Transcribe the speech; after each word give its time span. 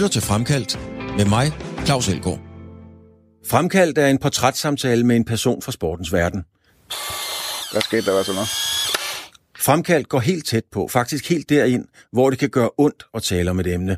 lytter 0.00 0.12
til 0.12 0.22
Fremkaldt 0.22 0.78
med 1.16 1.24
mig, 1.24 1.46
Claus 1.86 2.08
Elgaard. 2.08 2.40
Fremkaldt 3.46 3.98
er 3.98 4.06
en 4.06 4.18
portrætssamtale 4.18 5.04
med 5.06 5.16
en 5.16 5.24
person 5.24 5.62
fra 5.62 5.72
sportens 5.72 6.12
verden. 6.12 6.44
Hvad 7.72 7.80
skete 7.80 8.06
der, 8.06 8.12
hvad 8.12 8.24
så 8.24 8.32
noget? 8.32 8.48
Fremkaldt 9.58 10.08
går 10.08 10.18
helt 10.18 10.46
tæt 10.46 10.64
på, 10.72 10.88
faktisk 10.88 11.28
helt 11.28 11.48
derind, 11.48 11.84
hvor 12.12 12.30
det 12.30 12.38
kan 12.38 12.50
gøre 12.50 12.70
ondt 12.78 13.06
at 13.14 13.22
tale 13.22 13.50
om 13.50 13.60
et 13.60 13.66
emne. 13.66 13.96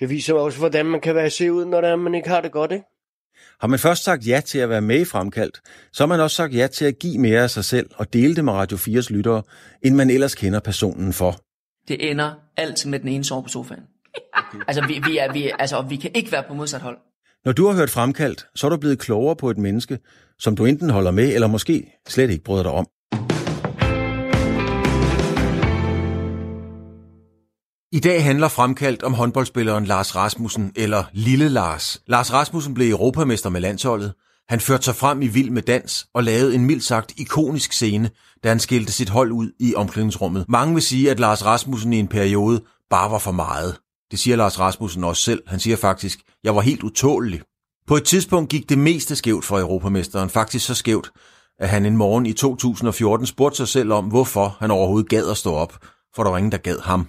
Det 0.00 0.10
viser 0.10 0.34
også, 0.34 0.58
hvordan 0.58 0.86
man 0.86 1.00
kan 1.00 1.14
være 1.14 1.30
se 1.30 1.52
ud, 1.52 1.64
når 1.64 1.80
det 1.80 1.90
er, 1.90 1.96
man 1.96 2.14
ikke 2.14 2.28
har 2.28 2.40
det 2.40 2.52
godt, 2.52 2.72
ikke? 2.72 2.84
Har 3.60 3.68
man 3.68 3.78
først 3.78 4.04
sagt 4.04 4.26
ja 4.26 4.40
til 4.46 4.58
at 4.58 4.68
være 4.68 4.80
med 4.80 5.00
i 5.00 5.04
Fremkaldt, 5.04 5.60
så 5.92 6.02
har 6.02 6.08
man 6.08 6.20
også 6.20 6.36
sagt 6.36 6.54
ja 6.54 6.66
til 6.66 6.84
at 6.84 6.98
give 6.98 7.18
mere 7.18 7.42
af 7.42 7.50
sig 7.50 7.64
selv 7.64 7.90
og 7.94 8.12
dele 8.12 8.36
det 8.36 8.44
med 8.44 8.52
Radio 8.52 8.76
4's 8.76 9.12
lyttere, 9.12 9.42
end 9.82 9.94
man 9.94 10.10
ellers 10.10 10.34
kender 10.34 10.60
personen 10.60 11.12
for. 11.12 11.40
Det 11.88 12.10
ender 12.10 12.32
altid 12.56 12.90
med 12.90 12.98
den 12.98 13.08
ene 13.08 13.24
sove 13.24 13.42
på 13.42 13.48
sofaen. 13.48 13.82
Altså, 14.68 14.86
vi, 14.86 15.00
vi, 15.06 15.18
er, 15.18 15.32
vi, 15.32 15.50
altså, 15.58 15.82
vi 15.82 15.96
kan 15.96 16.10
ikke 16.14 16.32
være 16.32 16.44
på 16.48 16.54
modsat 16.54 16.80
hold. 16.80 16.98
Når 17.44 17.52
du 17.52 17.66
har 17.66 17.74
hørt 17.74 17.90
Fremkaldt, 17.90 18.46
så 18.54 18.66
er 18.66 18.70
du 18.70 18.76
blevet 18.76 18.98
klogere 18.98 19.36
på 19.36 19.50
et 19.50 19.58
menneske, 19.58 19.98
som 20.38 20.56
du 20.56 20.64
enten 20.64 20.90
holder 20.90 21.10
med, 21.10 21.34
eller 21.34 21.46
måske 21.46 21.92
slet 22.08 22.30
ikke 22.30 22.44
bryder 22.44 22.62
dig 22.62 22.72
om. 22.72 22.86
I 27.92 28.00
dag 28.00 28.24
handler 28.24 28.48
Fremkaldt 28.48 29.02
om 29.02 29.14
håndboldspilleren 29.14 29.84
Lars 29.84 30.16
Rasmussen, 30.16 30.72
eller 30.76 31.04
Lille 31.12 31.48
Lars. 31.48 32.02
Lars 32.06 32.32
Rasmussen 32.32 32.74
blev 32.74 32.90
europamester 32.90 33.50
med 33.50 33.60
landsholdet. 33.60 34.12
Han 34.48 34.60
førte 34.60 34.84
sig 34.84 34.94
frem 34.94 35.22
i 35.22 35.26
vild 35.26 35.50
med 35.50 35.62
dans 35.62 36.06
og 36.14 36.24
lavede 36.24 36.54
en 36.54 36.66
mildt 36.66 36.84
sagt 36.84 37.12
ikonisk 37.16 37.72
scene, 37.72 38.10
da 38.44 38.48
han 38.48 38.58
skilte 38.58 38.92
sit 38.92 39.08
hold 39.08 39.32
ud 39.32 39.50
i 39.60 39.74
omklædningsrummet. 39.74 40.44
Mange 40.48 40.74
vil 40.74 40.82
sige, 40.82 41.10
at 41.10 41.20
Lars 41.20 41.44
Rasmussen 41.44 41.92
i 41.92 41.98
en 41.98 42.08
periode 42.08 42.62
bare 42.90 43.10
var 43.10 43.18
for 43.18 43.32
meget. 43.32 43.76
Det 44.10 44.18
siger 44.18 44.36
Lars 44.36 44.58
Rasmussen 44.58 45.04
også 45.04 45.22
selv. 45.22 45.42
Han 45.46 45.60
siger 45.60 45.76
faktisk, 45.76 46.20
jeg 46.44 46.54
var 46.54 46.60
helt 46.60 46.82
utålelig. 46.82 47.42
På 47.86 47.96
et 47.96 48.04
tidspunkt 48.04 48.50
gik 48.50 48.68
det 48.68 48.78
meste 48.78 49.16
skævt 49.16 49.44
for 49.44 49.60
europamesteren, 49.60 50.30
faktisk 50.30 50.66
så 50.66 50.74
skævt, 50.74 51.10
at 51.58 51.68
han 51.68 51.86
en 51.86 51.96
morgen 51.96 52.26
i 52.26 52.32
2014 52.32 53.26
spurgte 53.26 53.56
sig 53.56 53.68
selv 53.68 53.92
om, 53.92 54.04
hvorfor 54.04 54.56
han 54.60 54.70
overhovedet 54.70 55.08
gad 55.10 55.30
at 55.30 55.36
stå 55.36 55.54
op, 55.54 55.72
for 56.14 56.22
der 56.22 56.30
var 56.30 56.38
ingen, 56.38 56.52
der 56.52 56.58
gad 56.58 56.78
ham. 56.80 57.08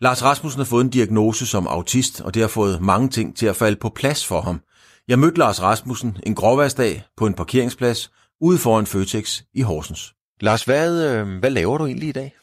Lars 0.00 0.22
Rasmussen 0.22 0.60
har 0.60 0.64
fået 0.64 0.84
en 0.84 0.90
diagnose 0.90 1.46
som 1.46 1.66
autist, 1.66 2.20
og 2.20 2.34
det 2.34 2.42
har 2.42 2.48
fået 2.48 2.80
mange 2.80 3.08
ting 3.08 3.36
til 3.36 3.46
at 3.46 3.56
falde 3.56 3.76
på 3.76 3.88
plads 3.88 4.26
for 4.26 4.40
ham. 4.40 4.60
Jeg 5.08 5.18
mødte 5.18 5.38
Lars 5.38 5.62
Rasmussen 5.62 6.16
en 6.26 6.34
gråværsdag 6.34 7.02
på 7.16 7.26
en 7.26 7.34
parkeringsplads 7.34 8.10
ude 8.40 8.58
foran 8.58 8.86
Føtex 8.86 9.42
i 9.54 9.62
Horsens. 9.62 10.14
Lars, 10.40 10.64
hvad, 10.64 11.10
øh, 11.10 11.38
hvad 11.38 11.50
laver 11.50 11.78
du 11.78 11.86
egentlig 11.86 12.08
i 12.08 12.12
dag? 12.12 12.34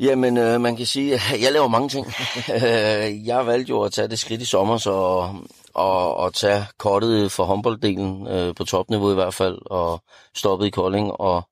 Jamen, 0.00 0.36
øh, 0.36 0.60
man 0.60 0.76
kan 0.76 0.86
sige, 0.86 1.14
at 1.14 1.20
jeg 1.44 1.52
laver 1.52 1.68
mange 1.68 1.88
ting. 1.88 2.06
jeg 3.30 3.46
valgte 3.46 3.70
jo 3.70 3.82
at 3.82 3.92
tage 3.92 4.08
det 4.08 4.18
skridt 4.18 4.42
i 4.42 4.44
sommer, 4.44 4.78
så 4.78 4.90
og, 5.74 6.16
og 6.16 6.34
tage 6.34 6.66
kortet 6.78 7.32
for 7.32 7.44
håndbolddelen 7.44 8.26
øh, 8.26 8.54
på 8.54 8.64
topniveau 8.64 9.10
i 9.10 9.14
hvert 9.14 9.34
fald, 9.34 9.58
og 9.70 10.02
stoppet 10.34 10.66
i 10.66 10.70
Kolding. 10.70 11.12
Og, 11.12 11.42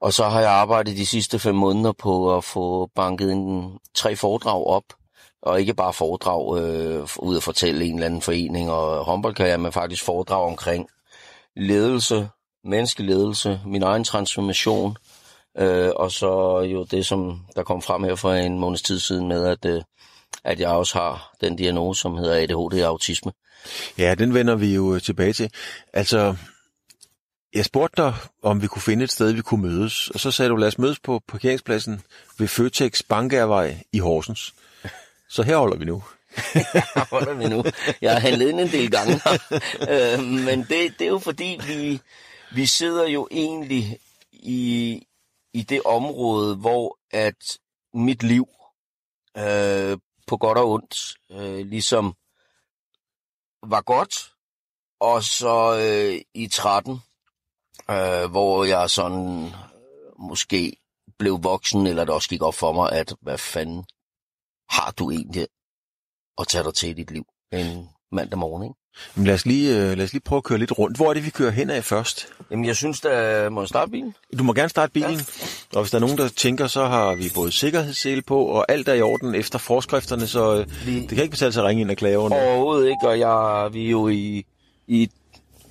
og 0.00 0.12
så 0.12 0.28
har 0.28 0.40
jeg 0.40 0.50
arbejdet 0.50 0.96
de 0.96 1.06
sidste 1.06 1.38
fem 1.38 1.54
måneder 1.54 1.92
på 1.92 2.36
at 2.36 2.44
få 2.44 2.90
banket 2.94 3.32
en, 3.32 3.78
tre 3.94 4.16
foredrag 4.16 4.66
op, 4.66 4.84
og 5.42 5.60
ikke 5.60 5.74
bare 5.74 5.92
foredrag 5.92 6.58
øh, 6.58 7.08
ud 7.18 7.36
at 7.36 7.42
fortælle 7.42 7.84
en 7.84 7.94
eller 7.94 8.06
anden 8.06 8.22
forening 8.22 8.70
og 8.70 9.04
håndboldkarriere, 9.04 9.58
men 9.58 9.72
faktisk 9.72 10.04
foredrag 10.04 10.46
omkring 10.46 10.88
ledelse, 11.56 12.28
menneskeledelse, 12.64 13.60
min 13.66 13.82
egen 13.82 14.04
transformation, 14.04 14.96
øh, 15.58 15.90
og 15.96 16.12
så 16.12 16.60
jo 16.60 16.84
det, 16.84 17.06
som 17.06 17.40
der 17.56 17.62
kom 17.62 17.82
frem 17.82 18.04
her 18.04 18.14
for 18.14 18.32
en 18.32 18.58
måneds 18.58 18.82
tid 18.82 18.98
siden 18.98 19.28
med, 19.28 19.46
at, 19.46 19.64
øh, 19.64 19.82
at 20.44 20.60
jeg 20.60 20.68
også 20.68 20.98
har 20.98 21.34
den 21.40 21.56
diagnose, 21.56 22.00
som 22.00 22.16
hedder 22.16 22.34
ADHD 22.34 22.82
autisme. 22.82 23.32
Ja, 23.98 24.14
den 24.14 24.34
vender 24.34 24.54
vi 24.54 24.74
jo 24.74 24.98
tilbage 24.98 25.32
til. 25.32 25.50
Altså, 25.92 26.36
jeg 27.54 27.64
spurgte 27.64 28.02
dig, 28.02 28.14
om 28.42 28.62
vi 28.62 28.66
kunne 28.66 28.82
finde 28.82 29.04
et 29.04 29.12
sted, 29.12 29.32
vi 29.32 29.42
kunne 29.42 29.62
mødes, 29.62 30.08
og 30.08 30.20
så 30.20 30.30
sagde 30.30 30.48
du, 30.48 30.56
lad 30.56 30.68
os 30.68 30.78
mødes 30.78 30.98
på 30.98 31.20
parkeringspladsen 31.28 32.02
ved 32.38 32.48
Føtex 32.48 33.02
Bankærvej 33.08 33.76
i 33.92 33.98
Horsens. 33.98 34.54
Så 35.28 35.42
her 35.42 35.56
holder 35.56 35.76
vi 35.76 35.84
nu. 35.84 36.02
her 36.54 37.08
holder 37.10 37.34
vi 37.34 37.48
nu. 37.48 37.64
Jeg 38.00 38.12
har 38.12 38.20
handlet 38.20 38.48
ind 38.48 38.60
en 38.60 38.68
del 38.68 38.90
gange. 38.90 39.20
øh, 39.92 40.24
men 40.24 40.58
det, 40.58 40.94
det 40.98 41.04
er 41.04 41.08
jo 41.08 41.18
fordi, 41.18 41.60
vi, 41.66 42.00
vi 42.54 42.66
sidder 42.66 43.08
jo 43.08 43.28
egentlig 43.30 43.98
i, 44.32 45.05
i 45.56 45.62
det 45.62 45.82
område, 45.84 46.56
hvor 46.56 46.98
at 47.10 47.58
mit 47.94 48.22
liv 48.22 48.46
øh, 49.36 49.98
på 50.26 50.36
godt 50.36 50.58
og 50.58 50.70
ondt 50.70 51.14
øh, 51.30 51.66
ligesom 51.66 52.14
var 53.62 53.80
godt. 53.80 54.14
Og 55.00 55.22
så 55.22 55.56
øh, 55.78 56.20
i 56.34 56.48
13, 56.48 56.92
øh, 57.90 58.30
hvor 58.30 58.64
jeg 58.64 58.90
sådan 58.90 59.46
øh, 59.46 59.52
måske 60.18 60.76
blev 61.18 61.42
voksen, 61.42 61.86
eller 61.86 62.04
det 62.04 62.14
også 62.14 62.28
gik 62.28 62.42
op 62.42 62.54
for 62.54 62.72
mig, 62.72 62.92
at 62.92 63.14
hvad 63.20 63.38
fanden 63.38 63.84
har 64.70 64.90
du 64.90 65.10
egentlig 65.10 65.48
at 66.38 66.48
tage 66.48 66.64
dig 66.64 66.74
til 66.74 66.88
i 66.88 66.92
dit 66.92 67.10
liv 67.10 67.24
en 67.52 67.88
mandag 68.12 68.38
morgen, 68.38 68.62
ikke? 68.62 68.85
Men 69.14 69.26
lad 69.26 69.34
os, 69.34 69.46
lige, 69.46 69.76
øh, 69.76 69.96
lad 69.96 70.04
os 70.04 70.12
lige 70.12 70.22
prøve 70.24 70.38
at 70.38 70.44
køre 70.44 70.58
lidt 70.58 70.78
rundt. 70.78 70.96
Hvor 70.96 71.10
er 71.10 71.14
det, 71.14 71.24
vi 71.24 71.30
kører 71.30 71.50
hen 71.50 71.70
af 71.70 71.84
først? 71.84 72.28
Jamen, 72.50 72.64
jeg 72.64 72.76
synes, 72.76 73.00
der 73.00 73.48
må 73.48 73.60
jeg 73.60 73.68
starte 73.68 73.90
bilen. 73.90 74.14
Du 74.38 74.44
må 74.44 74.52
gerne 74.52 74.68
starte 74.68 74.92
bilen. 74.92 75.14
Ja. 75.14 75.18
Og 75.74 75.82
hvis 75.82 75.90
der 75.90 75.98
er 75.98 76.00
nogen, 76.00 76.18
der 76.18 76.28
tænker, 76.28 76.66
så 76.66 76.84
har 76.84 77.14
vi 77.14 77.30
både 77.34 77.52
sikkerhedssele 77.52 78.22
på, 78.22 78.44
og 78.44 78.72
alt 78.72 78.88
er 78.88 78.94
i 78.94 79.02
orden 79.02 79.34
efter 79.34 79.58
forskrifterne, 79.58 80.26
så 80.26 80.58
øh, 80.60 80.86
vi... 80.86 81.00
det 81.00 81.08
kan 81.08 81.18
ikke 81.18 81.30
betale 81.30 81.52
sig 81.52 81.62
at 81.62 81.68
ringe 81.68 81.80
ind 81.80 81.90
og 81.90 81.96
klage 81.96 82.18
under. 82.18 82.36
Overhovedet 82.36 82.88
ikke, 82.88 83.08
og 83.08 83.18
jeg, 83.18 83.68
vi 83.72 83.86
er 83.86 83.90
jo 83.90 84.08
i, 84.08 84.44
i 84.86 85.10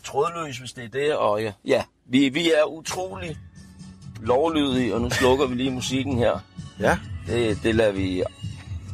trådløs, 0.03 0.57
hvis 0.57 0.73
det 0.73 0.83
er 0.83 0.89
det, 0.89 1.15
og 1.15 1.41
ja, 1.41 1.51
ja 1.65 1.83
vi, 2.09 2.29
vi 2.29 2.51
er 2.51 2.63
utrolig 2.63 3.37
lovlydige, 4.21 4.95
og 4.95 5.01
nu 5.01 5.09
slukker 5.09 5.45
vi 5.45 5.55
lige 5.55 5.71
musikken 5.71 6.17
her. 6.17 6.39
Ja. 6.79 6.97
Det, 7.27 7.59
det 7.63 7.75
lader 7.75 7.91
vi 7.91 8.23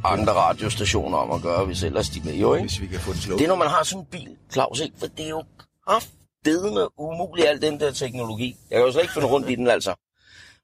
andre 0.03 0.33
radiostationer 0.33 1.17
om 1.17 1.31
at 1.31 1.41
gøre, 1.41 1.65
hvis 1.65 1.83
ellers 1.83 2.09
de 2.09 2.21
med 2.25 2.33
jo, 2.33 2.53
ikke? 2.53 2.67
Hvis 2.67 2.81
vi 2.81 2.87
kan 2.87 2.99
få 2.99 3.13
den 3.13 3.19
slukket. 3.19 3.39
Det 3.39 3.45
er, 3.45 3.49
når 3.49 3.55
man 3.55 3.67
har 3.67 3.83
sådan 3.83 4.01
en 4.01 4.07
bil, 4.11 4.37
Claus, 4.53 4.79
ikke? 4.79 4.95
For 4.99 5.07
det 5.07 5.25
er 5.25 5.29
jo 5.29 5.43
kraftedeme 5.87 6.99
umuligt, 6.99 7.47
al 7.47 7.61
den 7.61 7.79
der 7.79 7.91
teknologi. 7.91 8.55
Jeg 8.69 8.77
kan 8.77 8.85
jo 8.85 8.91
slet 8.91 9.01
ikke 9.01 9.13
finde 9.13 9.27
rundt 9.27 9.49
i 9.49 9.55
den, 9.55 9.67
altså. 9.67 9.93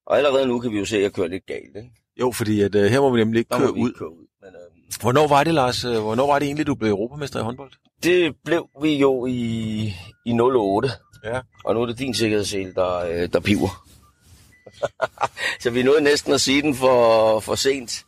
Og 0.06 0.18
allerede 0.18 0.48
nu 0.48 0.59
kan 0.59 0.72
vi 0.72 0.78
jo 0.78 0.86
se, 0.86 0.98
at 0.98 1.03
jeg 1.03 1.14
kører 1.14 1.28
lidt 1.28 1.46
galt, 1.46 1.75
ikke? 1.75 1.92
Jo, 2.20 2.31
fordi 2.31 2.62
at, 2.62 2.75
uh, 2.75 2.81
her 2.81 3.02
må 3.02 3.09
vi 3.09 3.20
nemlig 3.20 3.40
ikke 3.40 3.58
køre, 3.58 3.74
ud. 3.74 3.94
køre 3.94 4.12
ud. 4.12 4.28
Men, 4.42 4.50
uh... 4.50 5.02
Hvornår 5.02 5.28
var 5.28 5.44
det, 5.44 5.54
Lars? 5.54 5.86
Uh, 5.86 6.00
hvornår 6.00 6.28
var 6.28 6.40
det 6.40 6.46
egentlig, 6.46 6.68
du 6.68 6.75
blev 6.75 6.90
europamester 6.90 7.40
i 7.40 7.44
håndbold? 7.44 7.72
Det 8.04 8.36
blev 8.46 8.68
vi 8.81 8.96
jo 8.98 9.25
i, 9.25 9.94
i 10.25 10.40
08. 10.40 10.92
Ja. 11.24 11.40
Og 11.66 11.75
nu 11.75 11.81
er 11.81 11.86
det 11.86 12.00
din 12.00 12.14
sikkerhedssel, 12.14 12.75
der, 12.75 13.28
der 13.28 13.40
piver. 13.40 13.88
så 15.62 15.69
vi 15.69 15.84
nåede 15.84 16.02
næsten 16.02 16.34
at 16.34 16.42
sige 16.42 16.62
den 16.62 16.75
for, 16.75 17.40
for 17.40 17.56
sent. 17.56 18.06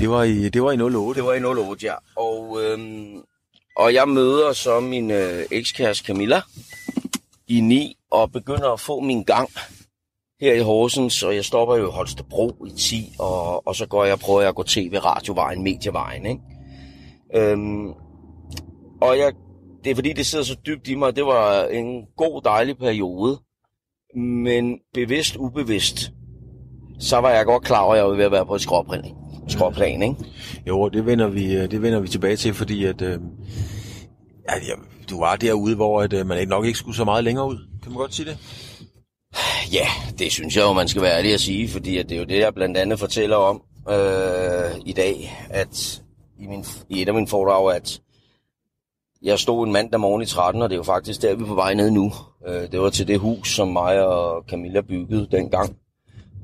Det 0.00 0.10
var 0.10 0.22
i, 0.22 0.48
det 0.48 0.62
var 0.62 0.72
i 0.72 0.80
08? 0.80 1.20
Det 1.20 1.26
var 1.26 1.34
i 1.34 1.44
08, 1.44 1.86
ja. 1.86 1.94
Og, 2.16 2.62
øhm, 2.62 3.22
og 3.76 3.94
jeg 3.94 4.08
møder 4.08 4.52
så 4.52 4.80
min 4.80 5.10
øh, 5.10 5.44
ekskæreste 5.50 6.04
Camilla 6.04 6.40
i 7.48 7.60
9 7.60 7.96
og 8.10 8.32
begynder 8.32 8.72
at 8.72 8.80
få 8.80 9.00
min 9.00 9.22
gang 9.22 9.50
her 10.40 10.54
i 10.54 10.58
Horsens, 10.58 11.22
og 11.22 11.34
jeg 11.34 11.44
stopper 11.44 11.76
jo 11.76 11.88
i 11.88 11.92
Holstebro 11.92 12.64
i 12.66 12.70
10, 12.78 13.12
og, 13.18 13.66
og 13.66 13.76
så 13.76 13.86
går 13.86 14.04
jeg 14.04 14.12
og 14.12 14.20
prøver 14.20 14.48
at 14.48 14.54
gå 14.54 14.62
tv, 14.62 14.94
radiovejen, 15.04 15.62
medievejen, 15.62 16.26
ikke? 16.26 16.42
Øhm, 17.34 17.88
og 19.00 19.18
jeg, 19.18 19.32
det 19.84 19.90
er 19.90 19.94
fordi, 19.94 20.12
det 20.12 20.26
sidder 20.26 20.44
så 20.44 20.56
dybt 20.66 20.88
i 20.88 20.94
mig, 20.94 21.16
det 21.16 21.26
var 21.26 21.64
en 21.64 22.06
god, 22.16 22.42
dejlig 22.42 22.78
periode, 22.78 23.38
men 24.16 24.78
bevidst, 24.94 25.36
ubevidst, 25.36 26.12
så 27.00 27.16
var 27.16 27.30
jeg 27.30 27.46
godt 27.46 27.64
klar 27.64 27.80
over, 27.80 27.94
at 27.94 27.98
jeg 27.98 28.06
var 28.06 28.14
ved 28.14 28.24
at 28.24 28.32
være 28.32 28.46
på 28.46 28.54
et 28.54 28.60
skråbrænding 28.60 29.19
skråplan 29.50 30.02
ikke? 30.02 30.14
Jo, 30.66 30.88
det 30.88 31.06
vender 31.06 31.28
vi, 31.28 31.54
øh, 31.54 31.70
det 31.70 31.82
vender 31.82 32.00
vi 32.00 32.08
tilbage 32.08 32.36
til, 32.36 32.54
fordi 32.54 32.84
at, 32.84 33.02
øh, 33.02 33.18
ja, 34.48 34.74
du 35.10 35.20
var 35.20 35.36
derude, 35.36 35.76
hvor 35.76 36.02
at, 36.02 36.12
øh, 36.12 36.26
man 36.26 36.48
nok 36.48 36.66
ikke 36.66 36.78
skulle 36.78 36.96
så 36.96 37.04
meget 37.04 37.24
længere 37.24 37.46
ud. 37.46 37.58
Kan 37.82 37.92
man 37.92 37.98
godt 37.98 38.14
sige 38.14 38.30
det? 38.30 38.38
Ja, 39.72 39.86
det 40.18 40.32
synes 40.32 40.56
jeg 40.56 40.62
jo, 40.62 40.72
man 40.72 40.88
skal 40.88 41.02
være 41.02 41.18
ærlig 41.18 41.34
at 41.34 41.40
sige, 41.40 41.68
fordi 41.68 41.98
at 41.98 42.08
det 42.08 42.14
er 42.14 42.18
jo 42.18 42.26
det, 42.26 42.38
jeg 42.38 42.54
blandt 42.54 42.76
andet 42.76 42.98
fortæller 42.98 43.36
om 43.36 43.62
øh, 43.90 44.80
i 44.86 44.92
dag, 44.92 45.32
at 45.50 46.02
i, 46.38 46.46
min, 46.46 46.64
i 46.88 47.02
et 47.02 47.08
af 47.08 47.14
mine 47.14 47.26
foredrag, 47.26 47.76
at 47.76 48.00
jeg 49.22 49.38
stod 49.38 49.66
en 49.66 49.72
mandag 49.72 50.00
morgen 50.00 50.22
i 50.22 50.26
13, 50.26 50.62
og 50.62 50.70
det 50.70 50.74
er 50.74 50.78
jo 50.78 50.82
faktisk 50.82 51.22
der, 51.22 51.34
vi 51.34 51.42
er 51.42 51.46
på 51.46 51.54
vej 51.54 51.74
ned 51.74 51.90
nu. 51.90 52.12
Øh, 52.46 52.72
det 52.72 52.80
var 52.80 52.90
til 52.90 53.08
det 53.08 53.18
hus, 53.18 53.54
som 53.54 53.68
mig 53.68 54.06
og 54.06 54.44
Camilla 54.48 54.80
byggede 54.80 55.28
dengang, 55.32 55.76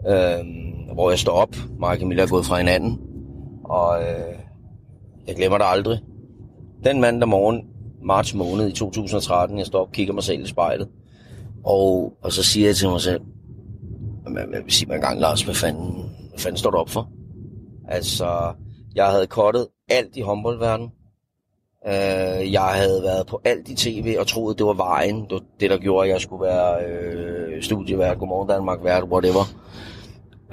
øh, 0.08 0.44
hvor 0.94 1.10
jeg 1.10 1.18
står 1.18 1.32
op. 1.32 1.56
Mig 1.78 1.88
og 1.88 1.96
Camilla 1.96 2.22
er 2.22 2.26
gået 2.26 2.46
fra 2.46 2.56
hinanden, 2.58 3.00
og 3.64 4.02
øh, 4.02 4.38
jeg 5.26 5.36
glemmer 5.36 5.58
det 5.58 5.66
aldrig. 5.68 5.98
Den 6.84 7.00
mandag 7.00 7.28
morgen, 7.28 7.62
marts 8.04 8.34
måned 8.34 8.68
i 8.68 8.72
2013, 8.72 9.58
jeg 9.58 9.66
står 9.66 9.80
op 9.80 9.86
og 9.86 9.92
kigger 9.92 10.14
mig 10.14 10.22
selv 10.22 10.42
i 10.42 10.46
spejlet, 10.46 10.88
og, 11.64 12.12
og 12.22 12.32
så 12.32 12.42
siger 12.42 12.66
jeg 12.68 12.76
til 12.76 12.88
mig 12.88 13.00
selv, 13.00 13.20
hvad 14.32 14.62
vil 14.62 14.72
sige 14.72 14.88
mig 14.88 14.94
engang, 14.94 15.20
Lars, 15.20 15.42
hvad 15.42 15.54
fanden, 15.54 15.94
hvad 16.28 16.38
fanden 16.38 16.58
står 16.58 16.70
du 16.70 16.76
op 16.76 16.90
for? 16.90 17.08
Altså, 17.88 18.52
Jeg 18.94 19.06
havde 19.06 19.26
kottet 19.26 19.66
alt 19.88 20.16
i 20.16 20.20
håndboldverdenen. 20.20 20.90
Øh, 21.86 22.52
jeg 22.52 22.70
havde 22.74 23.02
været 23.02 23.26
på 23.26 23.40
alt 23.44 23.68
i 23.68 23.74
tv 23.74 24.16
og 24.18 24.26
troet, 24.26 24.58
det 24.58 24.66
var 24.66 24.72
vejen. 24.72 25.22
Det 25.22 25.32
var 25.32 25.42
det, 25.60 25.70
der 25.70 25.78
gjorde, 25.78 26.06
at 26.06 26.12
jeg 26.12 26.20
skulle 26.20 26.44
være 26.44 26.84
øh, 26.84 27.62
studievært, 27.62 28.18
Godmorgen 28.18 28.48
Danmark, 28.48 28.84
vært, 28.84 29.04
whatever. 29.04 29.44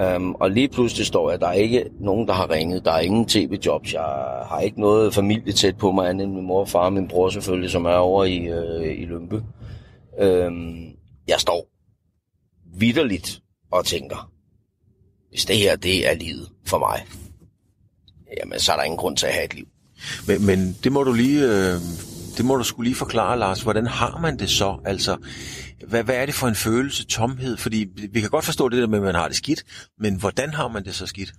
Um, 0.02 0.36
og 0.36 0.52
lige 0.52 0.68
pludselig 0.68 1.06
står 1.06 1.30
jeg, 1.30 1.40
der 1.40 1.48
er 1.48 1.54
ikke 1.54 1.86
nogen, 2.00 2.28
der 2.28 2.34
har 2.34 2.50
ringet. 2.50 2.86
Der 2.86 2.92
er 2.92 3.00
ingen 3.00 3.26
tv-jobs. 3.26 3.94
Jeg 3.94 4.02
har 4.50 4.60
ikke 4.60 4.82
noget 4.82 5.14
familie 5.14 5.54
tæt 5.54 5.78
på 5.78 5.92
mig, 5.92 6.10
andet 6.10 6.26
end 6.26 6.34
min 6.34 6.46
mor 6.46 6.60
og 6.60 6.70
far 6.70 6.86
og 6.86 6.94
min 6.94 7.08
bror 7.08 7.30
selvfølgelig, 7.30 7.72
som 7.72 7.86
er 7.86 7.96
over 7.96 8.24
i, 8.24 8.38
øh, 8.38 9.02
i 9.02 9.06
Lømpe. 9.06 9.36
Um, 9.36 10.26
øhm, 10.26 10.86
jeg 11.28 11.40
står 11.40 11.68
vidderligt 12.80 13.42
og 13.72 13.86
tænker, 13.86 14.32
hvis 15.30 15.46
det 15.46 15.58
her, 15.58 15.76
det 15.76 16.10
er 16.10 16.16
livet 16.16 16.50
for 16.66 16.80
mig, 16.80 17.06
jamen 18.40 18.60
så 18.60 18.72
er 18.72 18.76
der 18.76 18.84
ingen 18.84 18.98
grund 18.98 19.18
til 19.18 19.26
at 19.26 19.34
have 19.34 19.46
et 19.46 19.54
liv. 19.54 19.66
Men, 20.28 20.46
men 20.46 20.78
det 20.84 20.92
må 20.92 21.04
du 21.04 21.14
lige, 21.14 21.44
øh, 21.44 21.80
det 22.38 22.46
må 22.46 22.56
du 22.56 22.64
skulle 22.64 22.90
lige 22.90 22.98
forklare, 22.98 23.40
Lars. 23.40 23.62
Hvordan 23.62 23.88
har 23.88 24.20
man 24.22 24.40
det 24.40 24.50
så? 24.50 24.78
Altså, 24.86 25.18
hvad, 25.88 26.04
hvad 26.04 26.16
er 26.16 26.26
det 26.26 26.36
for 26.36 26.48
en 26.48 26.56
følelse, 26.56 27.06
tomhed? 27.06 27.58
Fordi 27.58 27.88
vi 28.12 28.22
kan 28.22 28.30
godt 28.30 28.46
forstå 28.46 28.70
det 28.70 28.82
der 28.82 28.88
med, 28.88 28.98
at 28.98 29.04
man 29.04 29.16
har 29.16 29.28
det 29.28 29.38
skidt, 29.38 29.64
men 30.00 30.16
hvordan 30.16 30.54
har 30.54 30.68
man 30.68 30.86
det 30.86 30.96
så 30.96 31.06
skidt? 31.06 31.34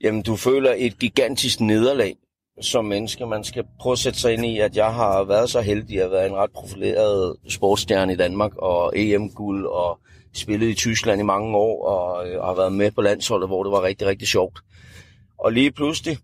Jamen, 0.00 0.22
du 0.22 0.36
føler 0.36 0.74
et 0.76 0.98
gigantisk 0.98 1.60
nederlag 1.60 2.16
som 2.60 2.84
menneske. 2.84 3.26
Man 3.26 3.44
skal 3.44 3.64
prøve 3.80 3.92
at 3.92 3.98
sætte 3.98 4.18
sig 4.20 4.32
ind 4.32 4.46
i, 4.46 4.58
at 4.58 4.76
jeg 4.76 4.94
har 4.94 5.24
været 5.24 5.50
så 5.50 5.60
heldig 5.60 6.02
at 6.02 6.10
være 6.10 6.26
en 6.26 6.34
ret 6.34 6.50
profileret 6.50 7.36
sportsstjerne 7.48 8.12
i 8.12 8.16
Danmark, 8.16 8.56
og 8.56 8.92
EM-guld, 8.96 9.66
og 9.66 9.98
spillet 10.34 10.68
i 10.68 10.74
Tyskland 10.74 11.20
i 11.20 11.24
mange 11.24 11.56
år, 11.56 11.86
og, 11.86 12.28
øh, 12.28 12.40
og 12.40 12.46
har 12.46 12.54
været 12.54 12.72
med 12.72 12.90
på 12.90 13.02
landsholdet, 13.02 13.48
hvor 13.48 13.62
det 13.62 13.72
var 13.72 13.82
rigtig, 13.82 14.06
rigtig 14.06 14.28
sjovt. 14.28 14.58
Og 15.38 15.52
lige 15.52 15.72
pludselig, 15.72 16.18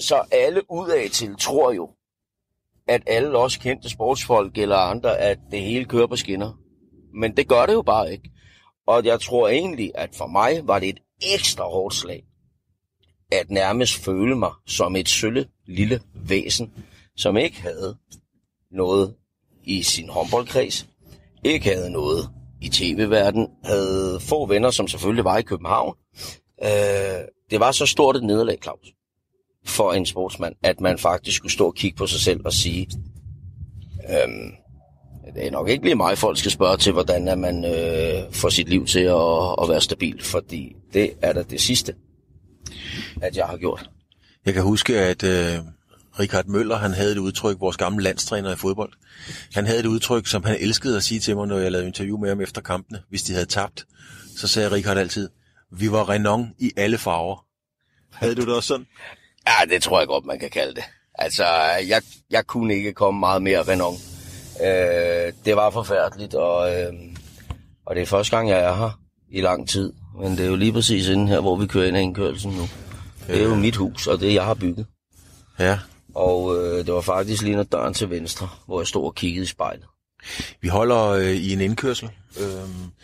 så 0.00 0.22
alle 0.32 0.62
udad 0.70 1.08
til 1.08 1.36
tror 1.40 1.72
jo, 1.72 1.90
at 2.88 3.02
alle 3.06 3.38
også 3.38 3.60
kendte 3.60 3.88
sportsfolk 3.88 4.58
eller 4.58 4.76
andre, 4.76 5.18
at 5.18 5.38
det 5.50 5.60
hele 5.60 5.84
kører 5.84 6.06
på 6.06 6.16
skinner. 6.16 6.58
Men 7.20 7.36
det 7.36 7.48
gør 7.48 7.66
det 7.66 7.72
jo 7.72 7.82
bare 7.82 8.12
ikke. 8.12 8.30
Og 8.86 9.04
jeg 9.04 9.20
tror 9.20 9.48
egentlig, 9.48 9.92
at 9.94 10.10
for 10.14 10.26
mig 10.26 10.66
var 10.66 10.78
det 10.78 10.88
et 10.88 11.00
ekstra 11.34 11.64
hårdt 11.64 11.94
slag, 11.94 12.24
at 13.32 13.50
nærmest 13.50 14.04
føle 14.04 14.36
mig 14.36 14.50
som 14.66 14.96
et 14.96 15.08
sølle 15.08 15.46
lille 15.66 16.00
væsen, 16.14 16.72
som 17.16 17.36
ikke 17.36 17.60
havde 17.62 17.96
noget 18.70 19.14
i 19.64 19.82
sin 19.82 20.08
håndboldkreds, 20.08 20.86
ikke 21.44 21.74
havde 21.74 21.90
noget 21.90 22.30
i 22.60 22.68
tv-verden, 22.68 23.48
havde 23.64 24.20
få 24.20 24.46
venner, 24.46 24.70
som 24.70 24.88
selvfølgelig 24.88 25.24
var 25.24 25.38
i 25.38 25.42
København. 25.42 25.96
Øh, 26.62 27.24
det 27.50 27.60
var 27.60 27.72
så 27.72 27.86
stort 27.86 28.16
et 28.16 28.24
nederlag, 28.24 28.58
Claus, 28.62 28.92
for 29.66 29.92
en 29.92 30.06
sportsmand, 30.06 30.54
at 30.62 30.80
man 30.80 30.98
faktisk 30.98 31.36
skulle 31.36 31.52
stå 31.52 31.66
og 31.66 31.74
kigge 31.74 31.96
på 31.96 32.06
sig 32.06 32.20
selv 32.20 32.40
og 32.44 32.52
sige, 32.52 32.88
øhm, 34.10 34.52
det 35.34 35.46
er 35.46 35.50
nok 35.50 35.68
ikke 35.68 35.84
lige 35.84 35.94
mig, 35.94 36.18
folk 36.18 36.38
skal 36.38 36.50
spørge 36.50 36.76
til, 36.76 36.92
hvordan 36.92 37.28
er 37.28 37.34
man 37.34 37.64
øh, 37.64 38.32
får 38.32 38.48
sit 38.48 38.68
liv 38.68 38.86
til 38.86 39.00
at, 39.00 39.54
at 39.62 39.68
være 39.68 39.80
stabil, 39.80 40.22
fordi 40.22 40.76
det 40.92 41.10
er 41.22 41.32
da 41.32 41.42
det 41.42 41.60
sidste, 41.60 41.94
at 43.22 43.36
jeg 43.36 43.46
har 43.46 43.56
gjort. 43.56 43.90
Jeg 44.46 44.54
kan 44.54 44.62
huske, 44.62 44.98
at 45.00 45.22
øh, 45.22 45.58
Richard 46.20 46.46
Møller, 46.46 46.76
han 46.76 46.92
havde 46.92 47.12
et 47.12 47.18
udtryk, 47.18 47.60
vores 47.60 47.76
gamle 47.76 48.04
landstræner 48.04 48.52
i 48.52 48.56
fodbold. 48.56 48.92
Han 49.54 49.66
havde 49.66 49.80
et 49.80 49.86
udtryk, 49.86 50.26
som 50.26 50.44
han 50.44 50.56
elskede 50.60 50.96
at 50.96 51.02
sige 51.02 51.20
til 51.20 51.36
mig, 51.36 51.46
når 51.46 51.58
jeg 51.58 51.72
lavede 51.72 51.86
interview 51.86 52.18
med 52.18 52.28
ham 52.28 52.40
efter 52.40 52.60
kampene, 52.60 53.02
hvis 53.08 53.22
de 53.22 53.32
havde 53.32 53.46
tabt. 53.46 53.86
Så 54.36 54.48
sagde 54.48 54.70
Richard 54.70 54.98
altid, 54.98 55.28
vi 55.72 55.90
var 55.90 56.08
renon 56.08 56.50
i 56.58 56.72
alle 56.76 56.98
farver. 56.98 57.46
Havde 58.12 58.34
du 58.34 58.40
det 58.40 58.54
også 58.54 58.66
sådan? 58.66 58.86
Ja, 59.46 59.74
det 59.74 59.82
tror 59.82 59.98
jeg 59.98 60.08
godt, 60.08 60.24
man 60.24 60.38
kan 60.38 60.50
kalde 60.50 60.74
det. 60.74 60.84
Altså, 61.14 61.44
jeg, 61.88 62.02
jeg 62.30 62.46
kunne 62.46 62.74
ikke 62.74 62.92
komme 62.92 63.20
meget 63.20 63.42
mere 63.42 63.62
renon. 63.62 63.94
Øh, 64.60 65.32
det 65.44 65.56
var 65.56 65.70
forfærdeligt, 65.70 66.34
og, 66.34 66.74
øh, 66.74 66.92
og 67.86 67.94
det 67.94 68.02
er 68.02 68.06
første 68.06 68.36
gang, 68.36 68.48
jeg 68.48 68.60
er 68.60 68.74
her 68.74 69.00
i 69.30 69.40
lang 69.40 69.68
tid. 69.68 69.92
Men 70.20 70.32
det 70.32 70.40
er 70.40 70.48
jo 70.48 70.56
lige 70.56 70.72
præcis 70.72 71.08
inden 71.08 71.28
her, 71.28 71.40
hvor 71.40 71.56
vi 71.56 71.66
kører 71.66 71.86
ind 71.86 71.96
af 71.96 72.02
indkørelsen 72.02 72.52
nu. 72.52 72.62
Det 73.26 73.40
er 73.40 73.44
jo 73.44 73.54
mit 73.54 73.76
hus, 73.76 74.06
og 74.06 74.20
det 74.20 74.34
jeg 74.34 74.44
har 74.44 74.54
bygget. 74.54 74.86
Ja. 75.58 75.78
Og 76.14 76.56
øh, 76.56 76.86
det 76.86 76.94
var 76.94 77.00
faktisk 77.00 77.42
lige 77.42 77.56
når 77.56 77.62
døren 77.62 77.94
til 77.94 78.10
venstre, 78.10 78.48
hvor 78.66 78.80
jeg 78.80 78.86
stod 78.86 79.04
og 79.04 79.14
kiggede 79.14 79.42
i 79.42 79.46
spejlet. 79.46 79.84
Vi 80.60 80.68
holder 80.68 81.08
øh, 81.08 81.30
i 81.30 81.52
en 81.52 81.60
indkørsel. 81.60 82.10
Øh, 82.40 82.46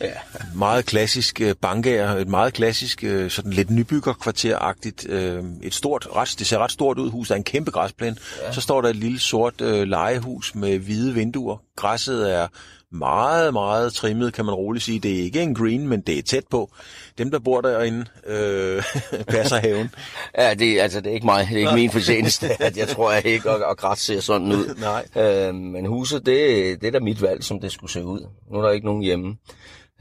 Ja. 0.00 0.10
meget 0.54 0.86
klassisk 0.86 1.40
øh, 1.40 1.54
bankager, 1.62 2.16
et 2.16 2.28
meget 2.28 2.52
klassisk, 2.52 3.04
øh, 3.04 3.30
sådan 3.30 3.52
lidt 3.52 3.70
nybyggerkvarteragtigt, 3.70 5.06
øh, 5.08 5.44
et 5.62 5.74
stort, 5.74 6.06
ret, 6.16 6.34
det 6.38 6.46
ser 6.46 6.58
ret 6.58 6.72
stort 6.72 6.98
ud, 6.98 7.10
hus, 7.10 7.28
der 7.28 7.34
er 7.34 7.36
en 7.36 7.44
kæmpe 7.44 7.70
græsplæne. 7.70 8.16
Ja. 8.42 8.52
Så 8.52 8.60
står 8.60 8.80
der 8.80 8.88
et 8.88 8.96
lille 8.96 9.18
sort 9.18 9.60
øh, 9.60 9.88
legehus 9.88 10.54
med 10.54 10.78
hvide 10.78 11.14
vinduer. 11.14 11.56
Græsset 11.76 12.34
er 12.34 12.48
meget, 12.92 13.52
meget 13.52 13.92
trimmet, 13.92 14.32
kan 14.32 14.44
man 14.44 14.54
roligt 14.54 14.84
sige. 14.84 15.00
Det 15.00 15.18
er 15.18 15.22
ikke 15.22 15.42
en 15.42 15.54
green, 15.54 15.88
men 15.88 16.00
det 16.00 16.18
er 16.18 16.22
tæt 16.22 16.44
på. 16.50 16.72
Dem, 17.18 17.30
der 17.30 17.38
bor 17.38 17.60
derinde, 17.60 18.06
øh, 18.26 18.82
passer 19.34 19.56
haven. 19.56 19.90
Ja, 20.38 20.54
det, 20.54 20.80
altså, 20.80 21.00
det 21.00 21.10
er 21.10 21.14
ikke 21.14 21.26
mig. 21.26 21.46
Det 21.50 21.54
er 21.54 21.58
ikke 21.58 21.74
min 21.74 21.90
fortjeneste, 21.90 22.62
at 22.62 22.76
jeg 22.76 22.88
tror 22.88 23.12
jeg 23.12 23.26
ikke, 23.26 23.50
og, 23.50 23.64
og 23.64 23.76
græs 23.76 23.98
ser 23.98 24.20
sådan 24.20 24.52
ud. 24.52 24.74
Nej. 24.80 25.24
Øh, 25.24 25.54
men 25.54 25.86
huset, 25.86 26.26
det, 26.26 26.80
det 26.80 26.86
er 26.86 26.90
da 26.90 27.00
mit 27.00 27.22
valg, 27.22 27.44
som 27.44 27.60
det 27.60 27.72
skulle 27.72 27.92
se 27.92 28.04
ud. 28.04 28.20
Nu 28.52 28.58
er 28.58 28.62
der 28.62 28.70
ikke 28.70 28.86
nogen 28.86 29.02
hjemme. 29.02 29.36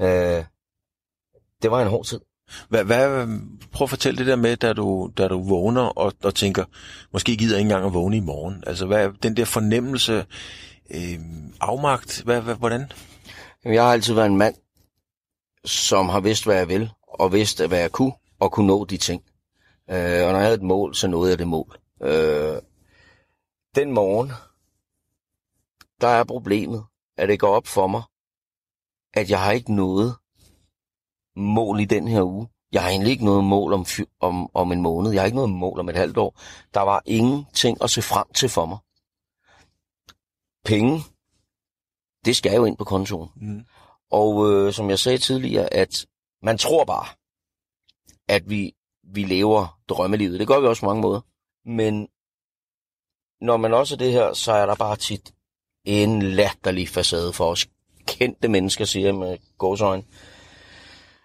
Øh, 0.01 0.43
det 1.61 1.71
var 1.71 1.81
en 1.81 1.87
hård 1.87 2.05
tid. 2.05 2.19
Hvad, 2.69 2.83
hvad, 2.83 3.27
prøv 3.71 3.85
at 3.85 3.89
fortælle 3.89 4.17
det 4.17 4.27
der 4.27 4.35
med, 4.35 4.57
da 4.57 4.73
du, 4.73 5.11
da 5.17 5.27
du 5.27 5.47
vågner 5.47 5.81
og, 5.81 6.13
og 6.23 6.35
tænker, 6.35 6.63
måske 7.13 7.37
gider 7.37 7.55
jeg 7.55 7.59
ikke 7.59 7.67
engang 7.67 7.85
at 7.85 7.93
vågne 7.93 8.17
i 8.17 8.19
morgen. 8.19 8.63
Altså, 8.67 8.85
hvad, 8.85 9.09
den 9.23 9.37
der 9.37 9.45
fornemmelse, 9.45 10.25
øh, 10.91 11.19
afmagt, 11.61 12.21
hvad, 12.23 12.41
hvad, 12.41 12.55
hvordan? 12.55 12.91
Jamen, 13.63 13.75
Jeg 13.75 13.83
har 13.83 13.93
altid 13.93 14.13
været 14.13 14.25
en 14.25 14.37
mand, 14.37 14.55
som 15.65 16.09
har 16.09 16.19
vidst, 16.19 16.45
hvad 16.45 16.55
jeg 16.55 16.67
vil, 16.67 16.91
og 17.07 17.33
vidst, 17.33 17.65
hvad 17.67 17.79
jeg 17.79 17.91
kunne, 17.91 18.13
og 18.39 18.51
kunne 18.51 18.67
nå 18.67 18.85
de 18.85 18.97
ting. 18.97 19.23
Øh, 19.89 20.25
og 20.25 20.31
når 20.31 20.37
jeg 20.37 20.41
havde 20.41 20.55
et 20.55 20.61
mål, 20.61 20.95
så 20.95 21.07
nåede 21.07 21.29
jeg 21.29 21.39
det 21.39 21.47
mål. 21.47 21.79
Øh, 22.01 22.61
den 23.75 23.91
morgen, 23.91 24.31
der 26.01 26.07
er 26.07 26.23
problemet, 26.23 26.85
at 27.17 27.29
det 27.29 27.39
går 27.39 27.55
op 27.55 27.67
for 27.67 27.87
mig, 27.87 28.01
at 29.13 29.29
jeg 29.29 29.43
har 29.43 29.51
ikke 29.51 29.75
noget 29.75 30.15
mål 31.35 31.79
i 31.79 31.85
den 31.85 32.07
her 32.07 32.23
uge. 32.23 32.47
Jeg 32.71 32.81
har 32.81 32.89
egentlig 32.89 33.11
ikke 33.11 33.25
noget 33.25 33.43
mål 33.43 33.73
om, 33.73 33.85
om, 34.19 34.49
om 34.53 34.71
en 34.71 34.81
måned. 34.81 35.11
Jeg 35.11 35.21
har 35.21 35.25
ikke 35.25 35.35
noget 35.35 35.49
mål 35.49 35.79
om 35.79 35.89
et 35.89 35.95
halvt 35.95 36.17
år. 36.17 36.39
Der 36.73 36.81
var 36.81 37.01
ingenting 37.05 37.83
at 37.83 37.89
se 37.89 38.01
frem 38.01 38.25
til 38.33 38.49
for 38.49 38.65
mig. 38.65 38.77
Penge, 40.69 40.93
det 42.25 42.35
skal 42.35 42.55
jo 42.55 42.65
ind 42.65 42.77
på 42.77 42.83
kontoen. 42.83 43.29
Mm. 43.35 43.65
Og 44.11 44.51
øh, 44.51 44.73
som 44.73 44.89
jeg 44.89 44.99
sagde 44.99 45.17
tidligere, 45.17 45.73
at 45.73 46.05
man 46.41 46.57
tror 46.57 46.85
bare, 46.85 47.07
at 48.27 48.49
vi, 48.49 48.73
vi 49.03 49.23
lever 49.23 49.79
drømmelivet. 49.89 50.39
Det 50.39 50.47
gør 50.47 50.59
vi 50.59 50.67
også 50.67 50.81
på 50.81 50.85
mange 50.85 51.01
måder. 51.01 51.21
Men 51.65 52.07
når 53.41 53.57
man 53.57 53.73
også 53.73 53.95
er 53.95 53.97
det 53.97 54.11
her, 54.11 54.33
så 54.33 54.51
er 54.51 54.65
der 54.65 54.75
bare 54.75 54.95
tit 54.95 55.33
en 55.85 56.21
latterlig 56.21 56.89
facade 56.89 57.33
for 57.33 57.51
os 57.51 57.67
kendte 58.07 58.47
mennesker, 58.47 58.85
siger 58.85 59.05
jeg 59.05 59.15
med 59.15 59.37
gåsøjne. 59.57 60.03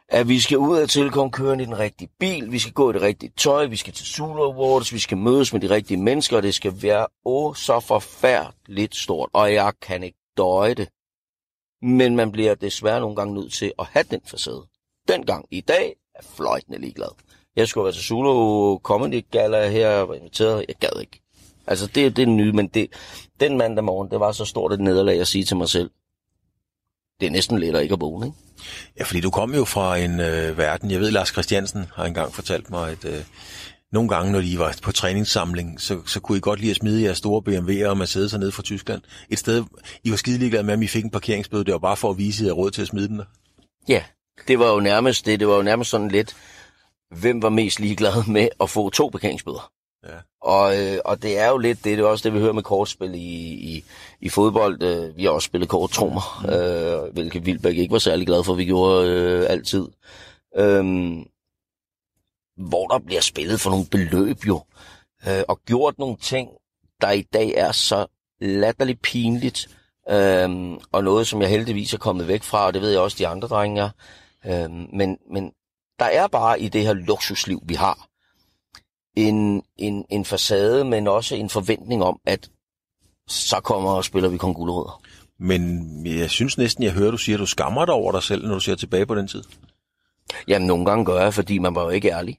At 0.09 0.29
vi 0.29 0.41
skal 0.41 0.59
ud 0.59 0.79
af 0.79 0.89
tilkomme 0.89 1.33
kørende 1.33 1.65
i 1.65 1.67
den 1.67 1.79
rigtige 1.79 2.11
bil, 2.19 2.53
vi 2.53 2.59
skal 2.59 2.73
gå 2.73 2.91
i 2.91 2.93
det 2.93 3.03
rigtige 3.03 3.33
tøj, 3.37 3.67
vi 3.67 3.77
skal 3.77 3.93
til 3.93 4.07
Zulu 4.07 4.43
Awards, 4.43 4.93
vi 4.93 4.99
skal 4.99 5.19
mødes 5.19 5.53
med 5.53 5.61
de 5.61 5.71
rigtige 5.71 5.97
mennesker, 5.97 6.37
og 6.37 6.43
det 6.43 6.55
skal 6.55 6.83
være 6.83 7.07
åh 7.25 7.55
så 7.55 7.81
forfærdeligt 7.81 8.97
stort, 8.97 9.31
og 9.33 9.53
jeg 9.53 9.73
kan 9.83 10.03
ikke 10.03 10.19
døje 10.37 10.75
det. 10.75 10.89
Men 11.83 12.17
man 12.17 12.33
bliver 12.33 12.55
desværre 12.55 13.01
nogle 13.01 13.17
gange 13.17 13.35
nødt 13.35 13.53
til 13.53 13.73
at 13.79 13.87
have 13.87 14.05
den 14.11 14.21
facade. 14.27 14.67
Dengang 15.09 15.47
i 15.51 15.61
dag 15.61 15.97
er 16.15 16.23
fløjtende 16.23 16.79
ligeglad. 16.79 17.09
Jeg 17.57 17.69
skulle 17.69 17.85
være 17.85 17.93
til 17.93 18.03
Zulu 18.03 18.79
Comedy 18.79 19.25
Gala 19.31 19.69
her, 19.69 19.91
jeg 19.91 20.09
var 20.09 20.15
inviteret, 20.15 20.65
jeg 20.69 20.77
gad 20.77 21.01
ikke. 21.01 21.21
Altså, 21.67 21.87
det 21.87 22.07
er 22.07 22.11
det 22.11 22.23
er 22.23 22.27
nye, 22.27 22.53
men 22.53 22.69
det, 22.69 22.93
den 23.41 23.59
mandag 23.59 23.85
morgen, 23.85 24.11
det 24.11 24.21
var 24.21 24.33
så 24.33 24.45
stort 24.45 24.73
et 24.73 24.81
nederlag 24.81 25.21
at 25.21 25.29
sige 25.29 25.45
til 25.45 25.57
mig 25.57 25.69
selv. 25.69 25.91
Det 27.21 27.27
er 27.27 27.31
næsten 27.31 27.59
lettere 27.59 27.83
ikke 27.83 27.93
at 27.93 28.01
vågne, 28.01 28.27
ikke? 28.27 28.39
Ja, 28.99 29.05
fordi 29.05 29.21
du 29.21 29.31
kom 29.31 29.55
jo 29.55 29.65
fra 29.65 29.97
en 29.97 30.21
øh, 30.21 30.59
verden, 30.59 30.91
jeg 30.91 31.01
ved, 31.01 31.11
Lars 31.11 31.29
Christiansen 31.29 31.87
har 31.95 32.05
engang 32.05 32.35
fortalt 32.35 32.71
mig, 32.71 32.91
at 32.91 33.05
øh, 33.05 33.25
nogle 33.93 34.09
gange, 34.09 34.33
når 34.33 34.41
I 34.41 34.59
var 34.59 34.77
på 34.83 34.93
træningssamling, 34.93 35.81
så, 35.81 36.01
så 36.07 36.21
kunne 36.21 36.39
I 36.39 36.41
godt 36.41 36.61
lide 36.61 36.71
at 36.71 36.77
smide 36.77 37.03
jeres 37.03 37.19
store 37.19 37.43
BMW'er 37.49 37.89
og 37.89 37.97
Mercedes 37.97 38.35
ned 38.39 38.51
fra 38.51 38.63
Tyskland. 38.63 39.03
Et 39.31 39.39
sted, 39.39 39.65
I 40.05 40.11
var 40.11 40.17
skide 40.17 40.39
ligeglade 40.39 40.65
med, 40.65 40.75
om 40.75 40.83
I 40.83 40.87
fik 40.87 41.05
en 41.05 41.11
parkeringsbøde, 41.11 41.65
det 41.65 41.73
var 41.73 41.79
bare 41.79 41.97
for 41.97 42.11
at 42.11 42.19
vise, 42.19 42.39
at 42.39 42.41
I 42.41 42.45
havde 42.45 42.55
råd 42.55 42.71
til 42.71 42.83
at 42.83 42.89
smide 42.89 43.09
den 43.09 43.19
der. 43.19 43.25
Ja, 43.89 44.03
det 44.49 44.59
var 44.59 44.73
jo 44.73 44.81
nærmest 44.81 45.27
det. 45.27 45.41
Det 45.41 45.49
var 45.49 45.57
jo 45.57 45.63
nærmest 45.63 45.91
sådan 45.91 46.09
lidt, 46.09 46.37
hvem 47.21 47.43
var 47.43 47.49
mest 47.49 47.81
ligeglad 47.81 48.27
med 48.29 48.49
at 48.61 48.71
få 48.71 48.91
to 48.91 49.09
parkeringsbøder. 49.09 49.71
Ja. 50.05 50.17
Og, 50.41 50.83
øh, 50.83 50.99
og 51.05 51.23
det 51.23 51.39
er 51.39 51.49
jo 51.49 51.59
lidt 51.59 51.85
det, 51.85 51.99
det 51.99 52.05
er 52.05 52.09
også 52.09 52.29
det, 52.29 52.35
vi 52.35 52.41
hører 52.41 52.53
med 52.53 52.63
kortspil 52.63 53.15
i, 53.15 53.19
i, 53.77 53.85
i 54.21 54.29
fodbold. 54.29 54.83
Øh, 54.83 55.17
vi 55.17 55.25
har 55.25 55.31
også 55.31 55.47
spillet 55.47 55.69
korttrummer, 55.69 56.43
Mm. 56.43 56.51
øh, 56.51 57.13
hvilket 57.13 57.47
Vildbæk 57.47 57.77
ikke 57.77 57.93
var 57.93 57.99
særlig 57.99 58.27
glad 58.27 58.45
for, 58.45 58.55
vi 58.55 58.65
gjorde 58.65 59.11
øh, 59.11 59.47
altid. 59.49 59.89
Øhm, 60.57 61.27
hvor 62.57 62.87
der 62.87 62.99
bliver 62.99 63.21
spillet 63.21 63.61
for 63.61 63.71
nogle 63.71 63.87
beløb 63.91 64.47
jo, 64.47 64.63
øh, 65.29 65.43
og 65.49 65.61
gjort 65.67 65.99
nogle 65.99 66.17
ting, 66.17 66.49
der 67.01 67.11
i 67.11 67.23
dag 67.23 67.55
er 67.57 67.73
så 67.73 68.07
latterligt 68.41 69.03
pinligt, 69.03 69.69
øh, 70.11 70.51
og 70.93 71.05
noget, 71.05 71.27
som 71.27 71.43
jeg 71.43 71.51
heldigvis 71.51 71.95
er 71.95 71.99
kommet 71.99 72.29
væk 72.29 72.43
fra, 72.43 72.67
og 72.67 72.75
det 72.75 72.83
ved 72.83 72.91
jeg 72.91 73.01
også, 73.01 73.17
de 73.19 73.27
andre 73.27 73.49
drenge 73.49 73.81
er. 73.83 73.91
Øh, 74.65 74.71
men, 74.93 75.19
men 75.31 75.53
der 75.99 76.05
er 76.05 76.27
bare 76.27 76.61
i 76.61 76.69
det 76.69 76.83
her 76.83 76.93
luksusliv, 76.93 77.61
vi 77.65 77.75
har, 77.75 78.09
en, 79.17 79.63
en, 79.77 80.05
en 80.11 80.25
facade, 80.25 80.85
men 80.85 81.09
også 81.09 81.35
en 81.35 81.51
forventning 81.51 82.05
om, 82.05 82.21
at 82.27 82.51
så 83.29 83.61
kommer 83.61 83.91
og 83.91 84.05
spiller 84.05 84.29
vi 84.29 84.37
kun 84.37 84.55
guldrødder. 84.55 85.03
Men 85.39 86.07
jeg 86.07 86.31
synes 86.31 86.59
næsten, 86.59 86.85
jeg 86.85 86.93
hører, 86.93 87.11
du 87.11 87.17
siger, 87.17 87.37
at 87.37 87.41
du 87.41 87.47
skammer 87.47 87.85
dig 87.85 87.95
over 87.95 88.13
dig 88.13 88.23
selv, 88.23 88.47
når 88.47 88.55
du 88.55 88.61
ser 88.61 88.75
tilbage 88.75 89.07
på 89.07 89.15
den 89.15 89.29
tid. 89.29 89.43
Jamen, 90.49 90.67
nogle 90.67 90.85
gange 90.85 91.05
gør 91.05 91.23
jeg, 91.23 91.35
fordi 91.35 91.59
man 91.59 91.75
var 91.75 91.83
jo 91.83 91.89
ikke 91.89 92.09
ærlig. 92.09 92.39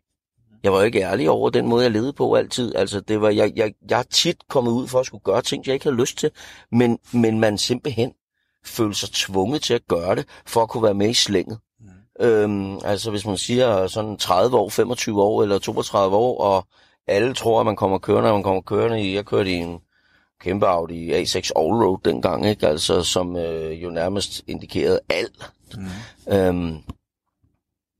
Jeg 0.64 0.74
var 0.74 0.80
jo 0.80 0.86
ikke 0.86 1.00
ærlig 1.00 1.30
over 1.30 1.50
den 1.50 1.68
måde, 1.68 1.84
jeg 1.84 1.92
levede 1.92 2.14
på 2.14 2.36
altid. 2.36 2.76
Altså, 2.76 3.00
det 3.00 3.22
var, 3.22 3.30
jeg, 3.30 3.54
jeg, 3.56 3.74
jeg 3.90 4.00
er 4.00 4.04
tit 4.04 4.38
kommet 4.50 4.72
ud 4.72 4.88
for 4.88 5.00
at 5.00 5.06
skulle 5.06 5.24
gøre 5.24 5.42
ting, 5.42 5.64
jeg 5.66 5.74
ikke 5.74 5.86
havde 5.86 5.98
lyst 5.98 6.18
til, 6.18 6.32
men, 6.72 7.00
men 7.14 7.40
man 7.40 7.58
simpelthen 7.58 8.12
følte 8.66 9.00
sig 9.00 9.10
tvunget 9.10 9.62
til 9.62 9.74
at 9.74 9.88
gøre 9.88 10.16
det, 10.16 10.26
for 10.46 10.62
at 10.62 10.70
kunne 10.70 10.84
være 10.84 10.94
med 10.94 11.10
i 11.10 11.14
slænget. 11.14 11.60
Øhm, 12.20 12.78
altså, 12.86 13.12
hvis 13.12 13.26
man 13.26 13.38
siger 13.38 13.88
sådan 13.88 14.18
30 14.18 14.58
år, 14.58 14.70
25 14.70 15.22
år 15.22 15.44
eller 15.44 15.60
32 15.60 16.16
år, 16.16 16.42
og 16.42 16.68
alle 17.08 17.34
tror, 17.34 17.60
at 17.60 17.66
man 17.66 17.76
kommer 17.76 17.98
kørende, 17.98 18.30
og 18.30 18.36
man 18.36 18.44
kommer 18.44 18.62
kørende 18.62 19.02
i, 19.02 19.16
jeg 19.16 19.26
kørte 19.26 19.52
i 19.52 19.56
en 19.56 19.80
kæmpe 20.42 20.68
Audi 20.68 21.14
A6 21.14 21.50
Allroad 21.56 21.98
dengang, 22.06 22.46
ikke? 22.46 22.68
Altså, 22.68 23.04
som 23.04 23.36
øh, 23.36 23.84
jo 23.84 23.90
nærmest 23.90 24.44
indikerede 24.48 25.00
alt. 25.10 25.52
Mm. 25.78 26.34
Øhm, 26.34 26.78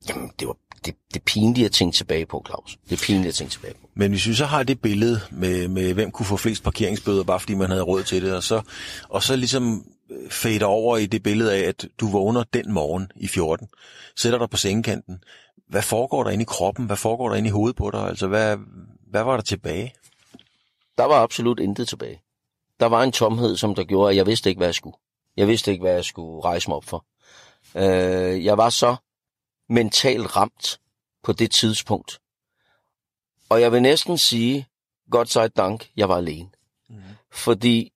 jamen, 0.10 0.32
det 0.40 0.48
var 0.48 0.56
det, 0.86 0.96
det 1.14 1.20
er 1.20 1.24
pinligt 1.26 1.66
at 1.66 1.72
tænke 1.72 1.96
tilbage 1.96 2.26
på, 2.26 2.46
Claus. 2.48 2.78
Det 2.90 3.02
er 3.02 3.06
pinligt 3.06 3.28
at 3.28 3.34
tænke 3.34 3.52
tilbage 3.52 3.74
på. 3.74 3.90
Men 3.94 4.12
hvis 4.12 4.28
vi 4.28 4.34
så 4.34 4.46
har 4.46 4.64
det 4.64 4.82
billede 4.82 5.20
med, 5.32 5.68
med 5.68 5.94
hvem 5.94 6.12
kunne 6.12 6.26
få 6.26 6.38
flest 6.38 6.64
parkeringsbøder, 6.64 7.24
bare 7.24 7.40
fordi 7.40 7.54
man 7.54 7.70
havde 7.70 7.82
råd 7.82 8.04
til 8.04 8.24
det, 8.24 8.34
og 8.34 8.44
så, 8.44 8.62
og 9.10 9.24
så 9.24 9.36
ligesom 9.36 9.86
fader 10.30 10.66
over 10.66 10.98
i 10.98 11.06
det 11.06 11.24
billede 11.24 11.54
af, 11.54 11.60
at 11.60 11.88
du 12.00 12.08
vågner 12.08 12.44
den 12.44 12.74
morgen 12.74 13.12
i 13.16 13.28
14, 13.28 13.68
sætter 14.16 14.40
dig 14.40 14.50
på 14.50 14.58
sengekanten. 14.58 15.24
Hvad 15.68 15.82
foregår 15.82 16.24
der 16.24 16.32
inde 16.32 16.42
i 16.42 16.46
kroppen? 16.46 16.86
Hvad 16.86 16.98
foregår 16.98 17.30
der 17.30 17.36
inde 17.36 17.48
i 17.48 17.52
hovedet 17.52 17.76
på 17.76 17.92
dig? 17.92 18.02
Altså, 18.02 18.28
hvad, 18.28 18.58
hvad 19.08 19.24
var 19.24 19.36
der 19.36 19.44
tilbage? 19.44 19.94
Der 20.98 21.04
var 21.04 21.16
absolut 21.16 21.60
intet 21.60 21.88
tilbage. 21.88 22.22
Der 22.80 22.86
var 22.86 23.04
en 23.04 23.12
tomhed, 23.12 23.58
som 23.58 23.76
der 23.76 23.84
gjorde, 23.84 24.10
at 24.10 24.16
jeg 24.16 24.26
vidste 24.26 24.50
ikke, 24.50 24.60
hvad 24.60 24.68
jeg 24.68 24.76
skulle. 24.76 24.98
Jeg 25.38 25.48
vidste 25.48 25.72
ikke, 25.72 25.82
hvad 25.82 25.94
jeg 25.94 26.06
skulle 26.06 26.42
rejse 26.42 26.70
mig 26.70 26.76
op 26.76 26.84
for. 26.84 27.06
Øh, 27.76 28.46
jeg 28.46 28.58
var 28.58 28.70
så 28.70 28.96
mentalt 29.70 30.36
ramt 30.36 30.80
på 31.24 31.34
det 31.34 31.52
tidspunkt. 31.52 32.20
Og 33.50 33.62
jeg 33.62 33.72
vil 33.72 33.82
næsten 33.82 34.18
sige, 34.18 34.68
godt 35.12 35.30
sagt 35.30 35.58
dank, 35.58 35.90
jeg 35.98 36.10
var 36.10 36.18
alene. 36.18 36.50
Mm. 36.90 37.02
Fordi 37.32 37.92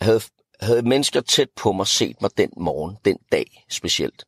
havde, 0.00 0.20
havde 0.62 0.82
mennesker 0.82 1.20
tæt 1.20 1.48
på 1.56 1.72
mig 1.72 1.86
set 1.86 2.22
mig 2.22 2.30
den 2.38 2.50
morgen, 2.56 2.96
den 3.04 3.16
dag 3.32 3.64
specielt, 3.70 4.24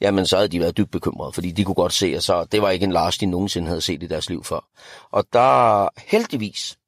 jamen 0.00 0.26
så 0.26 0.36
havde 0.36 0.48
de 0.48 0.60
været 0.60 0.76
dybt 0.76 0.90
bekymrede, 0.90 1.32
fordi 1.32 1.50
de 1.50 1.64
kunne 1.64 1.74
godt 1.74 1.92
se, 1.92 2.06
at 2.06 2.24
så, 2.24 2.44
det 2.44 2.62
var 2.62 2.70
ikke 2.70 2.84
en 2.84 2.92
Lars, 2.92 3.18
de 3.18 3.26
nogensinde 3.26 3.68
havde 3.68 3.80
set 3.80 4.02
i 4.02 4.06
deres 4.06 4.28
liv 4.28 4.44
før. 4.44 4.68
Og 5.10 5.24
der 5.32 5.88
heldigvis 6.06 6.78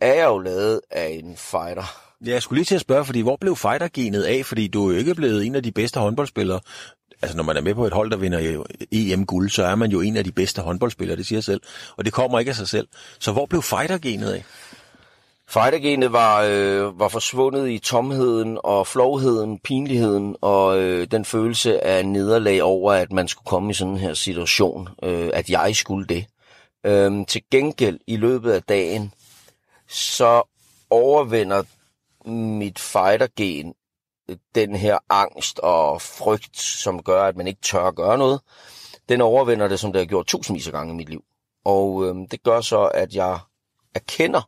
er 0.00 0.14
jeg 0.14 0.26
jo 0.26 0.38
lavet 0.38 0.80
af 0.90 1.20
en 1.22 1.36
fighter. 1.36 2.10
Ja, 2.26 2.30
jeg 2.30 2.42
skulle 2.42 2.58
lige 2.58 2.64
til 2.64 2.74
at 2.74 2.80
spørge, 2.80 3.04
fordi 3.04 3.20
hvor 3.20 3.36
blev 3.40 3.56
fightergenet 3.56 4.22
af? 4.22 4.46
Fordi 4.46 4.68
du 4.68 4.88
er 4.88 4.92
jo 4.92 4.98
ikke 4.98 5.14
blevet 5.14 5.46
en 5.46 5.54
af 5.54 5.62
de 5.62 5.72
bedste 5.72 6.00
håndboldspillere. 6.00 6.60
Altså, 7.22 7.36
når 7.36 7.44
man 7.44 7.56
er 7.56 7.60
med 7.60 7.74
på 7.74 7.86
et 7.86 7.92
hold, 7.92 8.10
der 8.10 8.16
vinder 8.16 8.64
EM-guld, 8.92 9.50
så 9.50 9.64
er 9.64 9.74
man 9.74 9.90
jo 9.90 10.00
en 10.00 10.16
af 10.16 10.24
de 10.24 10.32
bedste 10.32 10.62
håndboldspillere, 10.62 11.16
det 11.16 11.26
siger 11.26 11.40
selv. 11.40 11.60
Og 11.96 12.04
det 12.04 12.12
kommer 12.12 12.38
ikke 12.38 12.48
af 12.48 12.56
sig 12.56 12.68
selv. 12.68 12.88
Så 13.18 13.32
hvor 13.32 13.46
blev 13.46 13.62
fightergenet 13.62 14.32
af? 14.32 14.44
Fightergenet 15.50 16.12
var, 16.12 16.42
øh, 16.42 16.98
var 16.98 17.08
forsvundet 17.08 17.70
i 17.70 17.78
tomheden 17.78 18.58
og 18.64 18.86
flovheden, 18.86 19.58
pinligheden 19.58 20.36
og 20.40 20.78
øh, 20.82 21.06
den 21.10 21.24
følelse 21.24 21.84
af 21.84 22.06
nederlag 22.06 22.62
over, 22.62 22.92
at 22.92 23.12
man 23.12 23.28
skulle 23.28 23.46
komme 23.46 23.70
i 23.70 23.74
sådan 23.74 23.96
her 23.96 24.14
situation, 24.14 24.88
øh, 25.02 25.30
at 25.34 25.50
jeg 25.50 25.76
skulle 25.76 26.06
det. 26.06 26.26
Øh, 26.86 27.26
til 27.26 27.42
gengæld 27.50 28.00
i 28.06 28.16
løbet 28.16 28.52
af 28.52 28.62
dagen, 28.62 29.14
så 29.88 30.42
overvinder 30.90 31.62
mit 32.58 32.78
fightergen 32.78 33.74
øh, 34.30 34.36
den 34.54 34.74
her 34.74 34.98
angst 35.08 35.58
og 35.58 36.02
frygt, 36.02 36.58
som 36.58 37.02
gør, 37.02 37.22
at 37.22 37.36
man 37.36 37.46
ikke 37.46 37.62
tør 37.62 37.84
at 37.84 37.96
gøre 37.96 38.18
noget. 38.18 38.40
Den 39.08 39.20
overvinder 39.20 39.68
det, 39.68 39.80
som 39.80 39.92
det 39.92 40.00
har 40.00 40.06
gjort 40.06 40.26
tusindvis 40.26 40.66
af 40.66 40.72
gange 40.72 40.92
i 40.92 40.96
mit 40.96 41.08
liv. 41.08 41.24
Og 41.64 42.04
øh, 42.06 42.14
det 42.30 42.42
gør 42.42 42.60
så, 42.60 42.84
at 42.84 43.14
jeg 43.14 43.38
erkender, 43.94 44.42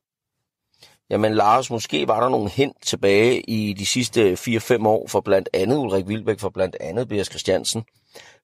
jamen 1.13 1.35
Lars, 1.35 1.71
måske 1.71 2.09
var 2.09 2.21
der 2.21 2.29
nogle 2.29 2.51
hint 2.51 2.77
tilbage 2.83 3.41
i 3.41 3.73
de 3.73 3.87
sidste 3.87 4.33
4-5 4.33 4.87
år 4.87 5.09
for 5.09 5.21
blandt 5.21 5.49
andet 5.53 5.77
Ulrik 5.77 6.09
Vilbæk, 6.09 6.39
for 6.39 6.49
blandt 6.49 6.77
andet 6.81 7.09
B.S. 7.09 7.27
Christiansen, 7.27 7.85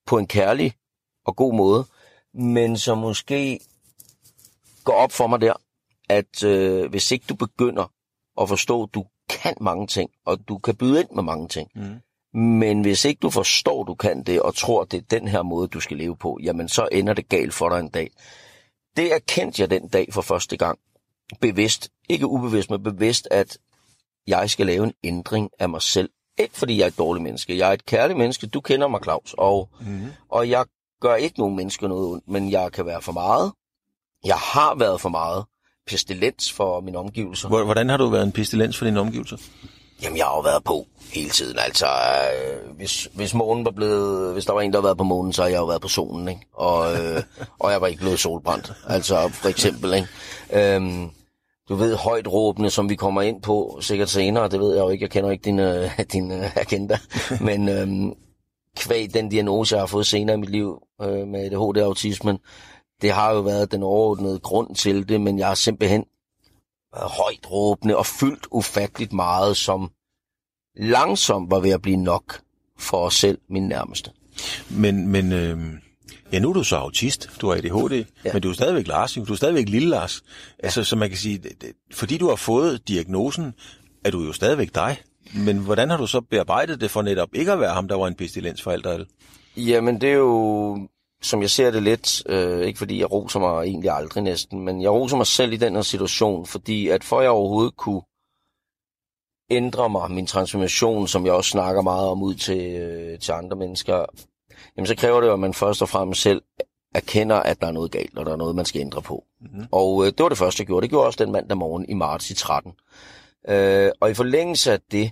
på 0.06 0.18
en 0.18 0.26
kærlig 0.26 0.72
og 1.26 1.36
god 1.36 1.54
måde, 1.54 1.86
men 2.34 2.76
som 2.76 2.98
måske 2.98 3.60
går 4.84 4.92
op 4.92 5.12
for 5.12 5.26
mig 5.26 5.40
der, 5.40 5.52
at 6.08 6.44
øh, 6.44 6.90
hvis 6.90 7.10
ikke 7.10 7.24
du 7.28 7.34
begynder 7.34 7.92
at 8.40 8.48
forstå, 8.48 8.82
at 8.82 8.94
du 8.94 9.04
kan 9.28 9.54
mange 9.60 9.86
ting, 9.86 10.10
og 10.26 10.38
du 10.48 10.58
kan 10.58 10.76
byde 10.76 11.00
ind 11.00 11.08
med 11.14 11.22
mange 11.22 11.48
ting. 11.48 11.70
Mm. 11.74 12.40
Men 12.40 12.80
hvis 12.80 13.04
ikke 13.04 13.18
du 13.18 13.30
forstår, 13.30 13.84
du 13.84 13.94
kan 13.94 14.22
det, 14.22 14.42
og 14.42 14.54
tror, 14.54 14.84
det 14.84 14.96
er 14.96 15.18
den 15.18 15.28
her 15.28 15.42
måde, 15.42 15.68
du 15.68 15.80
skal 15.80 15.96
leve 15.96 16.16
på, 16.16 16.38
jamen 16.42 16.68
så 16.68 16.88
ender 16.92 17.14
det 17.14 17.28
galt 17.28 17.54
for 17.54 17.68
dig 17.68 17.80
en 17.80 17.88
dag. 17.88 18.10
Det 18.96 19.14
erkendte 19.14 19.62
jeg 19.62 19.70
den 19.70 19.88
dag 19.88 20.08
for 20.12 20.22
første 20.22 20.56
gang. 20.56 20.78
Bevidst, 21.40 21.88
ikke 22.08 22.26
ubevidst, 22.26 22.70
men 22.70 22.82
bevidst, 22.82 23.28
at 23.30 23.58
jeg 24.26 24.50
skal 24.50 24.66
lave 24.66 24.84
en 24.84 24.92
ændring 25.04 25.50
af 25.58 25.68
mig 25.68 25.82
selv. 25.82 26.10
Ikke 26.38 26.58
fordi 26.58 26.78
jeg 26.78 26.82
er 26.82 26.88
et 26.88 26.98
dårligt 26.98 27.22
menneske. 27.22 27.58
Jeg 27.58 27.68
er 27.68 27.72
et 27.72 27.86
kærligt 27.86 28.18
menneske. 28.18 28.46
Du 28.46 28.60
kender 28.60 28.88
mig, 28.88 29.00
Claus. 29.02 29.34
Og, 29.38 29.68
mm. 29.80 30.06
og 30.28 30.50
jeg 30.50 30.64
gør 31.00 31.14
ikke 31.14 31.38
nogen 31.38 31.56
mennesker 31.56 31.88
noget 31.88 32.08
ondt, 32.08 32.28
men 32.28 32.50
jeg 32.50 32.72
kan 32.72 32.86
være 32.86 33.02
for 33.02 33.12
meget. 33.12 33.52
Jeg 34.24 34.36
har 34.36 34.74
været 34.74 35.00
for 35.00 35.08
meget 35.08 35.44
pestilens 35.86 36.52
for 36.52 36.80
min 36.80 36.96
omgivelser. 36.96 37.48
Hvordan 37.48 37.88
har 37.88 37.96
du 37.96 38.08
været 38.08 38.22
en 38.22 38.32
pestilens 38.32 38.78
for 38.78 38.84
dine 38.84 39.00
omgivelser? 39.00 39.36
Jamen, 40.02 40.18
jeg 40.18 40.26
har 40.26 40.34
jo 40.34 40.40
været 40.40 40.64
på 40.64 40.86
hele 41.12 41.30
tiden. 41.30 41.58
Altså, 41.58 41.86
øh, 41.86 42.76
hvis, 42.76 43.08
hvis 43.14 43.34
månen 43.34 43.64
var 43.64 43.70
blevet... 43.70 44.32
Hvis 44.32 44.44
der 44.44 44.52
var 44.52 44.60
en, 44.60 44.72
der 44.72 44.78
havde 44.78 44.84
været 44.84 44.98
på 44.98 45.04
månen, 45.04 45.32
så 45.32 45.42
har 45.42 45.48
jeg 45.48 45.58
jo 45.58 45.66
været 45.66 45.80
på 45.80 45.88
solen, 45.88 46.28
ikke? 46.28 46.40
Og, 46.52 46.96
øh, 46.96 47.22
og 47.62 47.72
jeg 47.72 47.80
var 47.80 47.86
ikke 47.86 48.00
blevet 48.00 48.20
solbrændt. 48.20 48.72
Altså, 48.86 49.28
for 49.28 49.48
eksempel, 49.48 49.94
ikke? 49.94 50.08
Øhm, 50.74 51.10
du 51.68 51.74
ved, 51.74 51.96
højt 51.96 52.28
råbende, 52.32 52.70
som 52.70 52.88
vi 52.88 52.96
kommer 52.96 53.22
ind 53.22 53.42
på 53.42 53.78
sikkert 53.80 54.08
senere, 54.08 54.48
det 54.48 54.60
ved 54.60 54.74
jeg 54.74 54.82
jo 54.82 54.88
ikke, 54.88 55.02
jeg 55.02 55.10
kender 55.10 55.30
ikke 55.30 55.44
din, 55.44 55.58
øh, 55.58 55.98
din 56.12 56.32
øh, 56.32 56.56
agenda, 56.56 56.98
men 57.48 57.68
øh, 57.68 58.16
kvæg 58.76 59.14
den 59.14 59.28
diagnose, 59.28 59.74
jeg 59.74 59.82
har 59.82 59.86
fået 59.86 60.06
senere 60.06 60.36
i 60.36 60.40
mit 60.40 60.50
liv 60.50 60.82
øh, 61.02 61.28
med 61.28 61.44
ADHD-autismen, 61.44 62.38
det 63.02 63.12
har 63.12 63.34
jo 63.34 63.40
været 63.40 63.72
den 63.72 63.82
overordnede 63.82 64.38
grund 64.38 64.74
til 64.74 65.08
det, 65.08 65.20
men 65.20 65.38
jeg 65.38 65.46
har 65.46 65.54
simpelthen 65.54 66.04
været 66.94 67.10
højt 67.10 67.50
råbende 67.50 67.96
og 67.96 68.06
fyldt 68.06 68.46
ufatteligt 68.50 69.12
meget, 69.12 69.56
som 69.56 69.90
langsomt 70.76 71.50
var 71.50 71.60
ved 71.60 71.70
at 71.70 71.82
blive 71.82 71.96
nok 71.96 72.40
for 72.78 72.98
os 72.98 73.14
selv, 73.14 73.38
min 73.48 73.68
nærmeste. 73.68 74.10
Men, 74.70 75.08
men 75.08 75.32
øh, 75.32 75.58
ja, 76.32 76.38
nu 76.38 76.48
er 76.48 76.52
du 76.52 76.64
så 76.64 76.76
autist, 76.76 77.30
du 77.40 77.48
har 77.48 77.56
ADHD, 77.56 78.04
ja. 78.24 78.32
men 78.32 78.42
du 78.42 78.48
er 78.48 78.52
stadigvæk 78.52 78.86
Lars, 78.86 79.12
du 79.12 79.32
er 79.32 79.36
stadigvæk 79.36 79.68
lille 79.68 79.88
Lars. 79.88 80.22
Ja. 80.58 80.64
Altså, 80.64 80.84
så 80.84 80.96
man 80.96 81.08
kan 81.08 81.18
sige, 81.18 81.42
fordi 81.92 82.18
du 82.18 82.28
har 82.28 82.36
fået 82.36 82.88
diagnosen, 82.88 83.54
er 84.04 84.10
du 84.10 84.22
jo 84.24 84.32
stadigvæk 84.32 84.74
dig. 84.74 84.96
Men 85.34 85.58
hvordan 85.58 85.90
har 85.90 85.96
du 85.96 86.06
så 86.06 86.20
bearbejdet 86.20 86.80
det 86.80 86.90
for 86.90 87.02
netop 87.02 87.28
ikke 87.32 87.52
at 87.52 87.60
være 87.60 87.74
ham, 87.74 87.88
der 87.88 87.94
var 87.94 88.06
en 88.06 88.14
pestilens 88.14 88.62
for 88.62 88.70
alt 88.70 88.86
og 88.86 88.94
alt? 88.94 89.08
Jamen, 89.56 90.00
det 90.00 90.08
er 90.08 90.14
jo 90.14 90.78
som 91.22 91.42
jeg 91.42 91.50
ser 91.50 91.70
det 91.70 91.82
lidt, 91.82 92.22
øh, 92.26 92.60
ikke 92.60 92.78
fordi 92.78 93.00
jeg 93.00 93.12
roser 93.12 93.40
mig 93.40 93.64
egentlig 93.64 93.90
aldrig 93.90 94.22
næsten, 94.22 94.64
men 94.64 94.82
jeg 94.82 94.90
roser 94.90 95.16
mig 95.16 95.26
selv 95.26 95.52
i 95.52 95.56
den 95.56 95.74
her 95.74 95.82
situation, 95.82 96.46
fordi 96.46 96.88
at 96.88 97.04
for 97.04 97.20
jeg 97.20 97.30
overhovedet 97.30 97.76
kunne 97.76 98.02
ændre 99.50 99.90
mig, 99.90 100.10
min 100.10 100.26
transformation, 100.26 101.08
som 101.08 101.26
jeg 101.26 101.32
også 101.32 101.50
snakker 101.50 101.82
meget 101.82 102.08
om 102.08 102.22
ud 102.22 102.34
til, 102.34 102.72
øh, 102.72 103.18
til 103.18 103.32
andre 103.32 103.56
mennesker, 103.56 104.04
jamen 104.78 104.86
så 104.86 104.96
kræver 104.96 105.20
det 105.20 105.28
jo, 105.28 105.32
at 105.32 105.38
man 105.38 105.54
først 105.54 105.82
og 105.82 105.88
fremmest 105.88 106.22
selv 106.22 106.42
erkender, 106.94 107.36
at 107.36 107.60
der 107.60 107.66
er 107.66 107.72
noget 107.72 107.90
galt, 107.90 108.18
og 108.18 108.26
der 108.26 108.32
er 108.32 108.36
noget, 108.36 108.56
man 108.56 108.64
skal 108.64 108.80
ændre 108.80 109.02
på. 109.02 109.24
Mm-hmm. 109.40 109.66
Og 109.72 110.06
øh, 110.06 110.12
det 110.12 110.22
var 110.22 110.28
det 110.28 110.38
første, 110.38 110.60
jeg 110.60 110.66
gjorde. 110.66 110.82
Det 110.82 110.90
gjorde 110.90 111.06
også 111.06 111.24
den 111.24 111.32
mandag 111.32 111.56
morgen 111.56 111.86
i 111.88 111.94
marts 111.94 112.30
i 112.30 112.34
13. 112.34 112.72
Øh, 113.48 113.90
og 114.00 114.10
i 114.10 114.14
forlængelse 114.14 114.72
af 114.72 114.80
det, 114.90 115.10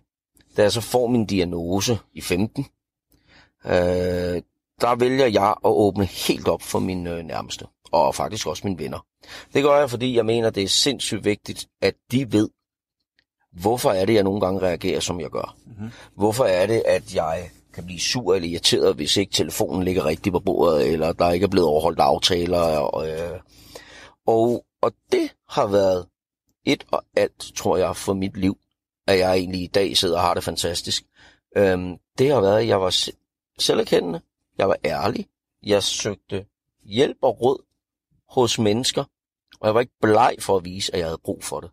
da 0.56 0.62
jeg 0.62 0.73
så 0.73 0.80
får 0.80 1.06
min 1.06 1.26
diagnose 1.26 1.99
i 2.12 2.20
15, 2.20 2.66
øh, 3.64 3.73
der 4.80 4.96
vælger 4.96 5.26
jeg 5.26 5.50
at 5.50 5.56
åbne 5.70 6.04
helt 6.04 6.49
op 6.49 6.62
for 6.62 6.78
mine 6.78 7.11
øh, 7.11 7.25
nærmeste, 7.25 7.66
og 7.92 8.14
faktisk 8.14 8.46
også 8.46 8.62
mine 8.66 8.78
venner. 8.78 9.06
Det 9.54 9.62
gør 9.62 9.78
jeg, 9.78 9.90
fordi 9.90 10.16
jeg 10.16 10.26
mener, 10.26 10.50
det 10.50 10.62
er 10.62 10.68
sindssygt 10.68 11.25
vigtigt, 11.25 11.68
at 11.80 11.94
de 12.11 12.32
ved, 12.32 12.49
hvorfor 13.52 13.90
er 13.90 14.04
det, 14.04 14.14
jeg 14.14 14.23
nogle 14.23 14.40
gange 14.40 14.61
reagerer, 14.61 15.00
som 15.00 15.20
jeg 15.20 15.30
gør. 15.30 15.56
Mm-hmm. 15.66 15.90
Hvorfor 16.14 16.44
er 16.44 16.66
det, 16.66 16.82
at 16.87 17.14
jeg 17.14 17.50
kan 17.76 17.87
blive 17.87 18.00
sur 18.00 18.35
eller 18.35 18.49
irriteret, 18.49 18.97
hvis 18.97 19.16
ikke 19.16 19.33
telefonen 19.33 19.83
ligger 19.83 20.04
rigtigt 20.04 20.33
på 20.33 20.40
bordet, 20.40 20.92
eller 20.92 21.12
der 21.12 21.30
ikke 21.30 21.45
er 21.45 21.49
blevet 21.49 21.68
overholdt 21.68 22.00
aftaler. 22.00 22.61
Og, 22.61 23.09
øh, 23.09 23.40
og, 24.26 24.64
og 24.83 24.92
det 25.12 25.35
har 25.49 25.66
været 25.66 26.06
et 26.64 26.87
og 26.92 27.04
alt, 27.16 27.52
tror 27.56 27.76
jeg, 27.76 27.97
for 27.97 28.14
mit 28.14 28.37
liv, 28.37 28.59
at 29.06 29.18
jeg 29.18 29.37
egentlig 29.37 29.62
i 29.62 29.66
dag 29.66 29.97
sidder 29.97 30.16
og 30.16 30.23
har 30.23 30.35
det 30.35 30.45
fantastisk. 30.45 31.04
Øhm, 31.56 31.97
det 32.18 32.30
har 32.30 32.40
været, 32.40 32.61
at 32.61 32.68
jeg 32.68 32.80
var 32.80 32.90
se- 32.90 33.12
selverkendende, 33.59 34.21
jeg 34.59 34.68
var 34.68 34.76
ærlig, 34.85 35.26
jeg 35.62 35.83
søgte 35.83 36.47
hjælp 36.85 37.18
og 37.23 37.40
råd 37.40 37.64
hos 38.28 38.59
mennesker, 38.59 39.04
og 39.61 39.66
jeg 39.66 39.75
var 39.75 39.80
ikke 39.80 39.99
bleg 40.02 40.37
for 40.40 40.56
at 40.56 40.64
vise, 40.64 40.92
at 40.92 40.99
jeg 40.99 41.06
havde 41.06 41.21
brug 41.25 41.45
for 41.45 41.61
det. 41.61 41.71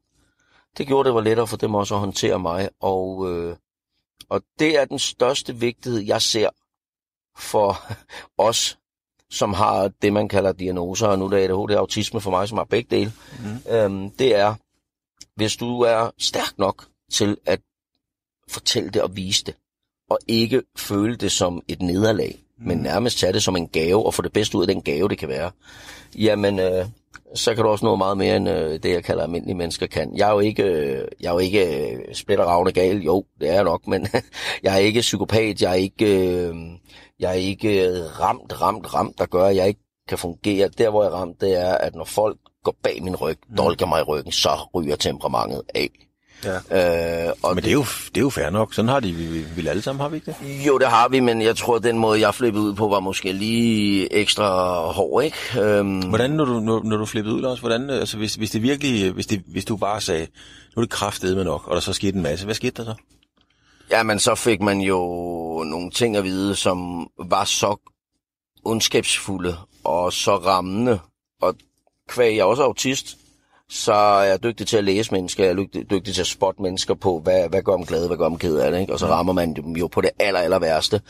Det 0.77 0.87
gjorde 0.87 1.07
det 1.07 1.15
var 1.15 1.21
lettere 1.21 1.47
for 1.47 1.57
dem 1.57 1.75
også 1.75 1.93
at 1.93 1.99
håndtere 1.99 2.39
mig, 2.39 2.69
og, 2.79 3.31
øh, 3.31 3.55
og 4.33 4.41
det 4.59 4.77
er 4.79 4.85
den 4.85 4.99
største 4.99 5.55
vigtighed, 5.55 5.99
jeg 5.99 6.21
ser 6.21 6.49
for 7.37 7.77
os, 8.49 8.77
som 9.29 9.53
har 9.53 9.87
det, 10.01 10.13
man 10.13 10.27
kalder 10.27 10.51
diagnoser, 10.51 11.07
og 11.07 11.19
nu 11.19 11.25
er 11.25 11.29
det 11.29 11.37
ADHD 11.37 11.71
autisme 11.71 12.21
for 12.21 12.31
mig, 12.31 12.49
som 12.49 12.57
har 12.57 12.65
begge 12.65 12.95
dele. 12.95 13.13
Mm. 13.39 13.71
Øhm, 13.73 14.09
det 14.09 14.35
er, 14.35 14.55
hvis 15.35 15.55
du 15.55 15.81
er 15.81 16.11
stærk 16.17 16.57
nok 16.57 16.87
til 17.11 17.37
at 17.45 17.59
fortælle 18.47 18.89
det 18.89 19.01
og 19.01 19.15
vise 19.15 19.45
det, 19.45 19.55
og 20.09 20.19
ikke 20.27 20.61
føle 20.77 21.15
det 21.15 21.31
som 21.31 21.61
et 21.67 21.81
nederlag, 21.81 22.43
mm. 22.57 22.67
men 22.67 22.77
nærmest 22.77 23.17
tage 23.17 23.33
det 23.33 23.43
som 23.43 23.55
en 23.55 23.67
gave, 23.67 24.05
og 24.05 24.13
få 24.13 24.21
det 24.21 24.33
bedste 24.33 24.57
ud 24.57 24.63
af 24.63 24.67
den 24.67 24.81
gave, 24.81 25.09
det 25.09 25.17
kan 25.17 25.29
være, 25.29 25.51
jamen, 26.15 26.59
øh, 26.59 26.85
så 27.35 27.55
kan 27.55 27.63
du 27.63 27.69
også 27.69 27.85
nå 27.85 27.95
meget 27.95 28.17
mere, 28.17 28.35
end 28.35 28.49
øh, 28.49 28.79
det, 28.83 28.91
jeg 28.91 29.03
kalder 29.03 29.23
almindelige 29.23 29.57
mennesker 29.57 29.87
kan. 29.87 30.17
Jeg 30.17 30.29
er 30.29 30.33
jo 30.33 30.39
ikke, 30.39 30.63
øh, 30.63 31.07
jeg 31.21 31.27
er 31.27 31.33
jo 31.33 31.39
ikke 31.39 31.91
øh, 31.91 32.15
splitteravne 32.15 32.71
gal, 32.71 32.97
jo, 32.97 33.25
det 33.39 33.49
er 33.49 33.53
jeg 33.53 33.63
nok, 33.63 33.87
men 33.87 34.07
jeg 34.63 34.73
er 34.73 34.77
ikke 34.77 34.99
psykopat, 34.99 35.61
jeg 35.61 35.71
er 35.71 35.75
ikke, 35.75 36.27
øh, 36.27 36.55
jeg 37.19 37.29
er 37.29 37.33
ikke 37.33 37.87
øh, 37.87 38.19
ramt, 38.19 38.61
ramt, 38.61 38.93
ramt, 38.93 39.17
der 39.17 39.25
gør, 39.25 39.45
at 39.45 39.55
jeg 39.55 39.67
ikke 39.67 39.83
kan 40.07 40.17
fungere. 40.17 40.67
Der, 40.67 40.89
hvor 40.89 41.03
jeg 41.03 41.11
er 41.11 41.15
ramt, 41.15 41.41
det 41.41 41.61
er, 41.61 41.77
at 41.77 41.95
når 41.95 42.05
folk 42.05 42.37
går 42.63 42.75
bag 42.83 43.03
min 43.03 43.15
ryg, 43.15 43.37
mm. 43.49 43.57
dolker 43.57 43.85
mig 43.85 43.99
i 43.99 44.03
ryggen, 44.03 44.31
så 44.31 44.49
ryger 44.75 44.95
temperamentet 44.95 45.61
af. 45.75 45.89
Ja. 46.45 47.27
Øh, 47.27 47.33
og 47.43 47.55
Men 47.55 47.63
det 47.63 47.69
er, 47.69 47.73
jo, 47.73 47.85
det 48.07 48.17
er 48.17 48.21
jo 48.21 48.29
fair 48.29 48.49
nok. 48.49 48.73
Sådan 48.73 48.89
har 48.89 48.99
de 48.99 49.11
vi, 49.11 49.25
vi, 49.25 49.45
vi 49.55 49.67
alle 49.67 49.81
sammen, 49.81 50.01
har 50.01 50.09
vi 50.09 50.15
ikke 50.15 50.31
det? 50.41 50.67
Jo, 50.67 50.77
det 50.77 50.87
har 50.87 51.09
vi, 51.09 51.19
men 51.19 51.41
jeg 51.41 51.55
tror, 51.55 51.75
at 51.75 51.83
den 51.83 51.97
måde, 51.97 52.19
jeg 52.19 52.35
flippede 52.35 52.63
ud 52.63 52.73
på, 52.73 52.87
var 52.87 52.99
måske 52.99 53.31
lige 53.31 54.13
ekstra 54.13 54.75
hård, 54.91 55.23
ikke? 55.23 55.37
Øhm, 55.61 55.99
Hvordan, 55.99 56.31
når 56.31 56.45
du, 56.45 56.59
når, 56.59 56.83
når 56.83 56.97
du 56.97 57.05
flippede 57.05 57.35
ud, 57.35 57.41
Lars, 57.41 57.59
hvordan, 57.59 57.89
altså 57.89 58.17
hvis, 58.17 58.35
hvis 58.35 58.51
det 58.51 58.61
virkelig, 58.61 59.11
hvis, 59.11 59.27
det, 59.27 59.43
hvis 59.47 59.65
du 59.65 59.77
bare 59.77 60.01
sagde, 60.01 60.27
nu 60.75 60.79
er 60.81 60.85
det 60.85 60.93
kraftedeme 60.93 61.43
nok, 61.43 61.67
og 61.67 61.75
der 61.75 61.81
så 61.81 61.93
skete 61.93 62.15
en 62.15 62.23
masse, 62.23 62.45
hvad 62.45 62.55
skete 62.55 62.83
der 62.83 62.83
så? 62.83 62.95
Jamen, 63.91 64.19
så 64.19 64.35
fik 64.35 64.61
man 64.61 64.81
jo 64.81 64.99
nogle 65.67 65.91
ting 65.91 66.15
at 66.15 66.23
vide, 66.23 66.55
som 66.55 67.07
var 67.29 67.43
så 67.43 67.75
ondskabsfulde 68.65 69.57
og 69.83 70.13
så 70.13 70.35
rammende. 70.35 70.99
Og 71.41 71.55
kvæg 72.09 72.35
jeg 72.35 72.41
er 72.41 72.45
også 72.45 72.63
autist, 72.63 73.17
så 73.73 73.93
er 73.93 74.23
jeg 74.23 74.43
dygtig 74.43 74.67
til 74.67 74.77
at 74.77 74.83
læse 74.83 75.11
mennesker, 75.11 75.43
jeg 75.43 75.51
er 75.51 75.55
dygtig, 75.55 75.89
dygtig 75.89 76.13
til 76.13 76.21
at 76.21 76.27
spotte 76.27 76.61
mennesker 76.61 76.93
på, 76.93 77.19
hvad, 77.19 77.49
hvad 77.49 77.61
gør 77.61 77.75
dem 77.75 77.85
glade, 77.85 78.07
hvad 78.07 78.17
gør 78.17 78.29
dem 78.29 78.37
ked 78.37 78.57
af 78.57 78.71
det, 78.71 78.79
ikke? 78.79 78.93
og 78.93 78.99
så 78.99 79.05
rammer 79.05 79.33
man 79.33 79.53
dem 79.53 79.71
jo 79.71 79.87
på 79.87 80.01
det 80.01 80.09
aller, 80.19 80.39
aller 80.39 80.59
værste. 80.59 81.01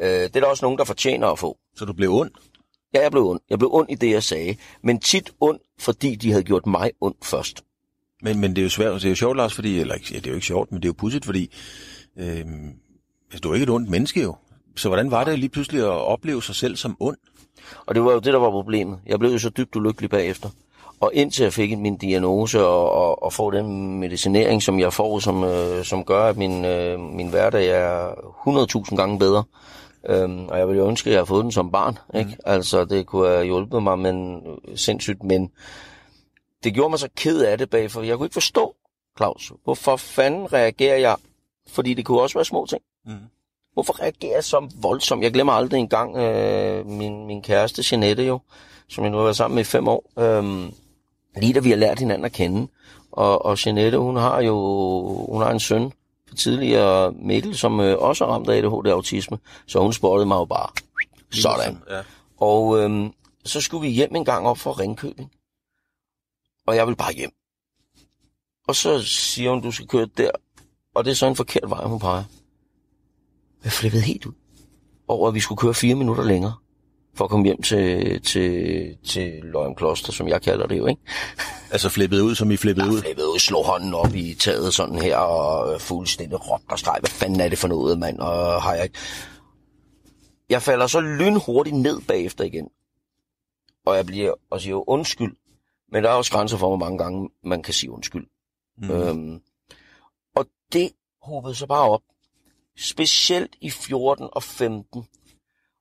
Øh, 0.00 0.08
det 0.08 0.36
er 0.36 0.40
der 0.40 0.46
også 0.46 0.64
nogen, 0.64 0.78
der 0.78 0.84
fortjener 0.84 1.28
at 1.28 1.38
få. 1.38 1.58
Så 1.76 1.84
du 1.84 1.92
blev 1.92 2.12
ond? 2.12 2.30
Ja, 2.94 3.02
jeg 3.02 3.10
blev 3.10 3.26
ond. 3.26 3.40
Jeg 3.50 3.58
blev 3.58 3.70
ond 3.72 3.90
i 3.90 3.94
det, 3.94 4.10
jeg 4.10 4.22
sagde. 4.22 4.56
Men 4.82 5.00
tit 5.00 5.30
ond, 5.40 5.58
fordi 5.78 6.14
de 6.14 6.30
havde 6.30 6.42
gjort 6.44 6.66
mig 6.66 6.90
ond 7.00 7.14
først. 7.22 7.64
Men, 8.22 8.40
men 8.40 8.50
det 8.50 8.58
er 8.58 8.62
jo 8.62 8.70
svært, 8.70 8.94
det 8.94 9.04
er 9.04 9.08
jo 9.08 9.14
sjovt, 9.14 9.36
Lars, 9.36 9.54
fordi, 9.54 9.80
eller 9.80 9.94
ja, 10.10 10.16
det 10.16 10.26
er 10.26 10.30
jo 10.30 10.34
ikke 10.34 10.46
sjovt, 10.46 10.72
men 10.72 10.82
det 10.82 10.84
er 10.84 10.88
jo 10.88 10.94
pudsigt, 10.98 11.24
fordi 11.24 11.50
øh, 12.18 12.44
altså, 13.26 13.40
du 13.42 13.50
er 13.50 13.54
ikke 13.54 13.64
et 13.64 13.70
ondt 13.70 13.90
menneske 13.90 14.22
jo. 14.22 14.36
Så 14.76 14.88
hvordan 14.88 15.10
var 15.10 15.24
det 15.24 15.38
lige 15.38 15.48
pludselig 15.48 15.80
at 15.82 15.88
opleve 15.88 16.42
sig 16.42 16.54
selv 16.54 16.76
som 16.76 16.96
ond? 17.00 17.16
Og 17.86 17.94
det 17.94 18.04
var 18.04 18.12
jo 18.12 18.18
det, 18.18 18.32
der 18.32 18.38
var 18.38 18.50
problemet. 18.50 18.98
Jeg 19.06 19.18
blev 19.18 19.30
jo 19.30 19.38
så 19.38 19.50
dybt 19.50 19.76
ulykkelig 19.76 20.10
bagefter. 20.10 20.50
Og 21.00 21.10
indtil 21.14 21.42
jeg 21.42 21.52
fik 21.52 21.78
min 21.78 21.96
diagnose 21.96 22.66
og, 22.66 22.92
og, 22.92 23.22
og 23.22 23.32
får 23.32 23.50
den 23.50 23.98
medicinering, 24.00 24.62
som 24.62 24.80
jeg 24.80 24.92
får, 24.92 25.18
som, 25.18 25.44
øh, 25.44 25.84
som 25.84 26.04
gør, 26.04 26.24
at 26.24 26.36
min, 26.36 26.64
øh, 26.64 27.00
min 27.00 27.28
hverdag 27.28 27.66
er 27.66 28.10
100.000 28.90 28.96
gange 28.96 29.18
bedre. 29.18 29.44
Øhm, 30.08 30.48
og 30.48 30.58
jeg 30.58 30.68
ville 30.68 30.82
jo 30.82 30.88
ønske, 30.88 31.10
at 31.10 31.12
jeg 31.12 31.18
havde 31.18 31.26
fået 31.26 31.44
den 31.44 31.52
som 31.52 31.70
barn. 31.70 31.98
Ikke? 32.14 32.30
Mm. 32.30 32.36
Altså, 32.44 32.84
det 32.84 33.06
kunne 33.06 33.28
have 33.28 33.44
hjulpet 33.44 33.82
mig, 33.82 33.98
men 33.98 34.42
sindssygt. 34.74 35.22
Men 35.22 35.50
det 36.64 36.74
gjorde 36.74 36.90
mig 36.90 36.98
så 36.98 37.08
ked 37.16 37.40
af 37.40 37.58
det 37.58 37.70
bagfor. 37.70 38.02
Jeg 38.02 38.16
kunne 38.16 38.26
ikke 38.26 38.34
forstå, 38.34 38.74
Claus, 39.16 39.52
hvorfor 39.64 39.96
fanden 39.96 40.52
reagerer 40.52 40.96
jeg? 40.96 41.16
Fordi 41.68 41.94
det 41.94 42.04
kunne 42.04 42.20
også 42.20 42.38
være 42.38 42.44
små 42.44 42.66
ting. 42.66 42.82
Mm. 43.06 43.12
Hvorfor 43.72 44.00
reagerer 44.00 44.34
jeg 44.34 44.44
så 44.44 44.68
voldsomt? 44.82 45.22
Jeg 45.22 45.32
glemmer 45.32 45.52
aldrig 45.52 45.78
engang 45.78 46.16
øh, 46.16 46.86
min, 46.86 47.26
min 47.26 47.42
kæreste, 47.42 47.84
Jeanette 47.92 48.22
jo, 48.22 48.38
som 48.88 49.04
jeg 49.04 49.10
nu 49.10 49.16
har 49.16 49.24
været 49.24 49.36
sammen 49.36 49.54
med 49.54 49.62
i 49.62 49.64
fem 49.64 49.88
år. 49.88 50.12
Øhm, 50.18 50.72
lige 51.36 51.52
da 51.52 51.60
vi 51.60 51.70
har 51.70 51.76
lært 51.76 51.98
hinanden 51.98 52.24
at 52.24 52.32
kende. 52.32 52.68
Og, 53.12 53.44
og 53.44 53.66
Jeanette, 53.66 53.98
hun 53.98 54.16
har 54.16 54.40
jo 54.40 54.56
hun 55.28 55.42
har 55.42 55.50
en 55.50 55.60
søn 55.60 55.92
for 56.28 56.36
tidligere, 56.36 57.12
Mikkel, 57.12 57.56
som 57.56 57.80
øh, 57.80 57.98
også 57.98 58.24
er 58.24 58.28
ramt 58.28 58.48
af 58.48 58.56
ADHD-autisme. 58.58 59.38
Så 59.66 59.80
hun 59.80 59.92
spottede 59.92 60.26
mig 60.26 60.36
jo 60.36 60.44
bare. 60.44 60.68
Sådan. 61.30 61.78
Ja. 61.90 62.02
Og 62.36 62.78
øhm, 62.78 63.12
så 63.44 63.60
skulle 63.60 63.88
vi 63.88 63.94
hjem 63.94 64.16
en 64.16 64.24
gang 64.24 64.46
op 64.46 64.58
for 64.58 64.80
Ringkøbing. 64.80 65.30
Og 66.66 66.76
jeg 66.76 66.86
vil 66.86 66.96
bare 66.96 67.12
hjem. 67.12 67.30
Og 68.68 68.74
så 68.74 69.02
siger 69.02 69.50
hun, 69.50 69.62
du 69.62 69.70
skal 69.70 69.86
køre 69.86 70.08
der. 70.16 70.30
Og 70.94 71.04
det 71.04 71.10
er 71.10 71.14
så 71.14 71.26
en 71.26 71.36
forkert 71.36 71.70
vej, 71.70 71.84
hun 71.84 71.98
peger. 71.98 72.24
Jeg 73.64 73.72
flippede 73.72 74.02
helt 74.02 74.26
ud. 74.26 74.32
Over 75.08 75.28
at 75.28 75.34
vi 75.34 75.40
skulle 75.40 75.58
køre 75.58 75.74
fire 75.74 75.94
minutter 75.94 76.24
længere. 76.24 76.54
For 77.16 77.24
at 77.24 77.30
komme 77.30 77.46
hjem 77.46 77.62
til, 77.62 78.22
til, 78.22 78.96
til 79.04 79.40
Løgum 79.42 79.74
Kloster, 79.74 80.12
som 80.12 80.28
jeg 80.28 80.42
kalder 80.42 80.66
det 80.66 80.78
jo, 80.78 80.86
ikke? 80.86 81.00
Altså 81.70 81.88
flippet 81.88 82.20
ud, 82.20 82.34
som 82.34 82.50
I 82.50 82.56
flippede 82.56 82.88
ud? 82.88 82.94
Jeg 82.94 83.02
flippede 83.02 83.28
ud, 83.28 83.38
slog 83.38 83.66
hånden 83.66 83.94
op 83.94 84.14
i 84.14 84.34
taget 84.34 84.74
sådan 84.74 84.98
her, 84.98 85.16
og 85.16 85.80
fuldstændig 85.80 86.50
råbt 86.50 86.72
og 86.72 86.78
streg. 86.78 86.96
Hvad 87.00 87.10
fanden 87.10 87.40
er 87.40 87.48
det 87.48 87.58
for 87.58 87.68
noget, 87.68 87.98
mand? 87.98 88.18
Og 88.18 88.62
har 88.62 88.74
jeg 88.74 88.84
ikke... 88.84 88.98
Jeg 90.48 90.62
falder 90.62 90.86
så 90.86 91.00
lynhurtigt 91.00 91.76
ned 91.76 92.00
bagefter 92.00 92.44
igen. 92.44 92.68
Og 93.86 93.96
jeg 93.96 94.06
bliver 94.06 94.34
og 94.50 94.60
siger 94.60 94.72
jo 94.72 94.84
undskyld. 94.86 95.36
Men 95.92 96.04
der 96.04 96.10
er 96.10 96.14
også 96.14 96.32
grænser 96.32 96.56
for, 96.56 96.68
hvor 96.68 96.76
mange 96.76 96.98
gange 96.98 97.30
man 97.44 97.62
kan 97.62 97.74
sige 97.74 97.90
undskyld. 97.90 98.26
Mm. 98.78 98.90
Øhm, 98.90 99.40
og 100.36 100.46
det 100.72 100.90
hobede 101.22 101.54
så 101.54 101.66
bare 101.66 101.90
op. 101.90 102.02
Specielt 102.78 103.56
i 103.60 103.70
14 103.70 104.28
og 104.32 104.42
15 104.42 105.04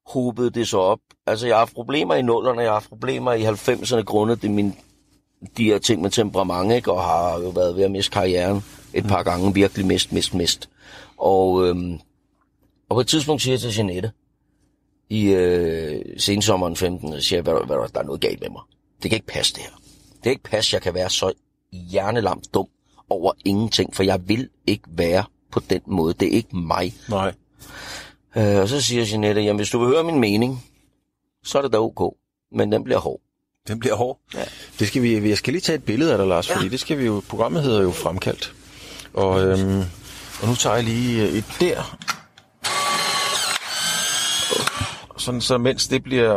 hobede 0.08 0.50
det 0.50 0.68
så 0.68 0.78
op. 0.78 1.00
Altså, 1.28 1.48
jeg 1.48 1.56
har 1.56 1.60
haft 1.60 1.74
problemer 1.74 2.16
i 2.16 2.22
nullerne, 2.22 2.62
jeg 2.62 2.70
har 2.70 2.74
haft 2.74 2.90
problemer 2.90 3.34
i 3.34 3.46
90'erne 3.46 4.02
grundet 4.02 4.42
det 4.42 4.52
min, 4.52 4.76
de 5.58 5.64
her 5.64 5.78
ting 5.78 6.02
med 6.02 6.10
temperament, 6.10 6.74
ikke? 6.74 6.92
og 6.92 7.04
har 7.04 7.40
jo 7.40 7.50
været 7.50 7.76
ved 7.76 7.84
at 7.84 7.92
miste 7.92 8.12
karrieren 8.12 8.64
et 8.94 9.04
par 9.04 9.24
gange, 9.24 9.54
virkelig 9.54 9.86
mist, 9.86 10.12
mist, 10.12 10.34
mist. 10.34 10.70
Og, 11.18 11.68
øhm, 11.68 12.00
og 12.90 12.96
på 12.96 13.00
et 13.00 13.08
tidspunkt 13.08 13.42
siger 13.42 13.54
jeg 13.54 13.60
til 13.60 13.76
Jeanette, 13.76 14.12
i 15.10 15.26
øh, 15.28 16.02
sensommeren 16.18 16.76
15, 16.76 17.12
så 17.14 17.22
siger 17.22 17.38
jeg, 17.38 17.46
"Ved 17.46 17.54
du 17.54 17.66
hvad, 17.66 17.90
der 17.94 18.00
er 18.00 18.04
noget 18.04 18.22
galt 18.22 18.42
med 18.42 18.50
mig. 18.50 18.62
Det 19.04 19.12
kan 19.12 19.18
ikke 19.18 19.28
passe 19.28 19.54
det 19.54 19.64
her. 19.64 19.70
Det 20.14 20.24
kan 20.24 20.32
ikke 20.32 20.44
passe, 20.44 20.74
jeg 20.74 20.82
kan 20.82 20.94
være 20.94 21.10
så 21.10 21.34
hjernelamt 21.72 22.54
dum 22.54 22.68
over 23.10 23.32
ingenting, 23.46 23.96
for 23.96 24.04
jeg 24.04 24.28
vil 24.28 24.50
ikke 24.68 24.84
være 24.88 25.24
på 25.52 25.60
den 25.70 25.82
måde. 25.88 26.14
Det 26.14 26.28
er 26.28 26.32
ikke 26.32 26.58
mig. 26.58 26.94
Nej. 27.10 27.34
Øh, 28.38 28.62
og 28.62 28.70
så 28.70 28.82
siger 28.82 29.06
Jeanette, 29.12 29.42
jamen 29.42 29.60
hvis 29.60 29.70
du 29.70 29.80
vil 29.80 29.88
høre 29.88 30.04
min 30.04 30.20
mening, 30.20 30.66
så 31.44 31.58
er 31.58 31.62
det 31.62 31.74
da 31.74 31.78
ok, 31.78 32.16
men 32.52 32.72
den 32.72 32.84
bliver 32.84 33.00
hård. 33.00 33.22
Den 33.68 33.80
bliver 33.80 33.96
hård. 33.96 34.20
Ja. 34.34 34.44
Det 34.80 34.88
skal 34.88 35.02
vi, 35.02 35.30
jeg 35.30 35.38
skal 35.38 35.54
lige 35.54 35.62
tage 35.62 35.76
et 35.76 35.84
billede 35.84 36.12
af 36.12 36.18
dig, 36.18 36.28
Lars, 36.28 36.50
ja. 36.50 36.56
fordi 36.56 36.70
det 36.70 36.80
skal 36.80 36.98
vi 36.98 37.06
jo, 37.06 37.22
programmet 37.30 37.64
hedder 37.64 37.82
jo 37.82 37.92
Fremkaldt. 37.92 38.54
Og, 39.14 39.46
øhm, 39.46 39.84
og 40.42 40.48
nu 40.48 40.56
tager 40.56 40.76
jeg 40.76 40.84
lige 40.84 41.24
øh, 41.24 41.34
et 41.34 41.46
der. 41.60 41.98
Sådan 45.18 45.42
så 45.42 45.58
mens 45.58 45.88
det 45.88 46.04
bliver 46.04 46.36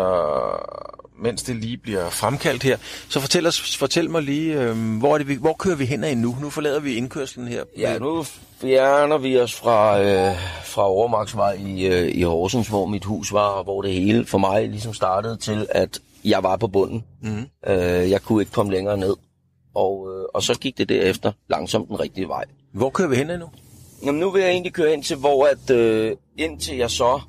mens 1.18 1.42
det 1.42 1.56
lige 1.56 1.76
bliver 1.76 2.10
fremkaldt 2.10 2.62
her, 2.62 2.76
så 3.08 3.20
fortæl, 3.20 3.46
os, 3.46 3.76
fortæl 3.76 4.10
mig 4.10 4.22
lige, 4.22 4.62
øhm, 4.62 4.98
hvor, 4.98 5.14
er 5.14 5.18
det, 5.18 5.28
vi, 5.28 5.34
hvor 5.34 5.52
kører 5.52 5.76
vi 5.76 5.84
hen 5.84 6.04
af 6.04 6.16
nu? 6.16 6.36
Nu 6.40 6.50
forlader 6.50 6.80
vi 6.80 6.94
indkørslen 6.94 7.48
her. 7.48 7.64
Ja, 7.78 7.98
nu 7.98 8.24
fjerner 8.60 9.18
vi 9.18 9.38
os 9.38 9.54
fra, 9.54 10.00
øh, 10.00 10.36
fra 10.64 10.88
Overmarksvej 10.88 11.52
i, 11.52 11.86
øh, 11.86 12.14
i 12.14 12.22
Horsens, 12.22 12.68
hvor 12.68 12.86
mit 12.86 13.04
hus 13.04 13.32
var, 13.32 13.48
og 13.48 13.64
hvor 13.64 13.82
det 13.82 13.92
hele 13.92 14.26
for 14.26 14.38
mig 14.38 14.68
ligesom 14.68 14.94
startede 14.94 15.36
til, 15.36 15.66
at 15.70 16.00
jeg 16.24 16.42
var 16.42 16.56
på 16.56 16.66
bunden. 16.66 17.04
Mm. 17.22 17.46
Øh, 17.66 18.10
jeg 18.10 18.22
kunne 18.22 18.42
ikke 18.42 18.52
komme 18.52 18.72
længere 18.72 18.96
ned. 18.96 19.14
Og, 19.74 20.08
øh, 20.12 20.24
og 20.34 20.42
så 20.42 20.58
gik 20.58 20.78
det 20.78 20.88
derefter 20.88 21.32
langsomt 21.50 21.88
den 21.88 22.00
rigtige 22.00 22.28
vej. 22.28 22.44
Hvor 22.72 22.90
kører 22.90 23.08
vi 23.08 23.16
hen 23.16 23.30
af 23.30 23.38
nu? 23.38 23.46
Jamen, 24.04 24.20
nu 24.20 24.30
vil 24.30 24.42
jeg 24.42 24.50
egentlig 24.50 24.72
køre 24.72 24.92
ind 24.92 25.04
til, 25.04 25.16
hvor 25.16 25.46
at, 25.46 25.70
øh, 25.70 26.16
indtil 26.38 26.76
jeg 26.76 26.90
så 26.90 27.20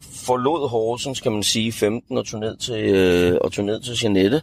forlod 0.00 0.68
Horsens, 0.68 1.20
kan 1.20 1.32
man 1.32 1.42
sige, 1.42 1.72
15 1.72 2.18
og 2.18 2.26
tog 2.26 2.40
ned 2.40 2.56
til, 2.56 2.94
øh, 2.94 3.38
og 3.40 3.52
tog 3.52 3.64
ned 3.64 3.80
til 3.80 3.98
Jeanette 4.02 4.42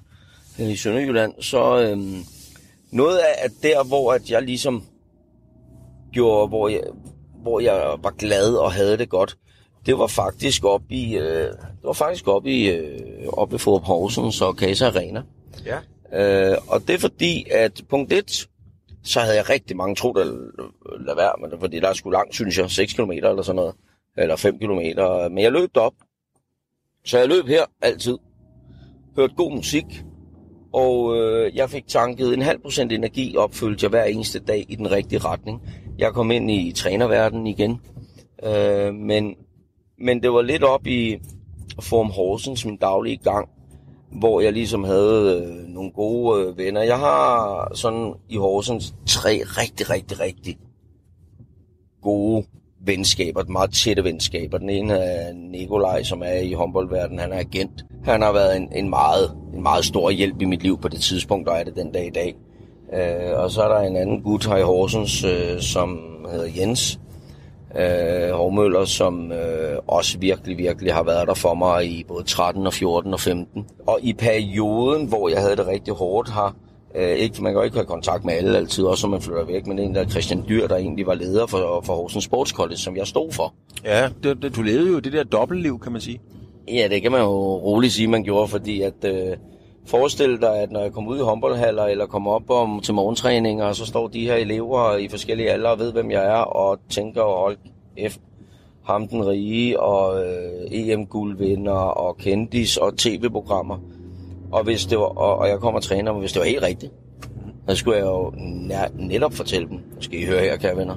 øh, 0.60 0.70
i 0.70 0.76
Sønderjylland, 0.76 1.34
så 1.41 1.82
øh, 1.82 1.98
noget 2.91 3.18
af 3.18 3.34
at 3.46 3.52
der, 3.63 3.84
hvor 3.84 4.13
at 4.13 4.32
jeg 4.32 4.41
ligesom 4.41 4.84
gjorde, 6.12 6.48
hvor 6.48 6.68
jeg, 6.68 6.82
hvor 7.41 7.60
jeg 7.60 7.98
var 8.04 8.12
glad 8.12 8.54
og 8.54 8.72
havde 8.72 8.98
det 8.98 9.10
godt, 9.10 9.38
det 9.86 9.98
var 9.98 10.08
faktisk 10.08 10.65
op 10.65 10.82
i, 10.89 11.18
øh, 11.18 11.48
det 11.48 11.84
var 11.84 11.94
faktisk 11.94 12.28
op 12.28 12.46
i, 12.46 12.70
øh, 12.70 13.28
op 13.28 13.52
ved 13.52 13.60
Forup 13.60 13.84
Horsens 13.84 14.41
og 14.41 14.56
Casa 14.56 14.86
Arena. 14.86 15.22
Ja. 15.65 15.78
Øh, 16.13 16.58
og 16.68 16.88
det 16.88 16.96
er 16.96 17.00
fordi, 17.00 17.46
at 17.52 17.82
punkt 17.89 18.13
1, 18.13 18.48
så 19.04 19.20
havde 19.20 19.36
jeg 19.36 19.50
rigtig 19.50 19.78
mange 19.78 19.96
tro, 19.96 20.13
der 20.13 20.24
lade 21.06 21.18
være 21.18 21.34
med 21.41 21.50
det, 21.50 21.60
fordi 21.60 21.80
der 21.80 21.89
er 21.89 21.94
sgu 21.94 22.10
langt, 22.10 22.36
synes 22.36 22.58
jeg, 22.58 22.72
6 22.72 22.94
km 22.94 23.12
eller 23.12 23.41
sådan 23.41 23.56
noget, 23.56 23.76
eller 24.17 24.36
5 24.36 24.60
km. 24.60 24.80
Men 25.32 25.38
jeg 25.38 25.51
løb 25.51 25.78
op, 25.78 25.93
så 27.06 27.17
jeg 27.17 27.28
løb 27.28 27.47
her 27.47 27.65
altid, 27.82 28.17
hørte 29.15 29.36
god 29.36 29.51
musik, 29.51 29.86
og 30.73 31.17
øh, 31.17 31.56
jeg 31.56 31.69
fik 31.69 31.88
tanket 31.88 32.34
en 32.34 32.41
halv 32.41 32.62
procent 32.62 32.91
energi, 32.91 33.38
opfyldte 33.38 33.84
jeg 33.84 33.89
hver 33.89 34.04
eneste 34.04 34.39
dag 34.39 34.65
i 34.69 34.75
den 34.75 34.91
rigtige 34.91 35.19
retning. 35.19 35.62
Jeg 35.97 36.13
kom 36.13 36.32
ind 36.32 36.51
i 36.51 36.71
trænerverdenen 36.71 37.47
igen, 37.47 37.82
øh, 38.43 38.93
men, 38.93 39.36
men 39.97 40.23
det 40.23 40.32
var 40.32 40.41
lidt 40.41 40.63
op 40.63 40.88
i 40.88 41.17
Form 41.82 42.10
Horsens, 42.10 42.65
min 42.65 42.78
daglige 42.78 43.17
gang, 43.17 43.49
hvor 44.12 44.41
jeg 44.41 44.54
ligesom 44.54 44.84
havde 44.84 45.43
øh, 45.43 45.67
nogle 45.67 45.91
gode 45.91 46.41
øh, 46.41 46.58
venner. 46.58 46.82
Jeg 46.82 46.99
har 46.99 47.71
sådan 47.75 48.13
i 48.30 48.38
Horsens 48.38 48.95
tre 49.06 49.41
rigtig, 49.45 49.89
rigtig, 49.89 50.19
rigtig 50.19 50.58
gode 52.01 52.45
venskaber, 52.86 53.43
meget 53.43 53.74
tætte 53.74 54.04
venskaber. 54.04 54.58
Den 54.58 54.69
ene 54.69 54.93
er 54.93 55.34
Nikolaj, 55.34 56.04
som 56.04 56.21
er 56.26 56.39
i 56.39 56.54
håndboldverdenen, 56.54 57.19
han 57.19 57.34
er 57.34 57.39
agent. 57.39 57.86
Han 58.04 58.21
har 58.21 58.32
været 58.32 58.58
en, 58.58 58.69
en, 58.76 58.89
meget, 58.89 59.32
en 59.54 59.63
meget 59.63 59.86
stor 59.86 60.10
hjælp 60.10 60.41
i 60.41 60.45
mit 60.45 60.63
liv 60.63 60.82
på 60.82 60.88
det 60.88 61.02
tidspunkt, 61.02 61.50
og 61.50 61.60
er 61.60 61.63
det 61.63 61.76
den 61.76 61.91
dag 61.91 62.08
i 62.08 62.10
dag. 62.10 62.36
Øh, 62.93 63.39
og 63.39 63.52
så 63.52 63.62
er 63.62 63.67
der 63.67 63.88
en 63.88 63.95
anden 63.95 64.21
gut 64.21 64.45
her 64.45 64.58
i 64.58 64.62
Horsens, 64.62 65.24
øh, 65.24 65.60
som 65.60 66.00
hedder 66.32 66.50
Jens 66.58 67.00
øh, 67.76 68.30
Hormøller, 68.30 68.86
som 68.86 69.32
øh, 69.32 69.78
også 69.88 70.17
virkelig, 70.19 70.58
virkelig 70.58 70.93
har 70.93 71.04
været 71.04 71.28
der 71.28 71.34
for 71.34 71.54
mig 71.54 71.86
i 71.86 72.06
både 72.08 72.24
13 72.24 72.67
og 72.67 72.74
14 72.74 73.13
og 73.13 73.19
15. 73.19 73.65
Og 73.88 74.00
i 74.02 74.13
perioden, 74.13 75.08
hvor 75.08 75.30
jeg 75.30 75.41
havde 75.41 75.56
det 75.56 75.67
rigtig 75.67 75.93
hårdt 75.93 76.34
her, 76.34 76.56
Øh, 76.97 77.17
ikke, 77.17 77.43
man 77.43 77.53
kan 77.53 77.60
jo 77.60 77.63
ikke 77.63 77.77
have 77.77 77.86
kontakt 77.86 78.25
med 78.25 78.34
alle 78.34 78.58
altid, 78.58 78.84
også 78.84 79.08
når 79.08 79.12
man 79.12 79.21
flytter 79.21 79.45
væk, 79.45 79.67
men 79.67 79.79
en 79.79 79.95
der 79.95 80.05
Christian 80.05 80.45
Dyr, 80.49 80.67
der 80.67 80.75
egentlig 80.75 81.08
var 81.08 81.13
leder 81.13 81.45
for, 81.45 81.81
for 81.86 81.95
Horsens 81.95 82.23
Sports 82.23 82.51
College, 82.51 82.77
som 82.77 82.97
jeg 82.97 83.08
stod 83.08 83.31
for. 83.31 83.53
Ja, 83.86 84.10
det, 84.23 84.41
det, 84.41 84.55
du 84.55 84.62
levede 84.62 84.91
jo 84.91 84.99
det 84.99 85.13
der 85.13 85.23
dobbeltliv, 85.23 85.79
kan 85.79 85.91
man 85.91 86.01
sige. 86.01 86.21
Ja, 86.67 86.88
det 86.91 87.01
kan 87.01 87.12
man 87.12 87.21
jo 87.21 87.58
roligt 87.58 87.93
sige, 87.93 88.08
man 88.08 88.23
gjorde, 88.23 88.47
fordi 88.47 88.81
at 88.81 89.05
øh, 89.05 89.38
forestil 89.86 90.41
dig, 90.41 90.58
at 90.58 90.71
når 90.71 90.81
jeg 90.81 90.91
kom 90.91 91.08
ud 91.08 91.17
i 91.17 91.21
håndboldhaller 91.21 91.84
eller 91.84 92.05
kommer 92.05 92.31
op 92.31 92.49
om, 92.49 92.79
til 92.79 92.93
morgentræninger, 92.93 93.73
så 93.73 93.86
står 93.86 94.08
de 94.08 94.25
her 94.25 94.36
elever 94.36 94.97
i 94.97 95.08
forskellige 95.08 95.51
aldre 95.51 95.71
og 95.71 95.79
ved, 95.79 95.91
hvem 95.91 96.12
jeg 96.12 96.25
er, 96.25 96.41
og 96.41 96.79
tænker, 96.89 97.23
hold 97.23 97.58
F, 98.10 98.17
ham 98.86 99.08
den 99.08 99.27
rige, 99.27 99.79
og 99.79 100.25
øh, 100.25 100.67
EM-guldvinder, 100.71 101.71
og 101.71 102.17
kendis, 102.17 102.77
og 102.77 102.97
tv-programmer. 102.97 103.77
Og, 104.56 104.63
hvis 104.63 104.86
det 104.86 104.98
var, 104.98 105.04
og, 105.04 105.38
og 105.38 105.50
jeg 105.50 105.60
kommer 105.60 105.80
og 105.80 105.84
træner, 105.84 106.12
men 106.12 106.20
hvis 106.20 106.32
det 106.32 106.39
var 106.39 106.46
helt 106.46 106.63
rigtigt, 106.63 106.91
så 107.70 107.76
skulle 107.76 107.98
jeg 107.98 108.06
jo 108.06 108.34
netop 109.00 109.34
fortælle 109.34 109.68
dem, 109.68 109.80
skal 110.00 110.20
I 110.20 110.26
høre 110.26 110.41
her, 110.41 110.58
kære 110.58 110.78
venner. 110.78 110.96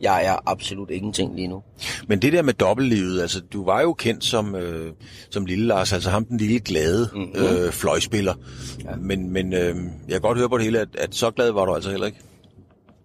Jeg 0.00 0.26
er 0.26 0.36
absolut 0.46 0.90
ingenting 0.90 1.34
lige 1.34 1.48
nu. 1.48 1.62
Men 2.08 2.22
det 2.22 2.32
der 2.32 2.42
med 2.42 2.52
dobbeltlivet, 2.52 3.20
altså 3.20 3.40
du 3.52 3.64
var 3.64 3.80
jo 3.80 3.92
kendt 3.92 4.24
som, 4.24 4.54
øh, 4.54 4.92
som 5.30 5.46
lille 5.46 5.66
Lars, 5.66 5.92
altså 5.92 6.10
ham 6.10 6.24
den 6.24 6.36
lille 6.36 6.60
glade 6.60 7.08
mm-hmm. 7.14 7.44
øh, 7.44 7.72
fløjspiller. 7.72 8.34
Ja. 8.84 8.96
Men, 8.96 9.30
men 9.30 9.52
øh, 9.52 9.76
jeg 10.08 10.12
kan 10.12 10.20
godt 10.20 10.38
høre 10.38 10.48
på 10.48 10.56
det 10.56 10.64
hele, 10.64 10.80
at, 10.80 10.88
at 10.98 11.14
så 11.14 11.30
glad 11.30 11.50
var 11.50 11.64
du 11.64 11.74
altså 11.74 11.90
heller 11.90 12.06
ikke. 12.06 12.18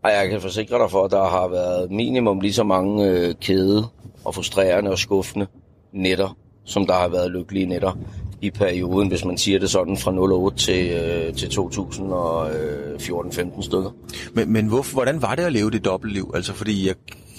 Og 0.04 0.12
jeg 0.12 0.30
kan 0.30 0.42
forsikre 0.42 0.80
dig 0.80 0.92
for, 0.92 1.06
at 1.06 1.12
der 1.12 1.24
har 1.24 1.48
været 1.48 1.92
minimum 1.92 2.39
lige 2.39 2.54
så 2.54 2.63
mange 2.63 3.10
øh, 3.10 3.36
kæde 3.42 3.86
og 4.26 4.36
frustrerende 4.36 4.92
og 4.92 5.00
skuffende 5.00 5.48
netter, 5.94 6.38
som 6.65 6.88
der 6.88 6.94
har 6.94 7.08
været 7.08 7.32
lykkelige 7.32 7.65
netter 7.65 7.98
i 8.41 8.49
perioden, 8.49 9.08
hvis 9.08 9.25
man 9.25 9.38
siger 9.38 9.60
det 9.60 9.69
sådan, 9.69 9.97
fra 9.97 10.12
08 10.12 10.58
til, 10.58 10.91
øh, 10.91 11.34
til 11.34 11.47
2014-15 11.47 13.62
stykker. 13.62 13.91
Men, 14.34 14.54
men 14.54 14.67
hvor, 14.67 14.93
hvordan 14.93 15.21
var 15.21 15.36
det 15.36 15.43
at 15.43 15.54
leve 15.54 15.71
det 15.71 15.86
dobbeltliv? 15.86 16.32
Altså, 16.36 16.54
fordi 16.54 16.88
jeg, 16.88 16.95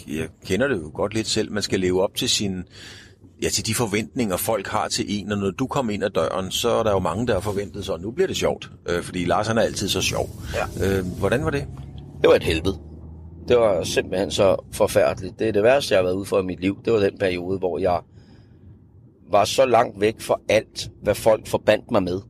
jeg 0.08 0.28
kender 0.44 0.68
det 0.68 0.76
jo 0.76 0.90
godt 0.94 1.14
lidt 1.14 1.26
selv. 1.26 1.52
Man 1.52 1.62
skal 1.62 1.80
leve 1.80 2.02
op 2.02 2.14
til 2.14 2.28
sin, 2.28 2.62
ja, 3.42 3.48
til 3.48 3.66
de 3.66 3.74
forventninger, 3.74 4.36
folk 4.36 4.66
har 4.66 4.88
til 4.88 5.04
en, 5.08 5.32
og 5.32 5.38
når 5.38 5.50
du 5.50 5.66
kommer 5.66 5.92
ind 5.92 6.04
ad 6.04 6.10
døren, 6.10 6.50
så 6.50 6.70
er 6.70 6.82
der 6.82 6.90
jo 6.90 6.98
mange, 6.98 7.26
der 7.26 7.32
har 7.32 7.40
forventet 7.40 7.84
sig, 7.84 8.00
nu 8.00 8.10
bliver 8.10 8.26
det 8.26 8.36
sjovt, 8.36 8.70
øh, 8.88 9.02
fordi 9.02 9.24
Lars 9.24 9.46
han 9.46 9.58
er 9.58 9.62
altid 9.62 9.88
så 9.88 10.00
sjov. 10.00 10.30
Ja. 10.54 10.98
Øh, 10.98 11.04
hvordan 11.18 11.44
var 11.44 11.50
det? 11.50 11.66
Det 12.22 12.28
var 12.28 12.34
et 12.34 12.42
helvede. 12.42 12.78
Det 13.48 13.58
var 13.58 13.84
simpelthen 13.84 14.30
så 14.30 14.56
forfærdeligt. 14.72 15.38
Det 15.38 15.48
er 15.48 15.52
det 15.52 15.62
værste, 15.62 15.94
jeg 15.94 15.98
har 15.98 16.04
været 16.04 16.14
ude 16.14 16.24
for 16.24 16.40
i 16.40 16.44
mit 16.44 16.60
liv. 16.60 16.78
Det 16.84 16.92
var 16.92 16.98
den 16.98 17.18
periode, 17.18 17.58
hvor 17.58 17.78
jeg 17.78 18.00
var 19.30 19.44
så 19.44 19.66
langt 19.66 20.00
væk 20.00 20.20
fra 20.20 20.40
alt, 20.48 20.90
hvad 21.02 21.14
folk 21.14 21.46
forbandt 21.46 21.90
mig 21.90 22.02
med. 22.02 22.20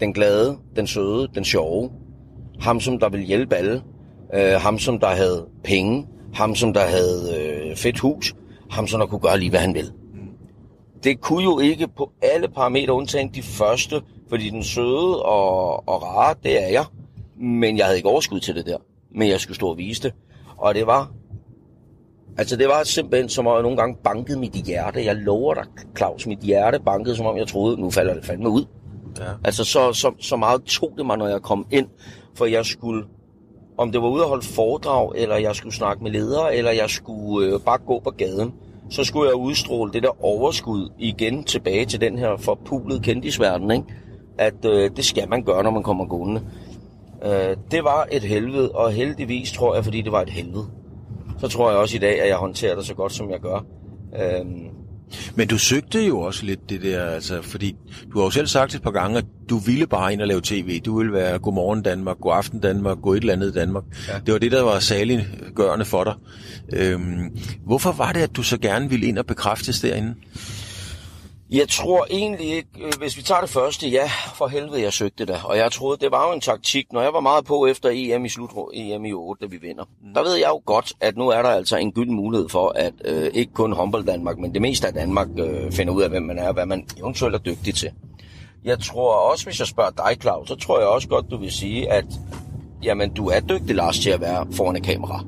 Den 0.00 0.12
glade, 0.12 0.58
den 0.76 0.86
søde, 0.86 1.28
den 1.34 1.44
sjove. 1.44 1.90
Ham, 2.60 2.80
som 2.80 2.98
der 2.98 3.08
ville 3.08 3.26
hjælpe 3.26 3.54
alle. 3.54 3.82
Øh, 4.34 4.52
ham, 4.52 4.78
som 4.78 4.98
der 4.98 5.08
havde 5.08 5.46
penge. 5.64 6.06
Ham, 6.34 6.54
som 6.54 6.72
der 6.72 6.80
havde 6.80 7.38
øh, 7.38 7.76
fedt 7.76 7.98
hus. 7.98 8.34
Ham, 8.70 8.86
som 8.86 9.00
der 9.00 9.06
kunne 9.06 9.20
gøre 9.20 9.38
lige, 9.38 9.50
hvad 9.50 9.60
han 9.60 9.74
ville. 9.74 9.92
Det 11.04 11.20
kunne 11.20 11.44
jo 11.44 11.58
ikke 11.58 11.88
på 11.88 12.12
alle 12.22 12.48
parametre 12.48 12.92
undtagen 12.92 13.34
de 13.34 13.42
første, 13.42 14.02
fordi 14.28 14.50
den 14.50 14.62
søde 14.62 15.22
og, 15.22 15.88
og 15.88 16.02
rare, 16.02 16.34
det 16.42 16.64
er 16.64 16.68
jeg. 16.68 16.84
Men 17.40 17.76
jeg 17.76 17.86
havde 17.86 17.96
ikke 17.96 18.08
overskud 18.08 18.40
til 18.40 18.54
det 18.54 18.66
der. 18.66 18.78
Men 19.14 19.28
jeg 19.28 19.40
skulle 19.40 19.56
stå 19.56 19.68
og 19.68 19.78
vise 19.78 20.02
det. 20.02 20.12
Og 20.56 20.74
det 20.74 20.86
var 20.86 21.10
Altså 22.38 22.56
det 22.56 22.68
var 22.68 22.82
simpelthen 22.84 23.28
som 23.28 23.46
om 23.46 23.54
jeg 23.54 23.62
nogle 23.62 23.76
gange 23.76 23.96
bankede 24.04 24.38
mit 24.38 24.52
hjerte. 24.52 25.04
Jeg 25.04 25.16
lover 25.16 25.54
dig, 25.54 25.64
Claus, 25.96 26.26
mit 26.26 26.38
hjerte 26.38 26.80
bankede, 26.80 27.16
som 27.16 27.26
om 27.26 27.36
jeg 27.36 27.46
troede, 27.46 27.80
nu 27.80 27.90
falder 27.90 28.14
det 28.14 28.24
fandme 28.24 28.48
ud. 28.48 28.64
Ja. 29.18 29.24
Altså 29.44 29.64
så, 29.64 29.92
så, 29.92 30.12
så 30.20 30.36
meget 30.36 30.62
tog 30.62 30.92
det 30.96 31.06
mig, 31.06 31.18
når 31.18 31.28
jeg 31.28 31.42
kom 31.42 31.66
ind, 31.70 31.86
for 32.34 32.46
jeg 32.46 32.66
skulle, 32.66 33.04
om 33.78 33.92
det 33.92 34.02
var 34.02 34.08
ude 34.08 34.22
at 34.22 34.28
holde 34.28 34.46
foredrag, 34.46 35.12
eller 35.14 35.36
jeg 35.36 35.56
skulle 35.56 35.74
snakke 35.74 36.02
med 36.02 36.10
ledere, 36.10 36.56
eller 36.56 36.70
jeg 36.70 36.90
skulle 36.90 37.46
øh, 37.46 37.60
bare 37.60 37.78
gå 37.86 38.00
på 38.00 38.10
gaden, 38.10 38.54
så 38.90 39.04
skulle 39.04 39.28
jeg 39.28 39.36
udstråle 39.36 39.92
det 39.92 40.02
der 40.02 40.24
overskud 40.24 40.92
igen 40.98 41.44
tilbage 41.44 41.86
til 41.86 42.00
den 42.00 42.18
her 42.18 42.36
forpulede 42.36 43.00
kendisverden, 43.00 43.70
ikke? 43.70 43.84
at 44.38 44.64
øh, 44.64 44.90
det 44.96 45.04
skal 45.04 45.28
man 45.28 45.42
gøre, 45.42 45.62
når 45.62 45.70
man 45.70 45.82
kommer 45.82 46.06
gående. 46.06 46.40
Øh, 47.24 47.56
det 47.70 47.84
var 47.84 48.08
et 48.12 48.22
helvede, 48.22 48.70
og 48.72 48.92
heldigvis 48.92 49.52
tror 49.52 49.74
jeg, 49.74 49.84
fordi 49.84 50.02
det 50.02 50.12
var 50.12 50.22
et 50.22 50.30
helvede 50.30 50.66
så 51.38 51.48
tror 51.48 51.70
jeg 51.70 51.78
også 51.78 51.96
i 51.96 51.98
dag, 51.98 52.20
at 52.22 52.28
jeg 52.28 52.36
håndterer 52.36 52.76
det 52.76 52.86
så 52.86 52.94
godt, 52.94 53.12
som 53.12 53.30
jeg 53.30 53.40
gør. 53.40 53.64
Øhm, 54.20 54.76
men 55.34 55.48
du 55.48 55.58
søgte 55.58 56.06
jo 56.06 56.20
også 56.20 56.46
lidt 56.46 56.70
det 56.70 56.82
der, 56.82 57.04
altså, 57.04 57.42
fordi 57.42 57.76
du 58.12 58.18
har 58.18 58.24
jo 58.24 58.30
selv 58.30 58.46
sagt 58.46 58.74
et 58.74 58.82
par 58.82 58.90
gange, 58.90 59.18
at 59.18 59.24
du 59.50 59.58
ville 59.58 59.86
bare 59.86 60.12
ind 60.12 60.20
og 60.20 60.26
lave 60.26 60.40
tv. 60.44 60.80
Du 60.80 60.98
ville 60.98 61.12
være 61.12 61.38
Godmorgen 61.38 61.82
Danmark, 61.82 62.16
God 62.20 62.32
Aften 62.36 62.60
Danmark, 62.60 62.98
God 63.02 63.16
et 63.16 63.20
eller 63.20 63.32
andet 63.32 63.54
Danmark. 63.54 63.84
Ja. 64.08 64.18
Det 64.26 64.32
var 64.32 64.38
det, 64.38 64.52
der 64.52 64.62
var 64.62 64.78
saliggørende 64.78 65.84
for 65.84 66.04
dig. 66.04 66.14
Øhm, 66.72 67.36
hvorfor 67.66 67.92
var 67.92 68.12
det, 68.12 68.20
at 68.20 68.36
du 68.36 68.42
så 68.42 68.58
gerne 68.58 68.90
ville 68.90 69.06
ind 69.06 69.18
og 69.18 69.26
bekræftes 69.26 69.80
derinde? 69.80 70.14
Jeg 71.50 71.68
tror 71.68 72.06
egentlig 72.10 72.46
ikke, 72.46 72.68
øh, 72.80 72.92
hvis 72.98 73.16
vi 73.16 73.22
tager 73.22 73.40
det 73.40 73.50
første, 73.50 73.88
ja, 73.88 74.10
for 74.34 74.46
helvede, 74.46 74.82
jeg 74.82 74.92
søgte 74.92 75.26
det. 75.26 75.36
Og 75.44 75.56
jeg 75.56 75.72
troede, 75.72 75.98
det 76.00 76.10
var 76.10 76.28
jo 76.28 76.34
en 76.34 76.40
taktik. 76.40 76.92
Når 76.92 77.02
jeg 77.02 77.12
var 77.12 77.20
meget 77.20 77.44
på 77.44 77.66
efter 77.66 77.90
EM 77.92 78.24
i 78.24 78.28
slut, 78.28 78.50
EM 78.74 79.04
i 79.04 79.12
8, 79.12 79.46
da 79.46 79.50
vi 79.50 79.56
vinder, 79.56 79.84
mm. 79.84 80.14
der 80.14 80.22
ved 80.22 80.34
jeg 80.34 80.48
jo 80.48 80.62
godt, 80.64 80.92
at 81.00 81.16
nu 81.16 81.28
er 81.28 81.42
der 81.42 81.48
altså 81.48 81.76
en 81.76 81.92
gylden 81.92 82.14
mulighed 82.14 82.48
for, 82.48 82.72
at 82.76 82.92
øh, 83.04 83.30
ikke 83.34 83.52
kun 83.52 83.72
håndbold 83.72 84.04
Danmark, 84.04 84.38
men 84.38 84.54
det 84.54 84.62
meste 84.62 84.86
af 84.86 84.94
Danmark 84.94 85.28
øh, 85.38 85.72
finder 85.72 85.94
ud 85.94 86.02
af, 86.02 86.10
hvem 86.10 86.22
man 86.22 86.38
er, 86.38 86.48
og 86.48 86.54
hvad 86.54 86.66
man 86.66 86.86
eventuelt 86.98 87.34
er 87.34 87.38
dygtig 87.38 87.74
til. 87.74 87.90
Jeg 88.64 88.80
tror 88.80 89.30
også, 89.30 89.44
hvis 89.44 89.58
jeg 89.58 89.66
spørger 89.66 89.90
dig, 89.90 90.16
Claus, 90.20 90.48
så 90.48 90.54
tror 90.54 90.78
jeg 90.78 90.88
også 90.88 91.08
godt, 91.08 91.30
du 91.30 91.36
vil 91.36 91.52
sige, 91.52 91.92
at 91.92 92.04
jamen, 92.82 93.14
du 93.14 93.28
er 93.28 93.40
dygtig, 93.40 93.76
Lars, 93.76 93.98
til 93.98 94.10
at 94.10 94.20
være 94.20 94.46
foran 94.52 94.76
et 94.76 94.82
kamera. 94.82 95.24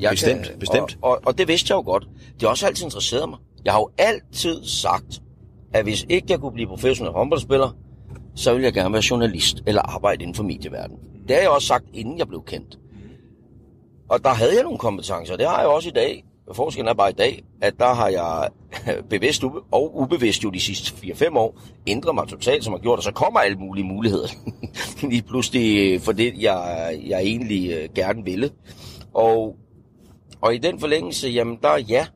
Jeg 0.00 0.10
bestemt, 0.10 0.46
kan, 0.46 0.58
bestemt. 0.58 0.98
Og, 1.02 1.10
og, 1.10 1.20
og 1.26 1.38
det 1.38 1.48
vidste 1.48 1.72
jeg 1.72 1.76
jo 1.76 1.82
godt. 1.82 2.08
Det 2.34 2.42
har 2.42 2.48
også 2.48 2.66
altid 2.66 2.84
interesseret 2.84 3.28
mig. 3.28 3.38
Jeg 3.64 3.72
har 3.72 3.80
jo 3.80 3.90
altid 3.98 4.64
sagt, 4.64 5.22
at 5.74 5.84
hvis 5.84 6.06
ikke 6.08 6.26
jeg 6.30 6.40
kunne 6.40 6.52
blive 6.52 6.68
professionel 6.68 7.12
håndboldspiller, 7.12 7.76
så 8.34 8.52
ville 8.52 8.64
jeg 8.64 8.72
gerne 8.72 8.92
være 8.92 9.02
journalist 9.10 9.62
eller 9.66 9.82
arbejde 9.82 10.22
inden 10.22 10.34
for 10.34 10.42
medieverdenen. 10.42 11.00
Det 11.28 11.36
har 11.36 11.42
jeg 11.42 11.50
også 11.50 11.66
sagt, 11.66 11.84
inden 11.94 12.18
jeg 12.18 12.28
blev 12.28 12.42
kendt. 12.46 12.78
Og 14.08 14.24
der 14.24 14.30
havde 14.30 14.54
jeg 14.54 14.62
nogle 14.62 14.78
kompetencer, 14.78 15.36
det 15.36 15.46
har 15.46 15.58
jeg 15.58 15.68
også 15.68 15.88
i 15.88 15.92
dag. 15.92 16.24
Forskellen 16.52 16.88
er 16.88 16.94
bare 16.94 17.10
i 17.10 17.14
dag, 17.14 17.44
at 17.60 17.74
der 17.78 17.94
har 17.94 18.08
jeg 18.08 18.48
bevidst 19.10 19.44
og 19.70 20.00
ubevidst 20.00 20.44
jo 20.44 20.50
de 20.50 20.60
sidste 20.60 20.94
4-5 21.06 21.38
år 21.38 21.60
ændret 21.86 22.14
mig 22.14 22.28
totalt, 22.28 22.64
som 22.64 22.72
har 22.72 22.80
gjort, 22.80 22.98
at 22.98 23.04
så 23.04 23.12
kommer 23.12 23.40
alle 23.40 23.56
mulige 23.56 23.84
muligheder. 23.84 24.28
Lige 25.10 25.22
pludselig 25.22 26.00
for 26.00 26.12
det, 26.12 26.34
jeg, 26.38 26.98
jeg 27.06 27.20
egentlig 27.20 27.70
øh, 27.70 27.88
gerne 27.94 28.24
ville. 28.24 28.50
Og, 29.14 29.56
og 30.40 30.54
i 30.54 30.58
den 30.58 30.80
forlængelse, 30.80 31.28
jamen 31.28 31.58
der 31.62 31.76
ja, 31.76 32.06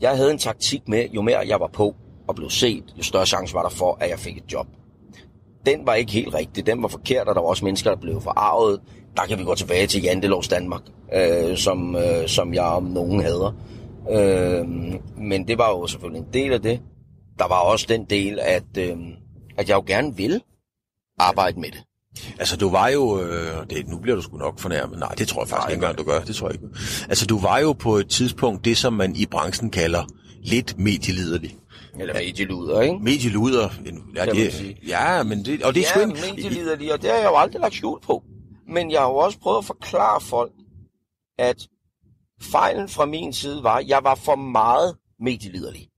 jeg 0.00 0.16
havde 0.16 0.30
en 0.30 0.38
taktik 0.38 0.88
med, 0.88 1.08
jo 1.08 1.22
mere 1.22 1.38
jeg 1.38 1.60
var 1.60 1.70
på, 1.72 1.94
og 2.28 2.34
blev 2.34 2.50
set, 2.50 2.84
jo 2.98 3.02
større 3.02 3.26
chance 3.26 3.54
var 3.54 3.62
der 3.62 3.70
for, 3.70 3.98
at 4.00 4.10
jeg 4.10 4.18
fik 4.18 4.36
et 4.36 4.52
job. 4.52 4.66
Den 5.66 5.86
var 5.86 5.94
ikke 5.94 6.12
helt 6.12 6.34
rigtig. 6.34 6.66
Den 6.66 6.82
var 6.82 6.88
forkert, 6.88 7.28
og 7.28 7.34
der 7.34 7.40
var 7.40 7.48
også 7.48 7.64
mennesker, 7.64 7.90
der 7.90 8.00
blev 8.00 8.20
forarvet. 8.20 8.80
Der 9.16 9.22
kan 9.22 9.38
vi 9.38 9.44
gå 9.44 9.54
tilbage 9.54 9.86
til 9.86 10.02
Jandelovs 10.02 10.48
Danmark, 10.48 10.82
øh, 11.14 11.56
som, 11.56 11.96
øh, 11.96 12.28
som 12.28 12.54
jeg 12.54 12.64
om 12.64 12.82
nogen 12.82 13.22
hader. 13.22 13.54
Øh, 14.10 14.68
men 15.18 15.48
det 15.48 15.58
var 15.58 15.68
jo 15.68 15.86
selvfølgelig 15.86 16.20
en 16.20 16.32
del 16.32 16.52
af 16.52 16.62
det. 16.62 16.80
Der 17.38 17.48
var 17.48 17.60
også 17.60 17.86
den 17.88 18.04
del, 18.04 18.38
at, 18.42 18.78
øh, 18.78 18.96
at 19.58 19.68
jeg 19.68 19.74
jo 19.74 19.84
gerne 19.86 20.16
ville 20.16 20.40
arbejde 21.18 21.60
med 21.60 21.70
det. 21.70 21.84
Altså, 22.38 22.56
du 22.56 22.70
var 22.70 22.88
jo... 22.88 23.20
Øh, 23.20 23.70
det, 23.70 23.88
nu 23.88 23.98
bliver 23.98 24.16
du 24.16 24.22
sgu 24.22 24.36
nok 24.36 24.58
fornærmet. 24.58 24.98
Nej, 24.98 25.14
det 25.18 25.28
tror 25.28 25.42
jeg 25.42 25.48
faktisk 25.48 25.70
ikke 25.70 25.74
engang, 25.74 25.98
du 25.98 26.02
gør. 26.02 26.20
Det 26.20 26.36
tror 26.36 26.48
jeg 26.48 26.54
ikke. 26.54 26.66
Altså, 27.08 27.26
du 27.26 27.38
var 27.38 27.58
jo 27.58 27.72
på 27.72 27.96
et 27.96 28.08
tidspunkt 28.08 28.64
det, 28.64 28.76
som 28.76 28.92
man 28.92 29.16
i 29.16 29.26
branchen 29.26 29.70
kalder 29.70 30.04
lidt 30.42 30.78
medieliderlig. 30.78 31.56
Eller 31.98 32.14
medieluder, 32.14 32.80
ikke? 32.80 32.98
Medieluder. 32.98 33.68
Ja, 34.14 34.26
det, 34.26 34.76
ja, 34.88 35.22
men 35.22 35.44
det, 35.44 35.62
og 35.62 35.74
det 35.74 35.82
er 35.82 35.86
sgu 35.86 36.00
ja, 36.00 36.06
ikke... 36.06 36.34
medieliderlig, 36.34 36.92
og 36.92 37.02
det 37.02 37.10
har 37.10 37.16
jeg 37.16 37.30
jo 37.30 37.36
aldrig 37.36 37.60
lagt 37.60 37.74
skjul 37.74 38.00
på. 38.00 38.22
Men 38.68 38.90
jeg 38.90 39.00
har 39.00 39.08
jo 39.08 39.16
også 39.16 39.38
prøvet 39.38 39.58
at 39.58 39.64
forklare 39.64 40.20
folk, 40.20 40.52
at 41.38 41.68
fejlen 42.40 42.88
fra 42.88 43.06
min 43.06 43.32
side 43.32 43.62
var, 43.62 43.76
at 43.76 43.88
jeg 43.88 44.00
var 44.02 44.14
for 44.14 44.36
meget 44.36 44.96
medieliderlig. 45.20 45.88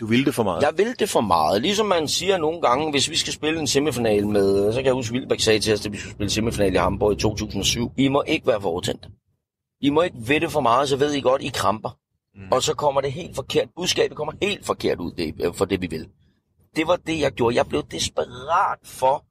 Du 0.00 0.06
ville 0.06 0.24
det 0.24 0.34
for 0.34 0.42
meget. 0.42 0.62
Jeg 0.62 0.72
vil 0.76 0.94
det 0.98 1.08
for 1.08 1.20
meget. 1.20 1.62
Ligesom 1.62 1.86
man 1.86 2.08
siger 2.08 2.38
nogle 2.38 2.60
gange, 2.60 2.90
hvis 2.90 3.10
vi 3.10 3.16
skal 3.16 3.32
spille 3.32 3.60
en 3.60 3.66
semifinal 3.66 4.26
med, 4.26 4.72
så 4.72 4.78
kan 4.78 4.86
jeg 4.86 4.94
huske, 4.94 5.14
Wilbæk 5.14 5.40
sagde 5.40 5.60
til 5.60 5.72
os, 5.72 5.86
at 5.86 5.92
vi 5.92 5.98
skulle 5.98 6.14
spille 6.14 6.30
semifinal 6.30 6.74
i 6.74 6.76
Hamburg 6.76 7.12
i 7.12 7.16
2007. 7.16 7.92
I 7.96 8.08
må 8.08 8.22
ikke 8.26 8.46
være 8.46 8.60
for 8.60 8.68
overtændt. 8.68 9.08
I 9.80 9.90
må 9.90 10.02
ikke 10.02 10.16
ved 10.18 10.40
det 10.40 10.50
for 10.52 10.60
meget, 10.60 10.88
så 10.88 10.96
ved 10.96 11.12
I 11.12 11.20
godt, 11.20 11.42
I 11.42 11.50
kramper. 11.54 11.98
Mm. 12.34 12.52
Og 12.52 12.62
så 12.62 12.74
kommer 12.74 13.00
det 13.00 13.12
helt 13.12 13.34
forkert. 13.34 13.68
Budskabet 13.76 14.16
kommer 14.16 14.32
helt 14.42 14.66
forkert 14.66 14.98
ud 14.98 15.12
det, 15.12 15.34
øh, 15.40 15.54
for 15.54 15.64
det, 15.64 15.80
vi 15.80 15.86
vil. 15.86 16.08
Det 16.76 16.86
var 16.86 16.96
det, 16.96 17.20
jeg 17.20 17.32
gjorde. 17.32 17.56
Jeg 17.56 17.66
blev 17.66 17.82
desperat 17.90 18.78
for 18.84 19.24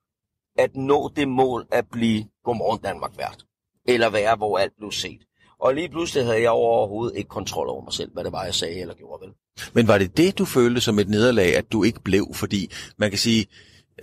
at 0.57 0.75
nå 0.75 1.11
det 1.15 1.27
mål 1.27 1.67
at 1.71 1.85
blive 1.91 2.25
Godmorgen 2.43 2.81
Danmark 2.81 3.17
vært. 3.17 3.45
Eller 3.87 4.09
være, 4.09 4.35
hvor 4.35 4.57
alt 4.57 4.73
blev 4.77 4.91
set. 4.91 5.21
Og 5.59 5.75
lige 5.75 5.89
pludselig 5.89 6.25
havde 6.25 6.41
jeg 6.41 6.49
overhovedet 6.49 7.17
ikke 7.17 7.27
kontrol 7.27 7.69
over 7.69 7.83
mig 7.83 7.93
selv, 7.93 8.13
hvad 8.13 8.23
det 8.23 8.31
var, 8.31 8.43
jeg 8.43 8.53
sagde 8.55 8.79
eller 8.79 8.93
gjorde, 8.93 9.25
vel? 9.25 9.33
Men 9.73 9.87
var 9.87 9.97
det 9.97 10.17
det, 10.17 10.37
du 10.37 10.45
følte 10.45 10.81
som 10.81 10.99
et 10.99 11.09
nederlag, 11.09 11.55
at 11.55 11.71
du 11.71 11.83
ikke 11.83 12.01
blev? 12.03 12.33
Fordi 12.33 12.71
man 12.97 13.09
kan 13.09 13.19
sige, 13.19 13.45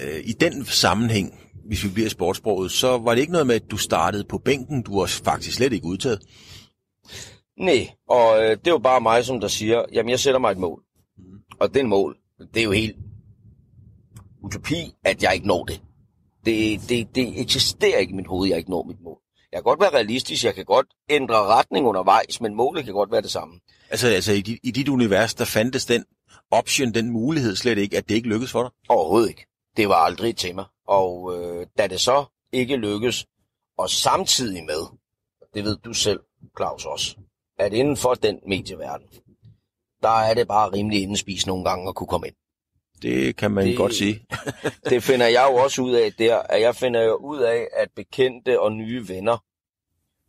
øh, 0.01 0.21
i 0.25 0.33
den 0.33 0.65
sammenhæng, 0.65 1.41
hvis 1.67 1.85
vi 1.85 1.89
bliver 1.89 2.07
i 2.07 2.11
sportsproget, 2.11 2.71
så 2.71 2.99
var 2.99 3.15
det 3.15 3.21
ikke 3.21 3.33
noget 3.33 3.47
med, 3.47 3.55
at 3.55 3.71
du 3.71 3.77
startede 3.77 4.25
på 4.25 4.39
bænken. 4.39 4.83
Du 4.83 5.01
var 5.01 5.07
faktisk 5.07 5.57
slet 5.57 5.73
ikke 5.73 5.87
udtaget. 5.87 6.21
Nej, 7.59 7.91
og 8.09 8.43
øh, 8.43 8.51
det 8.51 8.67
er 8.67 8.71
jo 8.71 8.79
bare 8.79 9.01
mig, 9.01 9.25
som 9.25 9.41
der 9.41 9.49
siger, 9.49 9.85
jamen 9.93 10.11
jeg 10.11 10.21
sætter 10.21 10.41
mig 10.41 10.51
et 10.53 10.59
mål. 10.59 10.83
Og 11.61 11.75
den 11.75 11.87
mål, 11.87 12.17
det 12.55 12.61
er 12.61 12.65
jo 12.65 12.73
helt 12.73 12.97
utopi, 14.43 14.95
at 15.05 15.23
jeg 15.23 15.35
ikke 15.35 15.47
når 15.47 15.65
det. 15.65 15.83
Det, 16.45 16.81
det, 16.89 17.15
det 17.15 17.41
eksisterer 17.41 17.99
ikke 17.99 18.13
i 18.13 18.17
mit 18.17 18.27
hoved, 18.27 18.49
jeg 18.49 18.59
ikke 18.59 18.71
når 18.71 18.83
mit 18.83 19.01
mål. 19.01 19.19
Jeg 19.53 19.59
kan 19.59 19.63
godt 19.63 19.81
være 19.81 19.95
realistisk, 19.95 20.45
jeg 20.45 20.55
kan 20.55 20.65
godt 20.65 20.87
ændre 21.11 21.37
retning 21.37 21.87
undervejs, 21.87 22.41
men 22.41 22.55
målet 22.55 22.85
kan 22.85 22.95
godt 22.95 23.13
være 23.13 23.23
det 23.23 23.31
samme. 23.31 23.61
Altså, 23.91 24.09
altså 24.09 24.33
i, 24.33 24.41
dit, 24.41 24.59
i 24.63 24.71
dit 24.71 24.89
univers, 24.89 25.35
der 25.35 25.45
fandtes 25.45 25.87
den 25.87 26.05
option, 26.51 26.95
den 26.95 27.11
mulighed 27.11 27.57
slet 27.57 27.79
ikke, 27.79 27.97
at 27.97 28.09
det 28.09 28.15
ikke 28.15 28.29
lykkedes 28.29 28.53
for 28.53 28.63
dig? 28.63 28.71
Overhovedet 28.89 29.29
ikke. 29.29 29.47
Det 29.77 29.89
var 29.89 29.95
aldrig 29.95 30.31
et 30.31 30.37
tema. 30.37 30.63
Og 30.89 31.37
øh, 31.37 31.67
da 31.79 31.87
det 31.87 32.01
så 32.01 32.25
ikke 32.53 32.77
lykkes, 32.77 33.27
og 33.79 33.91
samtidig 33.91 34.65
med, 34.65 34.99
det 35.55 35.65
ved 35.65 35.77
du 35.77 35.93
selv, 35.93 36.21
Claus 36.57 36.85
også, 36.85 37.17
at 37.59 37.73
inden 37.73 37.97
for 37.97 38.15
den 38.15 38.39
medieverden, 38.47 39.07
der 40.03 40.21
er 40.21 40.35
det 40.35 40.49
bare 40.49 40.73
rimelig 40.73 41.03
indespist 41.03 41.47
nogle 41.47 41.65
gange 41.65 41.89
at 41.89 41.95
kunne 41.95 42.07
komme 42.07 42.27
ind. 42.27 42.35
Det 43.03 43.37
kan 43.37 43.51
man 43.51 43.67
det... 43.67 43.77
godt 43.77 43.95
sige. 43.95 44.21
Det 44.91 45.03
finder 45.03 45.27
jeg 45.27 45.49
jo 45.51 45.57
også 45.57 45.83
ud 45.83 45.93
af 45.93 46.13
der, 46.13 46.39
at 46.39 46.61
jeg 46.61 46.75
finder 46.75 47.03
jo 47.03 47.15
ud 47.15 47.39
af, 47.39 47.69
at 47.77 47.89
bekendte 47.97 48.61
og 48.61 48.73
nye 48.73 49.09
venner 49.09 49.45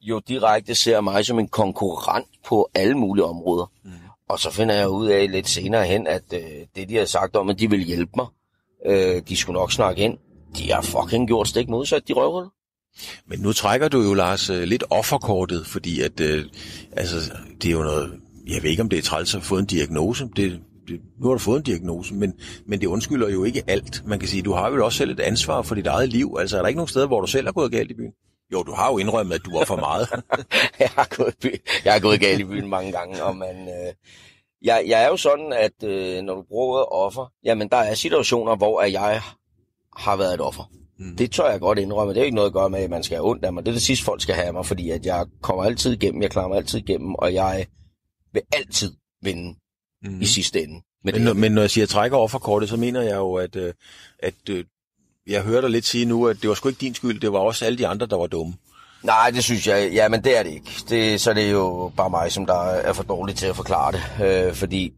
jo 0.02 0.22
direkte 0.28 0.76
ser 0.76 1.02
mig 1.02 1.26
som 1.26 1.40
en 1.40 1.48
konkurrent 1.48 2.28
på 2.46 2.70
alle 2.74 2.98
mulige 2.98 3.26
områder. 3.26 3.72
Mm. 3.84 3.92
Og 4.30 4.40
så 4.40 4.52
finder 4.52 4.76
jeg 4.76 4.90
ud 4.90 5.08
af 5.08 5.32
lidt 5.32 5.48
senere 5.48 5.86
hen, 5.86 6.08
at 6.08 6.34
øh, 6.34 6.66
det, 6.76 6.90
de 6.90 6.96
har 6.96 7.06
sagt 7.06 7.36
om, 7.36 7.50
at 7.50 7.60
de 7.60 7.70
vil 7.70 7.84
hjælpe 7.84 8.12
mig, 8.16 8.28
øh, 8.86 9.22
de 9.30 9.38
skulle 9.38 9.60
nok 9.60 9.72
snakke 9.72 10.02
ind, 10.02 10.18
de 10.58 10.72
har 10.72 10.82
fucking 10.82 11.28
gjort 11.28 11.48
stik 11.48 11.70
modsat, 11.70 12.08
de 12.08 12.14
røvhuller. 12.14 12.50
Men 13.28 13.40
nu 13.40 13.54
trækker 13.54 13.88
du 13.88 14.02
jo, 14.02 14.14
Lars, 14.14 14.50
øh, 14.50 14.64
lidt 14.64 14.84
offerkortet, 14.90 15.68
fordi 15.68 16.02
at, 16.02 16.20
øh, 16.20 16.46
altså, 16.92 17.16
det 17.62 17.68
er 17.68 17.72
jo 17.72 17.84
noget, 17.84 18.14
jeg 18.48 18.64
ved 18.64 18.70
ikke, 18.70 18.82
om 18.82 18.90
det 18.90 19.00
er 19.00 19.04
træls 19.04 19.36
at 19.36 19.44
få 19.44 19.58
en 19.58 19.66
diagnose. 19.66 20.30
Det, 20.36 20.60
det, 20.88 21.02
nu 21.20 21.28
har 21.28 21.34
du 21.34 21.40
fået 21.40 21.58
en 21.58 21.64
diagnose, 21.64 22.14
men, 22.14 22.34
men 22.68 22.82
det 22.82 22.88
undskylder 22.88 23.30
jo 23.30 23.44
ikke 23.44 23.64
alt. 23.68 24.04
Man 24.06 24.20
kan 24.20 24.28
sige, 24.28 24.42
du 24.42 24.54
har 24.54 24.72
jo 24.72 24.86
også 24.86 24.98
selv 24.98 25.12
et 25.12 25.20
ansvar 25.20 25.62
for 25.62 25.76
dit 25.76 25.88
eget 25.88 26.10
liv. 26.10 26.36
Altså, 26.40 26.58
er 26.58 26.62
der 26.62 26.68
ikke 26.68 26.78
nogen 26.78 26.88
steder, 26.88 27.08
hvor 27.08 27.22
du 27.22 27.28
selv 27.28 27.48
har 27.48 27.52
gået 27.52 27.72
galt 27.72 27.92
i 27.92 27.94
byen? 27.94 28.12
Jo, 28.54 28.64
du 28.64 28.74
har 28.74 28.92
jo 28.92 28.98
indrømmet, 28.98 29.36
at 29.36 29.46
du 29.46 29.58
var 29.58 29.66
for 29.66 29.76
meget. 29.76 30.08
jeg, 30.80 30.90
har 30.96 31.08
gået, 31.18 31.36
by- 31.42 31.62
jeg 31.86 31.94
har 31.94 32.00
gået 32.00 32.20
galt 32.20 32.40
i 32.40 32.44
byen 32.44 32.68
mange 32.68 32.92
gange, 32.92 33.24
og 33.24 33.36
man, 33.36 33.56
øh, 33.68 33.94
jeg, 34.62 34.84
jeg 34.88 35.04
er 35.04 35.08
jo 35.08 35.18
sådan, 35.18 35.54
at 35.54 35.84
øh, 35.84 36.22
når 36.22 36.36
du 36.36 36.42
bruger 36.42 36.68
ordet 36.68 36.86
offer, 36.92 37.32
jamen 37.44 37.70
der 37.70 37.78
er 37.78 37.94
situationer, 37.94 38.56
hvor 38.56 38.82
at 38.82 38.92
jeg 38.92 39.22
har 39.98 40.16
været 40.16 40.34
et 40.34 40.42
offer. 40.42 40.64
Mm. 41.00 41.16
Det 41.18 41.32
tør 41.32 41.50
jeg 41.52 41.60
godt 41.60 41.80
indrømme. 41.80 42.14
Det 42.14 42.20
er 42.20 42.26
ikke 42.26 42.36
noget 42.36 42.48
at 42.50 42.54
gøre 42.54 42.70
med, 42.70 42.80
at 42.80 42.90
man 42.90 43.04
skal 43.04 43.16
have 43.18 43.30
ondt 43.30 43.46
af 43.46 43.54
mig. 43.54 43.64
Det 43.66 43.70
er 43.72 43.74
det 43.74 43.82
sidste, 43.82 44.06
folk 44.06 44.22
skal 44.22 44.36
have 44.36 44.48
af 44.48 44.54
mig, 44.54 44.66
fordi 44.66 44.90
at 44.90 45.06
jeg 45.06 45.26
kommer 45.42 45.64
altid 45.64 45.92
igennem, 45.94 46.22
jeg 46.22 46.32
klarer 46.32 46.48
mig 46.48 46.58
altid 46.58 46.80
igennem, 46.80 47.16
og 47.16 47.34
jeg 47.34 47.66
vil 48.34 48.42
altid 48.54 48.94
vinde 49.24 49.56
mm. 50.04 50.22
i 50.22 50.26
sidste 50.26 50.64
ende. 50.64 50.82
Men, 51.04 51.14
det 51.14 51.22
når- 51.22 51.34
men 51.34 51.52
når 51.52 51.62
jeg 51.62 51.70
siger 51.70 51.88
trækker 51.88 52.18
offerkortet, 52.18 52.70
så 52.70 52.78
mener 52.78 53.02
jeg 53.02 53.16
jo, 53.16 53.34
at, 53.34 53.56
øh, 53.56 53.74
at 54.20 54.34
øh, 54.50 54.64
jeg 55.28 55.44
hører 55.44 55.62
dig 55.62 55.70
lidt 55.70 55.86
sige 55.86 56.06
nu, 56.06 56.28
at 56.28 56.38
det 56.42 56.48
var 56.50 56.56
sgu 56.56 56.70
ikke 56.70 56.82
din 56.82 56.96
skyld, 56.96 57.20
det 57.22 57.32
var 57.34 57.40
også 57.40 57.66
alle 57.66 57.78
de 57.78 57.88
andre, 57.88 58.06
der 58.06 58.16
var 58.18 58.28
dumme. 58.28 58.54
Nej, 59.04 59.32
det 59.32 59.44
synes 59.44 59.68
jeg. 59.68 59.92
Ja, 59.94 60.08
men 60.10 60.24
det 60.24 60.38
er 60.38 60.44
det 60.44 60.52
ikke. 60.52 60.72
Det, 60.90 61.22
så 61.22 61.34
det 61.34 61.46
er 61.46 61.50
jo 61.52 61.92
bare 61.98 62.10
mig, 62.10 62.32
som 62.32 62.46
der 62.46 62.60
er 62.64 62.94
for 62.94 63.04
dårlig 63.04 63.36
til 63.36 63.48
at 63.48 63.56
forklare 63.56 63.92
det. 63.92 64.02
Øh, 64.48 64.54
fordi 64.54 64.94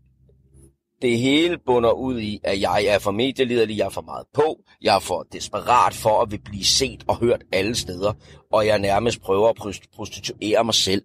det 1.02 1.20
hele 1.20 1.58
bunder 1.66 1.92
ud 1.92 2.20
i, 2.20 2.40
at 2.44 2.62
jeg 2.62 2.86
er 2.86 3.00
for 3.00 3.12
medieliderlig, 3.12 3.78
jeg 3.78 3.86
er 3.86 3.90
for 3.90 4.02
meget 4.02 4.26
på, 4.34 4.60
jeg 4.82 4.96
er 4.96 5.00
for 5.00 5.28
desperat 5.32 5.94
for 5.94 6.22
at 6.22 6.32
vil 6.32 6.42
blive 6.46 6.64
set 6.66 7.04
og 7.08 7.18
hørt 7.18 7.44
alle 7.52 7.76
steder, 7.76 8.14
og 8.52 8.66
jeg 8.68 8.80
nærmest 8.80 9.22
prøver 9.22 9.50
at 9.50 9.56
prost- 9.60 9.96
prostituere 9.96 10.64
mig 10.64 10.74
selv 10.74 11.04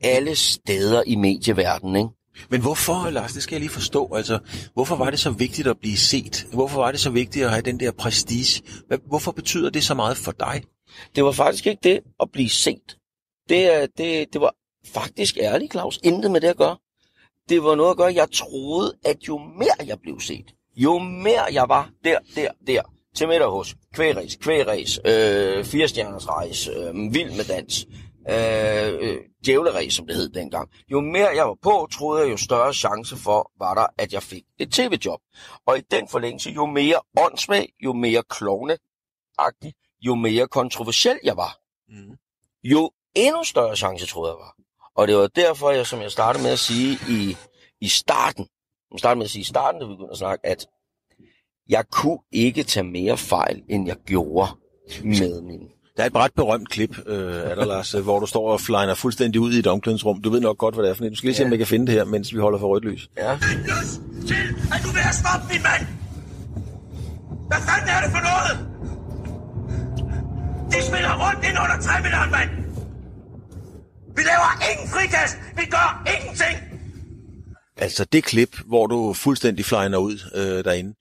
alle 0.00 0.36
steder 0.36 1.02
i 1.06 1.16
medieverdenen, 1.16 1.96
ikke? 1.96 2.08
Men 2.50 2.60
hvorfor, 2.60 3.10
Lars, 3.10 3.32
det 3.32 3.42
skal 3.42 3.54
jeg 3.54 3.60
lige 3.60 3.70
forstå. 3.70 4.14
Altså, 4.14 4.38
hvorfor 4.74 4.96
var 4.96 5.10
det 5.10 5.18
så 5.18 5.30
vigtigt 5.30 5.68
at 5.68 5.78
blive 5.78 5.96
set? 5.96 6.46
Hvorfor 6.52 6.80
var 6.80 6.90
det 6.90 7.00
så 7.00 7.10
vigtigt 7.10 7.44
at 7.44 7.50
have 7.50 7.62
den 7.62 7.80
der 7.80 7.92
prestige? 7.92 8.62
Hvorfor 9.06 9.32
betyder 9.32 9.70
det 9.70 9.84
så 9.84 9.94
meget 9.94 10.16
for 10.16 10.32
dig? 10.32 10.62
Det 11.16 11.24
var 11.24 11.32
faktisk 11.32 11.66
ikke 11.66 11.80
det 11.82 12.00
at 12.20 12.30
blive 12.32 12.48
set. 12.48 12.96
Det, 13.48 13.88
det, 13.98 14.32
det 14.32 14.40
var 14.40 14.54
faktisk 14.86 15.38
ærligt, 15.40 15.72
Claus. 15.72 16.00
Intet 16.04 16.30
med 16.30 16.40
det 16.40 16.48
at 16.48 16.56
gøre. 16.56 16.76
Det 17.48 17.62
var 17.64 17.74
noget 17.74 17.90
at 17.90 17.96
gøre, 17.96 18.14
jeg 18.14 18.30
troede, 18.32 18.96
at 19.04 19.28
jo 19.28 19.38
mere 19.38 19.86
jeg 19.86 20.00
blev 20.00 20.20
set, 20.20 20.54
jo 20.76 20.98
mere 20.98 21.42
jeg 21.52 21.68
var 21.68 21.90
der, 22.04 22.18
der, 22.36 22.50
der, 22.66 22.82
til 23.14 23.28
middag 23.28 23.48
hos 23.50 23.76
kvægræs, 23.94 24.36
kvægræs, 24.36 24.98
øh, 25.04 25.64
firestjerners 25.64 26.28
rejs, 26.28 26.68
øh, 26.68 26.94
vild 26.94 27.36
med 27.36 27.44
dans, 27.44 27.86
øh, 28.30 29.08
øh, 29.08 29.18
djævleræs, 29.44 29.94
som 29.94 30.06
det 30.06 30.16
hed 30.16 30.28
dengang. 30.28 30.70
Jo 30.90 31.00
mere 31.00 31.28
jeg 31.34 31.44
var 31.46 31.56
på, 31.62 31.88
troede 31.92 32.22
jeg, 32.22 32.30
jo 32.32 32.36
større 32.36 32.74
chance 32.74 33.16
for 33.16 33.52
var 33.58 33.74
der, 33.74 33.86
at 33.98 34.12
jeg 34.12 34.22
fik 34.22 34.42
et 34.58 34.72
tv-job. 34.72 35.20
Og 35.66 35.78
i 35.78 35.80
den 35.90 36.08
forlængelse, 36.08 36.50
jo 36.50 36.66
mere 36.66 37.00
åndssvag, 37.18 37.68
jo 37.84 37.92
mere 37.92 38.22
klovneagtig, 38.28 39.74
jo 40.00 40.14
mere 40.14 40.48
kontroversiel 40.48 41.18
jeg 41.24 41.36
var, 41.36 41.58
Mm. 41.90 42.16
jo 42.64 42.90
endnu 43.14 43.44
større 43.44 43.76
chance 43.76 44.06
troede 44.06 44.30
jeg 44.32 44.38
var. 44.38 44.54
Og 44.98 45.08
det 45.08 45.16
var 45.16 45.26
derfor, 45.26 45.70
jeg, 45.70 45.86
som 45.86 46.00
jeg 46.00 46.10
startede 46.10 46.42
med 46.42 46.50
at 46.50 46.58
sige 46.58 46.98
i, 47.08 47.36
i 47.80 47.88
starten, 47.88 48.46
jeg 48.92 48.98
startede 48.98 49.18
med 49.18 49.24
at 49.24 49.30
sige 49.30 49.40
i 49.40 49.44
starten, 49.44 49.80
da 49.80 49.86
vi 49.86 49.92
begyndte 49.92 50.12
at 50.12 50.18
snakke, 50.18 50.46
at 50.46 50.66
jeg 51.68 51.84
kunne 51.90 52.18
ikke 52.32 52.62
tage 52.62 52.84
mere 52.84 53.16
fejl, 53.16 53.62
end 53.68 53.86
jeg 53.86 53.96
gjorde 54.06 54.50
med 55.04 55.42
min... 55.42 55.60
Der 55.96 56.02
er 56.02 56.06
et 56.06 56.16
ret 56.16 56.34
berømt 56.36 56.68
klip 56.68 56.98
øh, 57.06 57.50
af 57.50 57.56
dig, 57.56 57.66
Lars, 57.66 57.92
hvor 57.92 58.20
du 58.20 58.26
står 58.26 58.52
og 58.52 58.60
flyner 58.60 58.94
fuldstændig 58.94 59.40
ud 59.40 59.52
i 59.52 59.58
et 59.58 59.66
omklædningsrum. 59.66 60.22
Du 60.22 60.30
ved 60.30 60.40
nok 60.40 60.58
godt, 60.58 60.74
hvad 60.74 60.84
det 60.84 60.90
er 60.90 60.94
for 60.94 61.02
noget. 61.02 61.12
Du 61.12 61.16
skal 61.16 61.26
lige 61.26 61.36
se, 61.36 61.44
om 61.44 61.50
jeg 61.50 61.58
kan 61.58 61.66
finde 61.66 61.86
det 61.86 61.94
her, 61.94 62.04
mens 62.04 62.34
vi 62.34 62.38
holder 62.38 62.58
for 62.58 62.68
rødt 62.68 62.84
lys. 62.84 63.08
Ja, 63.16 63.34
Lyst 63.34 64.00
til, 64.28 64.44
at 64.74 64.80
du 64.84 64.88
vil 64.94 65.02
have 65.08 65.14
stoppet 65.22 65.48
min 65.52 65.62
mand! 65.68 65.86
Hvad 67.48 67.60
fanden 67.68 67.88
er 67.96 68.00
det 68.04 68.10
for 68.16 68.22
noget? 68.30 68.54
De 70.72 70.78
spiller 70.88 71.12
rundt 71.24 71.44
ind 71.48 71.56
under 71.64 71.78
træmilleren, 71.86 72.30
mand! 72.30 72.67
Vi 74.18 74.22
laver 74.22 74.50
ingen 74.72 74.88
frikast! 74.88 75.36
Vi 75.56 75.64
gør 75.70 76.04
ingenting! 76.16 76.56
Altså 77.76 78.04
det 78.04 78.24
klip, 78.24 78.56
hvor 78.66 78.86
du 78.86 79.12
fuldstændig 79.12 79.64
flyner 79.64 79.98
ud 79.98 80.18
øh, 80.34 80.64
derinde. 80.64 80.94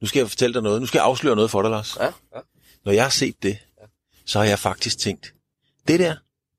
Nu 0.00 0.06
skal 0.06 0.20
jeg 0.20 0.28
fortælle 0.28 0.54
dig 0.54 0.62
noget. 0.62 0.80
Nu 0.80 0.86
skal 0.86 0.98
jeg 0.98 1.04
afsløre 1.04 1.36
noget 1.36 1.50
for 1.50 1.62
dig, 1.62 1.70
Lars. 1.70 1.96
ja, 2.00 2.04
ja. 2.04 2.40
Når 2.84 2.92
jeg 2.92 3.02
har 3.04 3.10
set 3.10 3.42
det, 3.42 3.58
så 4.26 4.38
har 4.38 4.46
jeg 4.46 4.58
faktisk 4.58 4.98
tænkt, 4.98 5.34
det 5.88 6.00
der, 6.00 6.14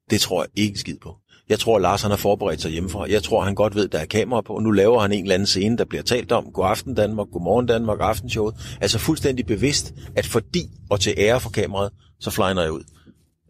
det 0.10 0.22
tror 0.22 0.44
jeg 0.44 0.50
ikke 0.56 0.80
skid 0.80 0.98
på. 1.02 1.18
Jeg 1.50 1.60
tror, 1.60 1.80
Lars 1.80 2.02
han 2.02 2.12
har 2.12 2.18
forberedt 2.18 2.62
sig 2.62 2.72
hjemmefra. 2.72 3.06
Jeg 3.10 3.24
tror, 3.24 3.44
han 3.44 3.56
godt 3.56 3.76
ved, 3.76 3.88
der 3.88 4.00
er 4.00 4.06
kamera 4.06 4.42
på. 4.42 4.60
Nu 4.60 4.72
laver 4.72 5.00
han 5.00 5.12
en 5.12 5.24
eller 5.24 5.34
anden 5.34 5.48
scene, 5.48 5.78
der 5.78 5.86
bliver 5.86 6.04
talt 6.04 6.32
om. 6.32 6.52
God 6.54 6.66
aften 6.68 6.96
Danmark, 6.96 7.28
god 7.32 7.42
morgen 7.42 7.66
Danmark, 7.66 7.98
aftenshowet. 8.02 8.56
Altså 8.82 9.00
fuldstændig 9.00 9.46
bevidst, 9.46 9.94
at 10.16 10.26
fordi 10.26 10.64
og 10.90 11.00
til 11.00 11.14
ære 11.18 11.40
for 11.40 11.50
kameraet, 11.50 11.92
så 12.20 12.32
flyner 12.32 12.62
jeg 12.62 12.72
ud. 12.72 12.84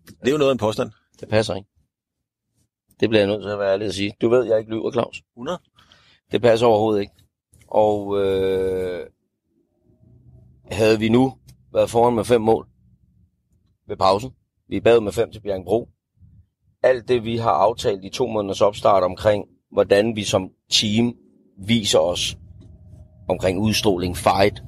Det 0.08 0.28
er 0.28 0.32
jo 0.32 0.38
noget 0.38 0.50
af 0.50 0.54
en 0.54 0.60
påstand. 0.60 0.92
Det 1.20 1.30
passer 1.30 1.56
ikke. 1.56 1.77
Det 3.00 3.10
bliver 3.10 3.22
jeg 3.22 3.28
nødt 3.28 3.44
til 3.44 3.50
at 3.50 3.60
være 3.60 3.74
ærlig 3.74 3.88
at 3.88 3.94
sige. 3.94 4.14
Du 4.22 4.30
ved, 4.30 4.44
jeg 4.44 4.60
ikke 4.60 4.72
lyver, 4.72 4.92
Claus. 4.92 5.22
100? 5.36 5.60
Det 6.32 6.42
passer 6.42 6.68
overhovedet 6.68 7.02
ikke. 7.02 7.14
Og 7.68 8.24
øh, 8.24 9.06
havde 10.72 11.00
vi 11.00 11.10
nu 11.10 11.34
været 11.74 11.90
foran 11.90 12.16
med 12.16 12.24
fem 12.24 12.42
mål 12.42 12.68
ved 13.88 13.98
pausen, 13.98 14.32
vi 14.70 14.78
er 14.78 14.82
bagud 14.82 15.02
med 15.02 15.12
fem 15.12 15.32
til 15.32 15.40
Bjergbro, 15.40 15.90
alt 16.84 17.08
det, 17.08 17.24
vi 17.24 17.38
har 17.38 17.52
aftalt 17.52 18.06
i 18.06 18.10
to 18.10 18.28
måneders 18.28 18.62
opstart 18.62 19.04
omkring, 19.04 19.46
hvordan 19.72 20.16
vi 20.16 20.24
som 20.24 20.50
team 20.72 21.14
viser 21.58 22.00
os 22.00 22.38
omkring 23.30 23.60
udstråling, 23.60 24.18
fight, 24.18 24.64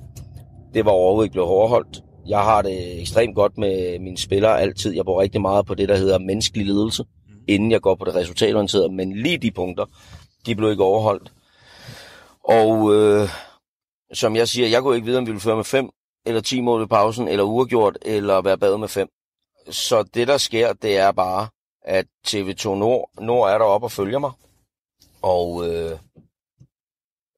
det 0.73 0.85
var 0.85 0.91
overhovedet 0.91 1.31
blevet 1.31 1.49
overholdt. 1.49 2.03
Jeg 2.27 2.39
har 2.39 2.61
det 2.61 3.01
ekstremt 3.01 3.35
godt 3.35 3.57
med 3.57 3.99
mine 3.99 4.17
spillere 4.17 4.61
altid. 4.61 4.95
Jeg 4.95 5.05
bruger 5.05 5.21
rigtig 5.21 5.41
meget 5.41 5.65
på 5.65 5.75
det, 5.75 5.89
der 5.89 5.97
hedder 5.97 6.19
menneskelig 6.19 6.65
ledelse, 6.65 7.05
inden 7.49 7.71
jeg 7.71 7.81
går 7.81 7.95
på 7.95 8.05
det 8.05 8.15
resultatorienterede. 8.15 8.89
Men 8.89 9.21
lige 9.21 9.37
de 9.37 9.51
punkter, 9.51 9.85
de 10.45 10.55
blev 10.55 10.71
ikke 10.71 10.83
overholdt. 10.83 11.31
Og 12.43 12.95
øh, 12.95 13.29
som 14.13 14.35
jeg 14.35 14.47
siger, 14.47 14.67
jeg 14.67 14.81
kunne 14.81 14.95
ikke 14.95 15.05
vide, 15.05 15.17
om 15.17 15.25
vi 15.25 15.31
ville 15.31 15.41
føre 15.41 15.55
med 15.55 15.63
5 15.63 15.89
eller 16.25 16.41
10 16.41 16.61
mål 16.61 16.79
ved 16.79 16.87
pausen, 16.87 17.27
eller 17.27 17.43
uafgjort, 17.43 17.97
eller 18.01 18.41
være 18.41 18.57
bad 18.57 18.77
med 18.77 18.87
5. 18.87 19.07
Så 19.69 20.03
det, 20.03 20.27
der 20.27 20.37
sker, 20.37 20.73
det 20.73 20.97
er 20.97 21.11
bare, 21.11 21.47
at 21.81 22.05
TV2 22.27 22.69
Nord, 22.69 23.09
Nord 23.21 23.49
er 23.49 23.57
deroppe 23.57 23.85
og 23.85 23.91
følger 23.91 24.19
mig. 24.19 24.31
Og 25.21 25.67
øh, 25.67 25.97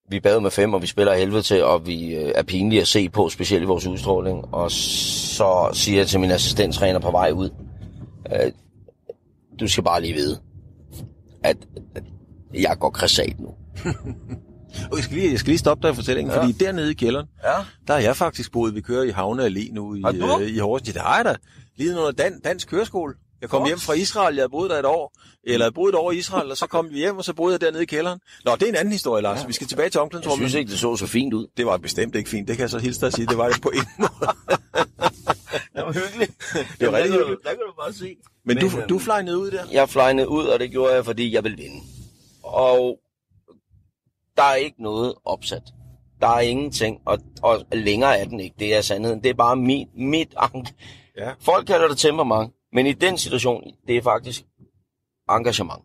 vi 0.10 0.20
bad 0.20 0.40
med 0.40 0.52
5, 0.52 0.74
og 0.74 0.82
vi 0.82 0.88
spiller 0.88 1.14
helvede 1.14 1.42
til, 1.42 1.64
og 1.64 1.88
vi 1.88 2.16
øh, 2.16 2.32
er 2.36 2.44
pinlige 2.44 2.82
at 2.82 2.88
se 2.88 3.10
på, 3.10 3.30
specielt 3.30 3.64
i 3.64 3.66
vores 3.66 3.88
udstråling. 3.88 4.54
Og 4.54 4.72
så 4.72 5.70
siger 5.74 5.98
jeg 5.98 6.08
til 6.08 6.20
min 6.20 6.32
assistenttræner 6.32 7.00
på 7.00 7.12
vej 7.12 7.32
ud, 7.32 7.50
øh, 8.34 8.52
du 9.62 9.68
skal 9.68 9.84
bare 9.84 10.02
lige 10.02 10.14
vide, 10.14 10.40
at, 11.44 11.58
at 11.96 12.04
jeg 12.54 12.78
går 12.80 12.90
krasat 12.90 13.40
nu. 13.40 13.48
Og 14.92 14.98
jeg 14.98 15.04
skal 15.04 15.18
lige, 15.18 15.32
jeg 15.32 15.40
skal 15.40 15.50
lige 15.50 15.58
stoppe 15.60 15.88
dig 15.88 15.92
i 15.94 15.96
fortællingen, 15.96 16.34
ja. 16.34 16.40
fordi 16.42 16.52
dernede 16.52 16.92
i 16.92 16.94
kælderen, 16.94 17.28
Ja. 17.44 17.54
der 17.88 17.94
har 17.94 18.00
jeg 18.02 18.16
faktisk 18.18 18.52
boet. 18.52 18.76
Vi 18.76 18.82
kører 18.82 19.04
i 19.04 19.10
Havne 19.10 19.46
Allé 19.46 19.74
nu 19.74 19.96
i, 19.96 20.02
øh, 20.42 20.48
i 20.50 20.58
Horsens. 20.58 20.88
Ja, 20.88 20.94
det 20.94 21.02
har 21.02 21.16
jeg 21.16 21.26
da. 21.26 21.36
Lige 21.78 21.98
under 21.98 22.12
dan, 22.12 22.40
dansk 22.40 22.68
køreskole. 22.68 23.14
Jeg 23.42 23.50
kom 23.50 23.60
Godt. 23.60 23.70
hjem 23.70 23.80
fra 23.80 23.94
Israel, 23.94 24.36
jeg 24.36 24.50
boet 24.52 24.70
der 24.70 24.80
et 24.80 24.86
år. 24.86 25.14
Eller 25.44 25.66
jeg 25.66 25.74
boet 25.74 25.90
et 25.90 25.96
år 25.96 26.12
i 26.12 26.18
Israel, 26.18 26.52
og 26.52 26.58
så 26.58 26.68
kom 26.68 26.90
vi 26.92 26.98
hjem, 26.98 27.18
og 27.18 27.24
så 27.24 27.34
boede 27.34 27.54
jeg 27.54 27.62
dernede 27.62 27.84
i 27.84 27.86
kælderen. 27.86 28.20
Nå, 28.46 28.52
det 28.56 28.64
er 28.64 28.68
en 28.70 28.76
anden 28.76 28.92
historie, 28.92 29.22
Lars. 29.24 29.48
Vi 29.48 29.54
skal 29.54 29.68
tilbage 29.68 29.90
til 29.90 29.98
Jeg 29.98 30.02
omklædningsrummet. 30.04 30.50
synes 30.50 30.60
ikke, 30.60 30.72
det 30.72 30.80
så 30.80 30.96
så 30.96 31.08
fint 31.08 31.34
ud. 31.34 31.48
Det 31.58 31.66
var 31.66 31.78
bestemt 31.78 32.16
ikke 32.16 32.30
fint. 32.30 32.48
Det 32.48 32.56
kan 32.58 32.62
jeg 32.62 32.70
så 32.70 32.80
hilse 32.80 33.00
dig 33.02 33.08
at 33.08 33.14
sige. 33.14 33.26
Det 33.28 33.38
var 33.38 33.50
det 33.50 33.62
på 33.62 33.70
en 33.70 33.82
måde. 34.00 34.32
Det 35.76 35.86
var 35.86 35.92
hyggeligt. 35.94 36.32
Det 36.80 36.88
var 36.88 36.98
rigtig 36.98 37.14
hyggeligt. 37.14 37.44
Der 37.44 37.50
kan 37.50 37.60
du 37.68 37.74
bare 37.80 37.94
se. 37.94 38.18
Men 38.46 38.58
du, 38.58 38.66
øhm, 38.66 38.88
du 38.88 39.00
fløj 39.00 39.22
ned 39.22 39.36
ud 39.36 39.52
der? 39.52 39.66
Jeg 39.72 39.90
flygnede 39.90 40.30
ud, 40.30 40.46
og 40.46 40.60
det 40.60 40.72
gjorde 40.72 40.94
jeg, 40.94 41.06
fordi 41.06 41.34
jeg 41.34 41.44
ville 41.44 41.58
vinde. 41.58 41.82
Og 42.44 43.00
der 44.38 44.44
er 44.44 44.56
ikke 44.56 44.84
noget 44.84 45.14
opsat. 45.26 45.64
Der 46.22 46.28
er 46.28 46.40
ingenting, 46.40 47.02
og, 47.06 47.20
og 47.44 47.66
længere 47.72 48.20
er 48.20 48.26
den 48.26 48.40
ikke. 48.40 48.56
Det 48.60 48.76
er 48.76 48.82
sandheden. 48.82 49.24
Det 49.24 49.30
er 49.30 49.34
bare 49.34 49.56
mit, 49.56 49.88
mit 49.96 50.34
ank. 50.38 50.70
Ja. 51.18 51.32
Folk 51.40 51.68
kalder 51.68 51.88
det 51.88 51.98
temperament, 51.98 52.54
men 52.74 52.86
i 52.88 52.94
den 52.94 53.18
situation, 53.18 53.64
det 53.88 53.98
er 53.98 54.02
faktisk 54.02 54.44
engagement. 55.30 55.84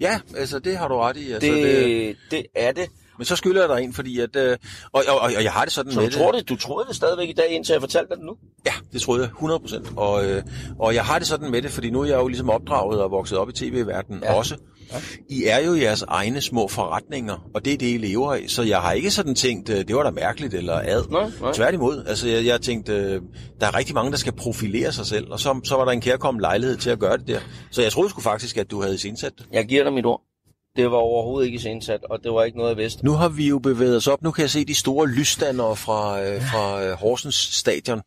Ja, 0.00 0.20
altså 0.36 0.58
det 0.58 0.76
har 0.78 0.88
du 0.88 0.94
ret 0.94 1.16
i. 1.16 1.32
Altså, 1.32 1.50
Det, 1.50 1.62
det, 1.64 2.16
det 2.30 2.46
er 2.54 2.72
det. 2.72 2.88
Men 3.18 3.24
så 3.24 3.36
skylder 3.36 3.60
jeg 3.60 3.68
dig 3.76 3.84
en, 3.84 3.94
fordi 3.94 4.20
at... 4.20 4.36
Øh, 4.36 4.56
og, 4.92 5.02
og, 5.08 5.20
og, 5.20 5.44
jeg 5.44 5.52
har 5.52 5.64
det 5.64 5.72
sådan 5.72 5.92
Så 5.92 6.00
med 6.00 6.10
du 6.10 6.18
tror 6.18 6.32
det, 6.32 6.48
du 6.48 6.56
troede 6.56 6.88
det 6.88 6.96
stadigvæk 6.96 7.28
i 7.28 7.32
dag, 7.32 7.48
indtil 7.48 7.72
jeg 7.72 7.80
fortalte 7.80 8.08
dig 8.08 8.16
det 8.16 8.26
nu? 8.26 8.36
Ja, 8.66 8.72
det 8.92 9.02
troede 9.02 9.22
jeg 9.22 9.28
100 9.28 9.60
procent. 9.60 9.92
Og, 9.96 10.26
øh, 10.26 10.42
og 10.78 10.94
jeg 10.94 11.04
har 11.04 11.18
det 11.18 11.28
sådan 11.28 11.50
med 11.50 11.62
det, 11.62 11.70
fordi 11.70 11.90
nu 11.90 12.00
er 12.00 12.04
jeg 12.04 12.18
jo 12.18 12.28
ligesom 12.28 12.50
opdraget 12.50 13.02
og 13.02 13.10
vokset 13.10 13.38
op 13.38 13.48
i 13.48 13.52
tv-verdenen 13.52 14.22
ja. 14.22 14.32
Ja. 14.32 14.38
også. 14.38 14.56
I 15.28 15.44
er 15.44 15.58
jo 15.58 15.74
jeres 15.74 16.02
egne 16.02 16.40
små 16.40 16.68
forretninger, 16.68 17.48
og 17.54 17.64
det 17.64 17.72
er 17.72 17.78
det, 17.78 17.86
I 17.86 17.96
lever 17.96 18.32
af. 18.32 18.44
Så 18.48 18.62
jeg 18.62 18.78
har 18.78 18.92
ikke 18.92 19.10
sådan 19.10 19.34
tænkt, 19.34 19.68
øh, 19.68 19.76
det 19.76 19.96
var 19.96 20.02
da 20.02 20.10
mærkeligt 20.10 20.54
eller 20.54 20.80
ad. 20.84 21.10
Nej, 21.10 21.30
nej. 21.40 21.52
Tværtimod. 21.52 22.04
Altså, 22.06 22.28
jeg, 22.28 22.46
jeg 22.46 22.60
tænkte, 22.60 22.92
øh, 22.92 23.20
der 23.60 23.66
er 23.66 23.76
rigtig 23.76 23.94
mange, 23.94 24.10
der 24.10 24.16
skal 24.16 24.32
profilere 24.32 24.92
sig 24.92 25.06
selv, 25.06 25.30
og 25.30 25.40
så, 25.40 25.60
så 25.64 25.76
var 25.76 25.84
der 25.84 25.92
en 25.92 26.00
kærkommen 26.00 26.40
lejlighed 26.40 26.76
til 26.76 26.90
at 26.90 26.98
gøre 26.98 27.16
det 27.16 27.26
der. 27.26 27.40
Så 27.70 27.82
jeg 27.82 27.92
troede 27.92 28.10
sgu 28.10 28.20
faktisk, 28.20 28.56
at 28.56 28.70
du 28.70 28.82
havde 28.82 28.98
indsat 29.08 29.32
det. 29.38 29.46
Jeg 29.52 29.64
giver 29.64 29.84
dig 29.84 29.92
mit 29.92 30.06
ord. 30.06 30.22
Det 30.78 30.90
var 30.90 30.96
overhovedet 30.96 31.46
ikke 31.46 31.56
iscenesat, 31.56 32.04
og 32.10 32.18
det 32.24 32.32
var 32.32 32.44
ikke 32.44 32.58
noget, 32.58 32.70
jeg 32.70 32.76
vidste. 32.76 33.04
Nu 33.04 33.12
har 33.12 33.28
vi 33.28 33.48
jo 33.48 33.58
bevæget 33.58 33.96
os 33.96 34.06
op. 34.06 34.22
Nu 34.22 34.30
kan 34.30 34.42
jeg 34.42 34.50
se 34.50 34.64
de 34.64 34.74
store 34.74 35.08
lysstandere 35.08 35.76
fra, 35.76 36.22
øh, 36.22 36.42
fra 36.42 36.84
øh, 36.84 36.92
Horsens 36.92 37.34
stadion. 37.34 38.02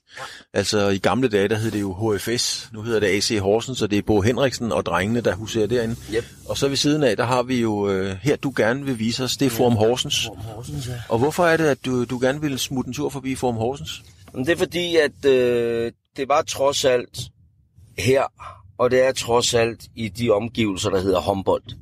Altså 0.53 0.89
i 0.89 0.97
gamle 0.97 1.27
dage, 1.27 1.47
der 1.47 1.55
hed 1.55 1.71
det 1.71 1.81
jo 1.81 2.15
HFS. 2.15 2.69
Nu 2.73 2.81
hedder 2.81 2.99
det 2.99 3.07
AC 3.07 3.39
Horsens, 3.39 3.81
og 3.81 3.91
det 3.91 3.97
er 3.97 4.01
Bo 4.01 4.21
Henriksen 4.21 4.71
og 4.71 4.85
drengene, 4.85 5.21
der 5.21 5.35
huserer 5.35 5.67
derinde. 5.67 5.95
Yep. 6.13 6.25
Og 6.49 6.57
så 6.57 6.67
ved 6.67 6.75
siden 6.75 7.03
af, 7.03 7.17
der 7.17 7.23
har 7.23 7.43
vi 7.43 7.61
jo 7.61 7.89
øh, 7.89 8.15
her, 8.21 8.35
du 8.35 8.53
gerne 8.57 8.85
vil 8.85 8.99
vise 8.99 9.23
os, 9.23 9.37
det 9.37 9.45
er 9.45 9.49
Forum 9.49 9.75
Horsens. 9.75 10.29
Horsens, 10.37 10.87
ja. 10.87 10.93
Og 11.09 11.19
hvorfor 11.19 11.45
er 11.45 11.57
det, 11.57 11.65
at 11.65 11.85
du, 11.85 12.03
du 12.03 12.19
gerne 12.19 12.41
vil 12.41 12.59
smutte 12.59 12.87
en 12.87 12.93
tur 12.93 13.09
forbi 13.09 13.35
Forum 13.35 13.55
Horsens? 13.55 14.03
Men 14.33 14.45
det 14.45 14.51
er 14.51 14.57
fordi, 14.57 14.95
at 14.95 15.25
øh, 15.25 15.91
det 16.17 16.27
var 16.27 16.41
trods 16.41 16.85
alt 16.85 17.19
her, 17.97 18.23
og 18.77 18.91
det 18.91 19.01
er 19.03 19.11
trods 19.11 19.53
alt 19.53 19.81
i 19.95 20.09
de 20.09 20.29
omgivelser, 20.29 20.89
der 20.89 21.01
hedder 21.01 21.21
Humboldt, 21.21 21.75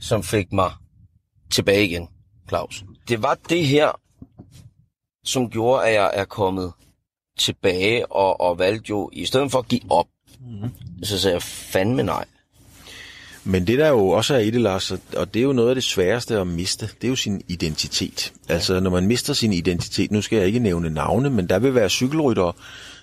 som 0.00 0.22
fik 0.22 0.52
mig 0.52 0.72
tilbage 1.52 1.84
igen, 1.84 2.08
Claus. 2.48 2.84
Det 3.08 3.22
var 3.22 3.38
det 3.48 3.66
her, 3.66 4.00
som 5.24 5.50
gjorde, 5.50 5.86
at 5.86 5.94
jeg 5.94 6.10
er 6.14 6.24
kommet 6.24 6.72
tilbage 7.38 8.12
og, 8.12 8.40
og 8.40 8.58
valgte 8.58 8.90
jo, 8.90 9.10
i 9.12 9.24
stedet 9.24 9.50
for 9.50 9.58
at 9.58 9.68
give 9.68 9.82
op, 9.90 10.06
mm. 10.40 10.70
så 11.02 11.18
sagde 11.18 11.34
jeg 11.34 11.42
fandme 11.42 12.02
nej. 12.02 12.24
Men 13.44 13.66
det 13.66 13.78
der 13.78 13.88
jo 13.88 14.08
også 14.08 14.34
er 14.34 14.38
i 14.38 14.50
det, 14.50 14.60
Lars, 14.60 14.90
og 14.90 15.34
det 15.34 15.40
er 15.40 15.44
jo 15.44 15.52
noget 15.52 15.68
af 15.68 15.74
det 15.74 15.84
sværeste 15.84 16.38
at 16.38 16.46
miste, 16.46 16.86
det 16.86 17.04
er 17.04 17.08
jo 17.08 17.16
sin 17.16 17.42
identitet. 17.48 18.32
Altså 18.48 18.80
når 18.80 18.90
man 18.90 19.06
mister 19.06 19.32
sin 19.32 19.52
identitet, 19.52 20.10
nu 20.10 20.22
skal 20.22 20.36
jeg 20.36 20.46
ikke 20.46 20.58
nævne 20.58 20.90
navne, 20.90 21.30
men 21.30 21.48
der 21.48 21.58
vil 21.58 21.74
være 21.74 21.90
cykelryttere, 21.90 22.52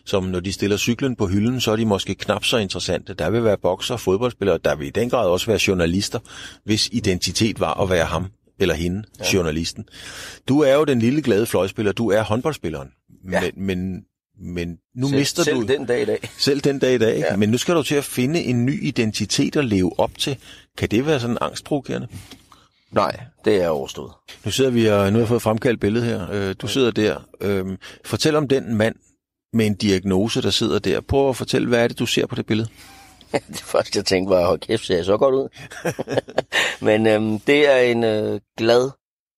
som 0.07 0.23
når 0.23 0.39
de 0.39 0.53
stiller 0.53 0.77
cyklen 0.77 1.15
på 1.15 1.27
hylden, 1.27 1.61
så 1.61 1.71
er 1.71 1.75
de 1.75 1.85
måske 1.85 2.15
knap 2.15 2.45
så 2.45 2.57
interessante. 2.57 3.13
Der 3.13 3.29
vil 3.29 3.43
være 3.43 3.57
bokser, 3.57 3.97
fodboldspillere, 3.97 4.59
der 4.65 4.75
vil 4.75 4.87
i 4.87 4.89
den 4.89 5.09
grad 5.09 5.27
også 5.29 5.45
være 5.47 5.59
journalister, 5.67 6.19
hvis 6.63 6.89
identitet 6.91 7.59
var 7.59 7.81
at 7.81 7.89
være 7.89 8.05
ham 8.05 8.25
eller 8.59 8.75
hende, 8.75 9.03
ja. 9.19 9.25
journalisten. 9.33 9.85
Du 10.47 10.59
er 10.59 10.73
jo 10.73 10.83
den 10.83 10.99
lille 10.99 11.21
glade 11.21 11.45
fløjspiller, 11.45 11.91
du 11.91 12.11
er 12.11 12.21
håndboldspilleren, 12.21 12.89
ja. 13.31 13.41
men, 13.41 13.51
men, 13.65 14.03
men 14.55 14.77
nu 14.95 15.07
Selv, 15.07 15.19
mister 15.19 15.43
selv 15.43 15.55
du... 15.57 15.61
den 15.61 15.85
dag 15.85 16.01
i 16.01 16.05
dag. 16.05 16.29
Selv 16.37 16.61
den 16.61 16.79
dag 16.79 16.95
i 16.95 16.97
dag, 16.97 17.19
ja. 17.19 17.25
Ja. 17.25 17.35
men 17.35 17.49
nu 17.49 17.57
skal 17.57 17.75
du 17.75 17.83
til 17.83 17.95
at 17.95 18.03
finde 18.03 18.43
en 18.43 18.65
ny 18.65 18.87
identitet 18.87 19.55
at 19.55 19.65
leve 19.65 19.99
op 19.99 20.17
til. 20.17 20.37
Kan 20.77 20.89
det 20.89 21.05
være 21.05 21.19
sådan 21.19 21.37
angstprovokerende? 21.41 22.07
Nej, 22.91 23.19
det 23.45 23.63
er 23.63 23.67
overstået. 23.69 24.11
Nu 24.45 24.51
sidder 24.51 24.71
vi 24.71 24.85
og 24.85 25.11
nu 25.13 25.13
har 25.13 25.19
jeg 25.19 25.27
fået 25.27 25.41
fremkaldt 25.41 25.79
billedet 25.79 26.07
her. 26.07 26.31
Øh, 26.31 26.55
Du 26.61 26.67
sidder 26.67 26.91
der. 26.91 27.27
Øhm, 27.41 27.77
Fortæl 28.05 28.35
om 28.35 28.47
den 28.47 28.75
mand 28.75 28.95
med 29.57 29.65
en 29.65 29.75
diagnose, 29.75 30.41
der 30.41 30.49
sidder 30.49 30.79
der. 30.79 31.01
Prøv 31.01 31.29
at 31.29 31.35
fortælle, 31.35 31.67
hvad 31.67 31.83
er 31.83 31.87
det, 31.87 31.99
du 31.99 32.05
ser 32.05 32.25
på 32.25 32.35
det 32.35 32.45
billede? 32.45 32.69
det 33.47 33.61
første, 33.61 33.97
jeg 33.97 34.05
tænkte, 34.05 34.29
var, 34.29 34.45
hold 34.45 34.59
kæft, 34.59 34.85
ser 34.85 34.95
jeg 34.95 35.05
så 35.05 35.17
godt 35.17 35.35
ud. 35.35 35.49
Men 36.87 37.07
øhm, 37.07 37.39
det 37.39 37.71
er 37.73 37.77
en 37.77 38.03
øh, 38.03 38.39
glad, 38.57 38.91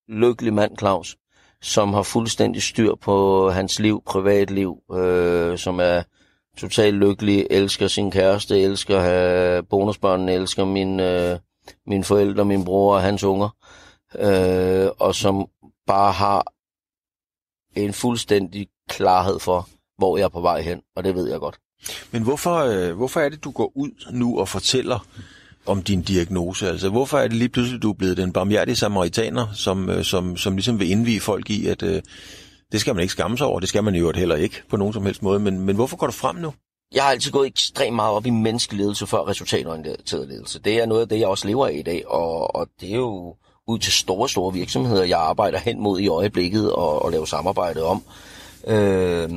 lykkelig 0.09 0.53
mand, 0.53 0.77
Claus, 0.77 1.17
som 1.61 1.93
har 1.93 2.03
fuldstændig 2.03 2.63
styr 2.63 2.95
på 2.95 3.49
hans 3.49 3.79
liv, 3.79 4.03
privatliv, 4.05 4.77
øh, 4.93 5.57
som 5.57 5.79
er 5.79 6.03
totalt 6.57 6.95
lykkelig, 6.95 7.47
elsker 7.49 7.87
sin 7.87 8.11
kæreste, 8.11 8.61
elsker 8.61 8.99
have 8.99 9.63
bonusbørnene, 9.63 10.33
elsker 10.33 10.65
min, 10.65 10.99
øh, 10.99 11.39
mine 11.87 12.03
forældre, 12.03 12.45
min 12.45 12.65
bror 12.65 12.95
og 12.95 13.01
hans 13.01 13.23
unger, 13.23 13.49
øh, 14.19 14.89
og 14.99 15.15
som 15.15 15.47
bare 15.87 16.11
har 16.11 16.53
en 17.75 17.93
fuldstændig 17.93 18.67
klarhed 18.89 19.39
for, 19.39 19.67
hvor 19.99 20.17
jeg 20.17 20.23
er 20.23 20.29
på 20.29 20.41
vej 20.41 20.61
hen, 20.61 20.81
og 20.95 21.03
det 21.03 21.15
ved 21.15 21.29
jeg 21.29 21.39
godt. 21.39 21.55
Men 22.11 22.23
hvorfor, 22.23 22.55
øh, 22.55 22.95
hvorfor 22.95 23.19
er 23.19 23.29
det, 23.29 23.43
du 23.43 23.51
går 23.51 23.71
ud 23.75 23.89
nu 24.11 24.39
og 24.39 24.47
fortæller 24.47 25.05
om 25.65 25.83
din 25.83 26.01
diagnose? 26.01 26.69
Altså, 26.69 26.89
hvorfor 26.89 27.17
er 27.17 27.27
det 27.27 27.37
lige 27.37 27.49
pludselig, 27.49 27.81
du 27.81 27.89
er 27.89 27.93
blevet 27.93 28.17
den 28.17 28.33
barmhjertige 28.33 28.75
samaritaner, 28.75 29.47
som, 29.53 29.89
øh, 29.89 30.03
som, 30.03 30.37
som 30.37 30.55
ligesom 30.55 30.79
vil 30.79 30.91
indvige 30.91 31.19
folk 31.19 31.49
i, 31.49 31.67
at 31.67 31.83
øh, 31.83 32.01
det 32.71 32.81
skal 32.81 32.95
man 32.95 33.01
ikke 33.01 33.11
skamme 33.11 33.37
sig 33.37 33.47
over, 33.47 33.59
det 33.59 33.69
skal 33.69 33.83
man 33.83 33.95
i 33.95 33.99
øvrigt 33.99 34.17
heller 34.17 34.35
ikke 34.35 34.61
på 34.69 34.77
nogen 34.77 34.93
som 34.93 35.05
helst 35.05 35.23
måde, 35.23 35.39
men, 35.39 35.59
men 35.59 35.75
hvorfor 35.75 35.97
går 35.97 36.07
du 36.07 36.13
frem 36.13 36.35
nu? 36.35 36.53
Jeg 36.93 37.03
har 37.03 37.11
altid 37.11 37.31
gået 37.31 37.47
ekstremt 37.47 37.95
meget 37.95 38.11
op 38.11 38.25
i 38.25 38.29
menneskelig 38.29 38.79
ledelse 38.79 39.07
før 39.07 39.27
resultatorienteret 39.27 40.27
ledelse. 40.27 40.59
Det 40.59 40.79
er 40.79 40.85
noget 40.85 41.01
af 41.01 41.09
det, 41.09 41.19
jeg 41.19 41.27
også 41.27 41.47
lever 41.47 41.67
af 41.67 41.73
i 41.73 41.81
dag, 41.81 42.03
og, 42.07 42.55
og 42.55 42.67
det 42.81 42.91
er 42.91 42.95
jo 42.95 43.35
ud 43.67 43.79
til 43.79 43.93
store, 43.93 44.29
store 44.29 44.53
virksomheder, 44.53 45.03
jeg 45.03 45.19
arbejder 45.19 45.59
hen 45.59 45.79
mod 45.79 45.99
i 45.99 46.07
øjeblikket 46.07 46.73
og, 46.73 47.01
og 47.01 47.11
laver 47.11 47.25
samarbejde 47.25 47.83
om. 47.83 48.03
Øh, 48.67 49.29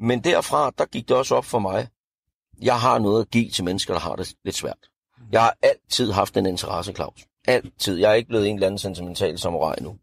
men 0.00 0.24
derfra, 0.24 0.70
der 0.78 0.84
gik 0.84 1.08
det 1.08 1.16
også 1.16 1.34
op 1.34 1.44
for 1.44 1.58
mig. 1.58 1.88
Jeg 2.62 2.80
har 2.80 2.98
noget 2.98 3.22
at 3.22 3.30
give 3.30 3.50
til 3.50 3.64
mennesker, 3.64 3.94
der 3.94 4.00
har 4.00 4.16
det 4.16 4.34
lidt 4.44 4.56
svært. 4.56 4.78
Jeg 5.32 5.40
har 5.42 5.56
altid 5.62 6.12
haft 6.12 6.36
en 6.36 6.46
interesse, 6.46 6.92
Claus. 6.92 7.26
Altid. 7.48 7.98
Jeg 7.98 8.10
er 8.10 8.14
ikke 8.14 8.28
blevet 8.28 8.48
en 8.48 8.54
eller 8.54 8.66
anden 8.66 8.78
sentimental 8.78 9.38
samurai 9.38 9.76
nu. 9.80 9.96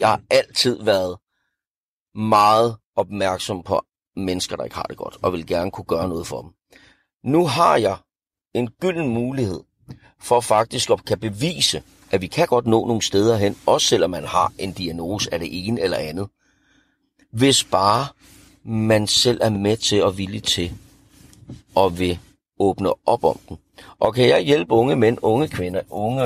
Jeg 0.00 0.08
har 0.08 0.20
altid 0.30 0.82
været 0.82 1.18
meget 2.14 2.76
opmærksom 2.96 3.62
på 3.62 3.82
mennesker, 4.16 4.56
der 4.56 4.64
ikke 4.64 4.76
har 4.76 4.82
det 4.82 4.96
godt, 4.96 5.16
og 5.22 5.32
vil 5.32 5.46
gerne 5.46 5.70
kunne 5.70 5.84
gøre 5.84 6.08
noget 6.08 6.26
for 6.26 6.42
dem. 6.42 6.50
Nu 7.24 7.46
har 7.46 7.76
jeg 7.76 7.96
en 8.54 8.70
gylden 8.70 9.08
mulighed 9.08 9.60
for 10.20 10.40
faktisk 10.40 10.90
at 10.90 11.04
kan 11.04 11.20
bevise, 11.20 11.82
at 12.10 12.20
vi 12.20 12.26
kan 12.26 12.46
godt 12.46 12.66
nå 12.66 12.86
nogle 12.86 13.02
steder 13.02 13.36
hen, 13.36 13.56
også 13.66 13.86
selvom 13.86 14.10
man 14.10 14.24
har 14.24 14.52
en 14.58 14.72
diagnose 14.72 15.34
af 15.34 15.40
det 15.40 15.66
ene 15.66 15.80
eller 15.80 15.96
andet. 15.96 16.28
Hvis 17.32 17.64
bare 17.64 18.06
man 18.64 19.06
selv 19.06 19.38
er 19.42 19.50
med 19.50 19.76
til 19.76 20.02
og 20.02 20.18
villig 20.18 20.42
til 20.42 20.72
og 21.74 21.98
vil 21.98 22.18
åbne 22.58 22.90
op 23.06 23.24
om 23.24 23.38
den. 23.48 23.58
Og 23.98 24.14
kan 24.14 24.28
jeg 24.28 24.42
hjælpe 24.42 24.74
unge 24.74 24.96
mænd, 24.96 25.18
unge 25.22 25.48
kvinder, 25.48 25.80
unge 25.90 26.24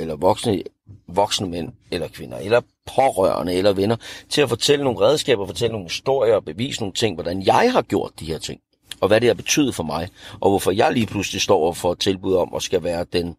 eller 0.00 0.16
voksne, 0.16 0.62
voksne 1.06 1.48
mænd 1.48 1.72
eller 1.90 2.08
kvinder, 2.08 2.38
eller 2.38 2.60
pårørende 2.96 3.54
eller 3.54 3.72
venner, 3.72 3.96
til 4.28 4.40
at 4.40 4.48
fortælle 4.48 4.84
nogle 4.84 5.00
redskaber, 5.00 5.46
fortælle 5.46 5.72
nogle 5.72 5.88
historier 5.88 6.34
og 6.34 6.44
bevise 6.44 6.80
nogle 6.80 6.94
ting, 6.94 7.14
hvordan 7.14 7.42
jeg 7.42 7.72
har 7.72 7.82
gjort 7.82 8.12
de 8.20 8.24
her 8.24 8.38
ting, 8.38 8.60
og 9.00 9.08
hvad 9.08 9.20
det 9.20 9.26
har 9.26 9.34
betydet 9.34 9.74
for 9.74 9.82
mig, 9.82 10.08
og 10.40 10.50
hvorfor 10.50 10.70
jeg 10.70 10.92
lige 10.92 11.06
pludselig 11.06 11.42
står 11.42 11.72
for 11.72 11.92
et 11.92 11.98
tilbud 11.98 12.34
om 12.34 12.54
at 12.54 12.62
skal 12.62 12.82
være 12.82 13.04
den 13.12 13.36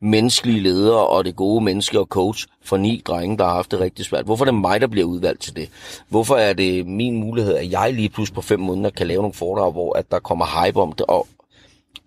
menneskelige 0.00 0.60
leder 0.60 0.94
og 0.94 1.24
det 1.24 1.36
gode 1.36 1.64
menneske 1.64 2.00
og 2.00 2.06
coach 2.06 2.46
for 2.62 2.76
ni 2.76 3.02
drenge, 3.06 3.38
der 3.38 3.44
har 3.44 3.54
haft 3.54 3.70
det 3.70 3.80
rigtig 3.80 4.04
svært. 4.04 4.24
Hvorfor 4.24 4.44
er 4.44 4.50
det 4.50 4.60
mig, 4.60 4.80
der 4.80 4.86
bliver 4.86 5.06
udvalgt 5.06 5.42
til 5.42 5.56
det? 5.56 5.70
Hvorfor 6.08 6.36
er 6.36 6.52
det 6.52 6.86
min 6.86 7.16
mulighed, 7.16 7.54
at 7.54 7.70
jeg 7.70 7.92
lige 7.92 8.08
pludselig 8.08 8.34
på 8.34 8.40
fem 8.40 8.60
måneder 8.60 8.90
kan 8.90 9.06
lave 9.06 9.22
nogle 9.22 9.34
foredrag, 9.34 9.72
hvor 9.72 9.98
at 9.98 10.10
der 10.10 10.18
kommer 10.18 10.64
hype 10.64 10.80
om 10.80 10.92
det, 10.92 11.06
og, 11.06 11.28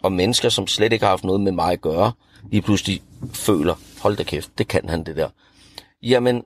og 0.01 0.11
mennesker, 0.11 0.49
som 0.49 0.67
slet 0.67 0.93
ikke 0.93 1.05
har 1.05 1.11
haft 1.11 1.23
noget 1.23 1.41
med 1.41 1.51
mig 1.51 1.71
at 1.71 1.81
gøre, 1.81 2.11
lige 2.51 2.61
pludselig 2.61 3.01
føler, 3.33 3.75
hold 4.01 4.17
da 4.17 4.23
kæft, 4.23 4.57
det 4.57 4.67
kan 4.67 4.89
han 4.89 5.03
det 5.03 5.15
der. 5.15 5.29
Jamen, 6.03 6.43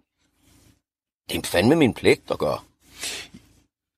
det 1.29 1.37
er 1.37 1.41
fandme 1.43 1.75
min 1.75 1.93
pligt 1.93 2.31
at 2.31 2.37
gøre. 2.39 2.59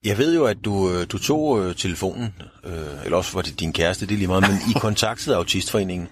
Jeg 0.06 0.18
ved 0.18 0.36
jo, 0.36 0.46
at 0.46 0.58
du, 0.66 0.90
øh, 0.92 1.06
du 1.12 1.18
tog 1.18 1.62
øh, 1.62 1.76
telefonen, 1.76 2.34
øh, 2.64 2.74
eller 3.04 3.18
også 3.18 3.34
var 3.34 3.42
det 3.42 3.60
din 3.60 3.74
kæreste, 3.74 4.06
det 4.06 4.14
er 4.14 4.18
lige 4.18 4.28
meget, 4.28 4.42
men 4.50 4.58
I 4.76 4.80
kontaktede 4.88 5.36
Autistforeningen 5.36 6.08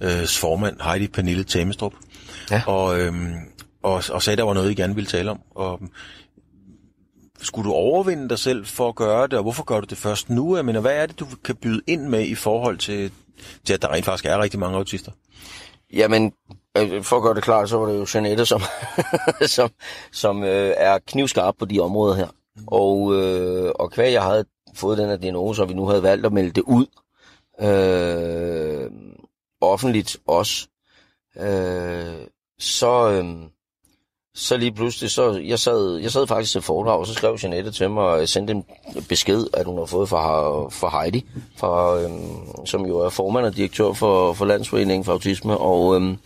øh, 0.00 0.28
formand, 0.28 0.80
Heidi 0.80 1.08
Pernille 1.08 1.44
Tamestrup, 1.44 1.92
Ja. 2.50 2.62
og, 2.66 3.00
øh, 3.00 3.12
og, 3.82 4.02
og 4.12 4.22
sagde, 4.22 4.32
at 4.34 4.38
der 4.38 4.44
var 4.44 4.54
noget, 4.54 4.70
I 4.70 4.74
gerne 4.74 4.94
ville 4.94 5.10
tale 5.10 5.30
om. 5.30 5.40
Og, 5.54 5.80
skulle 7.42 7.68
du 7.68 7.74
overvinde 7.74 8.28
dig 8.28 8.38
selv 8.38 8.66
for 8.66 8.88
at 8.88 8.94
gøre 8.94 9.26
det, 9.26 9.34
og 9.34 9.42
hvorfor 9.42 9.64
gør 9.64 9.80
du 9.80 9.86
det 9.90 9.98
først 9.98 10.30
nu? 10.30 10.56
Jeg 10.56 10.64
mener, 10.64 10.80
hvad 10.80 10.92
er 10.96 11.06
det, 11.06 11.20
du 11.20 11.26
kan 11.44 11.56
byde 11.56 11.80
ind 11.86 12.02
med 12.02 12.26
i 12.26 12.34
forhold 12.34 12.78
til, 12.78 13.10
til 13.64 13.74
at 13.74 13.82
der 13.82 13.88
rent 13.92 14.04
faktisk 14.04 14.24
er 14.24 14.38
rigtig 14.38 14.60
mange 14.60 14.78
autister? 14.78 15.12
Jamen, 15.92 16.32
øh, 16.78 17.02
for 17.02 17.16
at 17.16 17.22
gøre 17.22 17.34
det 17.34 17.42
klart, 17.42 17.68
så 17.68 17.78
var 17.78 17.86
det 17.86 17.98
jo 17.98 18.06
Jeanette, 18.14 18.46
som, 18.46 18.62
som, 19.56 19.70
som 20.12 20.42
øh, 20.44 20.74
er 20.76 20.98
knivskarp 21.06 21.54
på 21.58 21.64
de 21.64 21.80
områder 21.80 22.14
her. 22.14 22.28
Og, 22.66 23.14
øh, 23.14 23.72
og 23.74 23.94
hver 23.94 24.08
jeg 24.08 24.22
havde 24.22 24.44
fået 24.74 24.98
den 24.98 25.08
her 25.08 25.16
diagnose, 25.16 25.62
og 25.62 25.68
vi 25.68 25.74
nu 25.74 25.86
havde 25.86 26.02
valgt 26.02 26.26
at 26.26 26.32
melde 26.32 26.50
det 26.50 26.62
ud, 26.62 26.86
øh, 27.60 28.90
offentligt 29.60 30.16
også, 30.26 30.68
øh, 31.36 32.26
så, 32.58 33.10
øh, 33.10 33.34
så 34.34 34.56
lige 34.56 34.72
pludselig, 34.72 35.10
så 35.10 35.32
jeg 35.32 35.58
sad, 35.58 35.96
jeg 35.96 36.12
sad 36.12 36.26
faktisk 36.26 36.52
til 36.52 36.62
foredrag, 36.62 36.98
og 36.98 37.06
så 37.06 37.14
skrev 37.14 37.38
Jeanette 37.42 37.70
til 37.70 37.90
mig, 37.90 38.04
og 38.04 38.18
jeg 38.18 38.28
sendte 38.28 38.52
en 38.52 38.64
besked, 39.08 39.46
at 39.52 39.66
hun 39.66 39.78
har 39.78 39.84
fået 39.84 40.08
fra, 40.08 40.50
fra 40.68 41.00
Heidi, 41.00 41.26
fra, 41.56 42.00
øh, 42.00 42.10
som 42.64 42.86
jo 42.86 42.98
er 42.98 43.08
formand 43.08 43.46
og 43.46 43.56
direktør 43.56 43.92
for, 43.92 44.32
for 44.32 44.44
Landsforeningen 44.44 45.04
for 45.04 45.12
Autisme, 45.12 45.58
og 45.58 46.00
øh, 46.00 46.16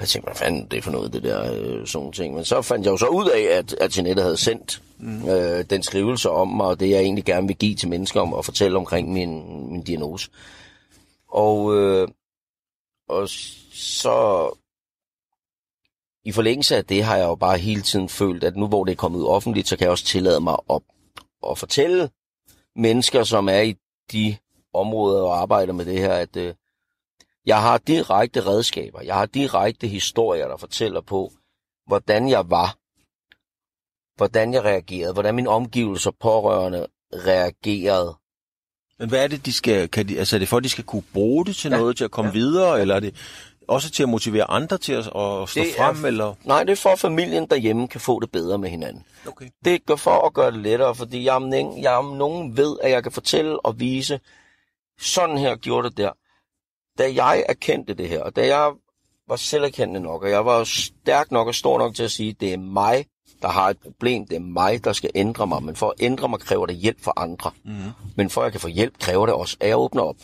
jeg 0.00 0.08
tænkte, 0.08 0.26
hvad 0.26 0.36
fanden 0.36 0.66
det 0.70 0.76
er 0.76 0.82
for 0.82 0.90
noget, 0.90 1.12
det 1.12 1.22
der 1.22 1.52
øh, 1.52 1.86
sådan 1.86 2.12
ting. 2.12 2.34
Men 2.34 2.44
så 2.44 2.62
fandt 2.62 2.86
jeg 2.86 2.92
jo 2.92 2.96
så 2.96 3.06
ud 3.06 3.28
af, 3.28 3.58
at, 3.58 3.72
at 3.72 3.96
Jeanette 3.96 4.22
havde 4.22 4.36
sendt 4.36 4.82
mm. 4.98 5.28
øh, 5.28 5.64
den 5.70 5.82
skrivelse 5.82 6.30
om 6.30 6.48
mig, 6.48 6.66
og 6.66 6.80
det 6.80 6.90
jeg 6.90 7.00
egentlig 7.00 7.24
gerne 7.24 7.46
vil 7.46 7.56
give 7.56 7.74
til 7.74 7.88
mennesker 7.88 8.20
om 8.20 8.34
at 8.34 8.44
fortælle 8.44 8.78
omkring 8.78 9.12
min, 9.12 9.62
min 9.72 9.82
diagnose. 9.82 10.30
Og, 11.28 11.76
øh, 11.76 12.08
og 13.08 13.28
så 13.72 14.50
i 16.24 16.32
forlængelse 16.32 16.76
af 16.76 16.84
det 16.84 17.04
har 17.04 17.16
jeg 17.16 17.26
jo 17.26 17.34
bare 17.34 17.58
hele 17.58 17.82
tiden 17.82 18.08
følt, 18.08 18.44
at 18.44 18.56
nu 18.56 18.66
hvor 18.66 18.84
det 18.84 18.92
er 18.92 18.96
kommet 18.96 19.18
ud 19.18 19.26
offentligt, 19.26 19.68
så 19.68 19.76
kan 19.76 19.84
jeg 19.84 19.90
også 19.90 20.04
tillade 20.04 20.40
mig 20.40 20.56
at, 20.70 20.80
at 21.50 21.58
fortælle 21.58 22.10
mennesker, 22.76 23.24
som 23.24 23.48
er 23.48 23.60
i 23.60 23.74
de 24.12 24.36
områder 24.74 25.22
og 25.22 25.40
arbejder 25.40 25.72
med 25.72 25.84
det 25.84 25.98
her, 25.98 26.12
at 26.12 26.36
øh, 26.36 26.54
jeg 27.46 27.62
har 27.62 27.78
direkte 27.78 28.46
redskaber, 28.46 29.00
jeg 29.02 29.14
har 29.14 29.26
direkte 29.26 29.86
historier, 29.86 30.48
der 30.48 30.56
fortæller 30.56 31.00
på, 31.00 31.32
hvordan 31.86 32.28
jeg 32.28 32.50
var, 32.50 32.76
hvordan 34.16 34.54
jeg 34.54 34.64
reagerede, 34.64 35.12
hvordan 35.12 35.34
mine 35.34 35.48
omgivelser 35.48 36.10
pårørende 36.20 36.86
reagerede. 37.12 38.14
Men 38.98 39.08
hvad 39.08 39.24
er 39.24 39.28
det, 39.28 39.46
de 39.46 39.52
skal, 39.52 39.88
kan 39.88 40.08
de, 40.08 40.18
altså 40.18 40.36
er 40.36 40.38
det 40.38 40.48
for, 40.48 40.56
at 40.56 40.64
de 40.64 40.68
skal 40.68 40.84
kunne 40.84 41.04
bruge 41.12 41.46
det 41.46 41.56
til 41.56 41.70
ja. 41.70 41.76
noget, 41.78 41.96
til 41.96 42.04
at 42.04 42.10
komme 42.10 42.28
ja. 42.28 42.32
videre, 42.32 42.80
eller 42.80 42.94
er 42.94 43.00
det 43.00 43.14
også 43.68 43.90
til 43.90 44.02
at 44.02 44.08
motivere 44.08 44.50
andre 44.50 44.78
til 44.78 44.92
at, 44.92 44.98
at 44.98 45.04
stå 45.06 45.46
Det 45.54 45.70
er- 45.70 45.76
frem, 45.76 46.04
eller? 46.04 46.34
Nej, 46.44 46.64
det 46.64 46.72
er 46.72 46.76
for, 46.76 46.90
at 46.90 46.98
familien 46.98 47.46
derhjemme 47.46 47.88
kan 47.88 48.00
få 48.00 48.20
det 48.20 48.30
bedre 48.30 48.58
med 48.58 48.70
hinanden. 48.70 49.04
Okay. 49.26 49.48
Det 49.64 49.86
gør 49.86 49.96
for 49.96 50.26
at 50.26 50.34
gøre 50.34 50.50
det 50.50 50.60
lettere, 50.60 50.94
fordi 50.94 51.24
jeg 51.24 51.34
om, 51.34 51.52
jeg 51.54 51.92
om 51.92 52.04
nogen 52.16 52.56
ved, 52.56 52.76
at 52.82 52.90
jeg 52.90 53.02
kan 53.02 53.12
fortælle 53.12 53.60
og 53.66 53.80
vise, 53.80 54.20
sådan 55.00 55.38
her 55.38 55.56
gjorde 55.56 55.88
det 55.88 55.96
der. 55.96 56.12
Da 57.00 57.12
jeg 57.14 57.44
erkendte 57.48 57.94
det 57.94 58.08
her, 58.08 58.22
og 58.22 58.36
da 58.36 58.46
jeg 58.46 58.72
var 59.28 59.36
selverkendende 59.36 60.00
nok, 60.00 60.22
og 60.22 60.30
jeg 60.30 60.44
var 60.44 60.64
stærk 60.64 61.30
nok 61.30 61.48
og 61.48 61.54
stor 61.54 61.78
nok 61.78 61.94
til 61.94 62.02
at 62.02 62.10
sige, 62.10 62.36
det 62.40 62.52
er 62.52 62.56
mig, 62.56 63.06
der 63.42 63.48
har 63.48 63.68
et 63.68 63.78
problem, 63.78 64.26
det 64.26 64.36
er 64.36 64.40
mig, 64.40 64.84
der 64.84 64.92
skal 64.92 65.10
ændre 65.14 65.46
mig, 65.46 65.62
men 65.62 65.76
for 65.76 65.88
at 65.88 65.94
ændre 66.00 66.28
mig 66.28 66.40
kræver 66.40 66.66
det 66.66 66.76
hjælp 66.76 67.04
fra 67.04 67.12
andre. 67.16 67.50
Mm-hmm. 67.64 67.90
Men 68.16 68.30
for 68.30 68.40
at 68.40 68.44
jeg 68.44 68.52
kan 68.52 68.60
få 68.60 68.68
hjælp, 68.68 68.98
kræver 68.98 69.26
det 69.26 69.34
også, 69.34 69.56
at 69.60 69.68
jeg 69.68 69.78
åbner 69.78 70.02
op. 70.02 70.16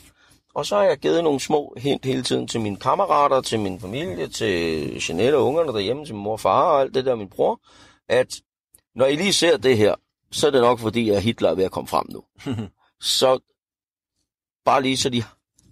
Og 0.55 0.67
så 0.67 0.77
har 0.77 0.83
jeg 0.83 0.99
givet 0.99 1.25
nogle 1.25 1.41
små 1.41 1.75
hint 1.77 2.05
hele 2.05 2.23
tiden 2.23 2.49
til 2.49 2.61
mine 2.61 2.77
kammerater, 2.77 3.41
til 3.41 3.61
min 3.61 3.81
familie, 3.81 4.29
til 4.29 4.83
Jeanette 5.09 5.37
og 5.37 5.47
ungerne 5.47 5.73
derhjemme, 5.73 6.05
til 6.05 6.15
min 6.15 6.25
mor 6.25 6.33
og 6.33 6.41
far 6.41 6.63
og 6.63 6.81
alt 6.81 6.95
det 6.95 7.05
der, 7.05 7.15
min 7.15 7.29
bror, 7.29 7.61
at 8.09 8.41
når 8.95 9.07
I 9.07 9.17
lige 9.17 9.33
ser 9.33 9.57
det 9.57 9.77
her, 9.77 9.95
så 10.33 10.47
er 10.47 10.51
det 10.51 10.61
nok 10.61 10.79
fordi, 10.79 11.11
at 11.11 11.23
Hitler 11.23 11.51
er 11.51 11.55
ved 11.55 11.65
at 11.65 11.71
komme 11.71 11.89
frem 11.89 12.07
nu. 12.11 12.25
så 13.01 13.39
bare 14.65 14.83
lige 14.83 14.97
så 14.97 15.09
de 15.09 15.23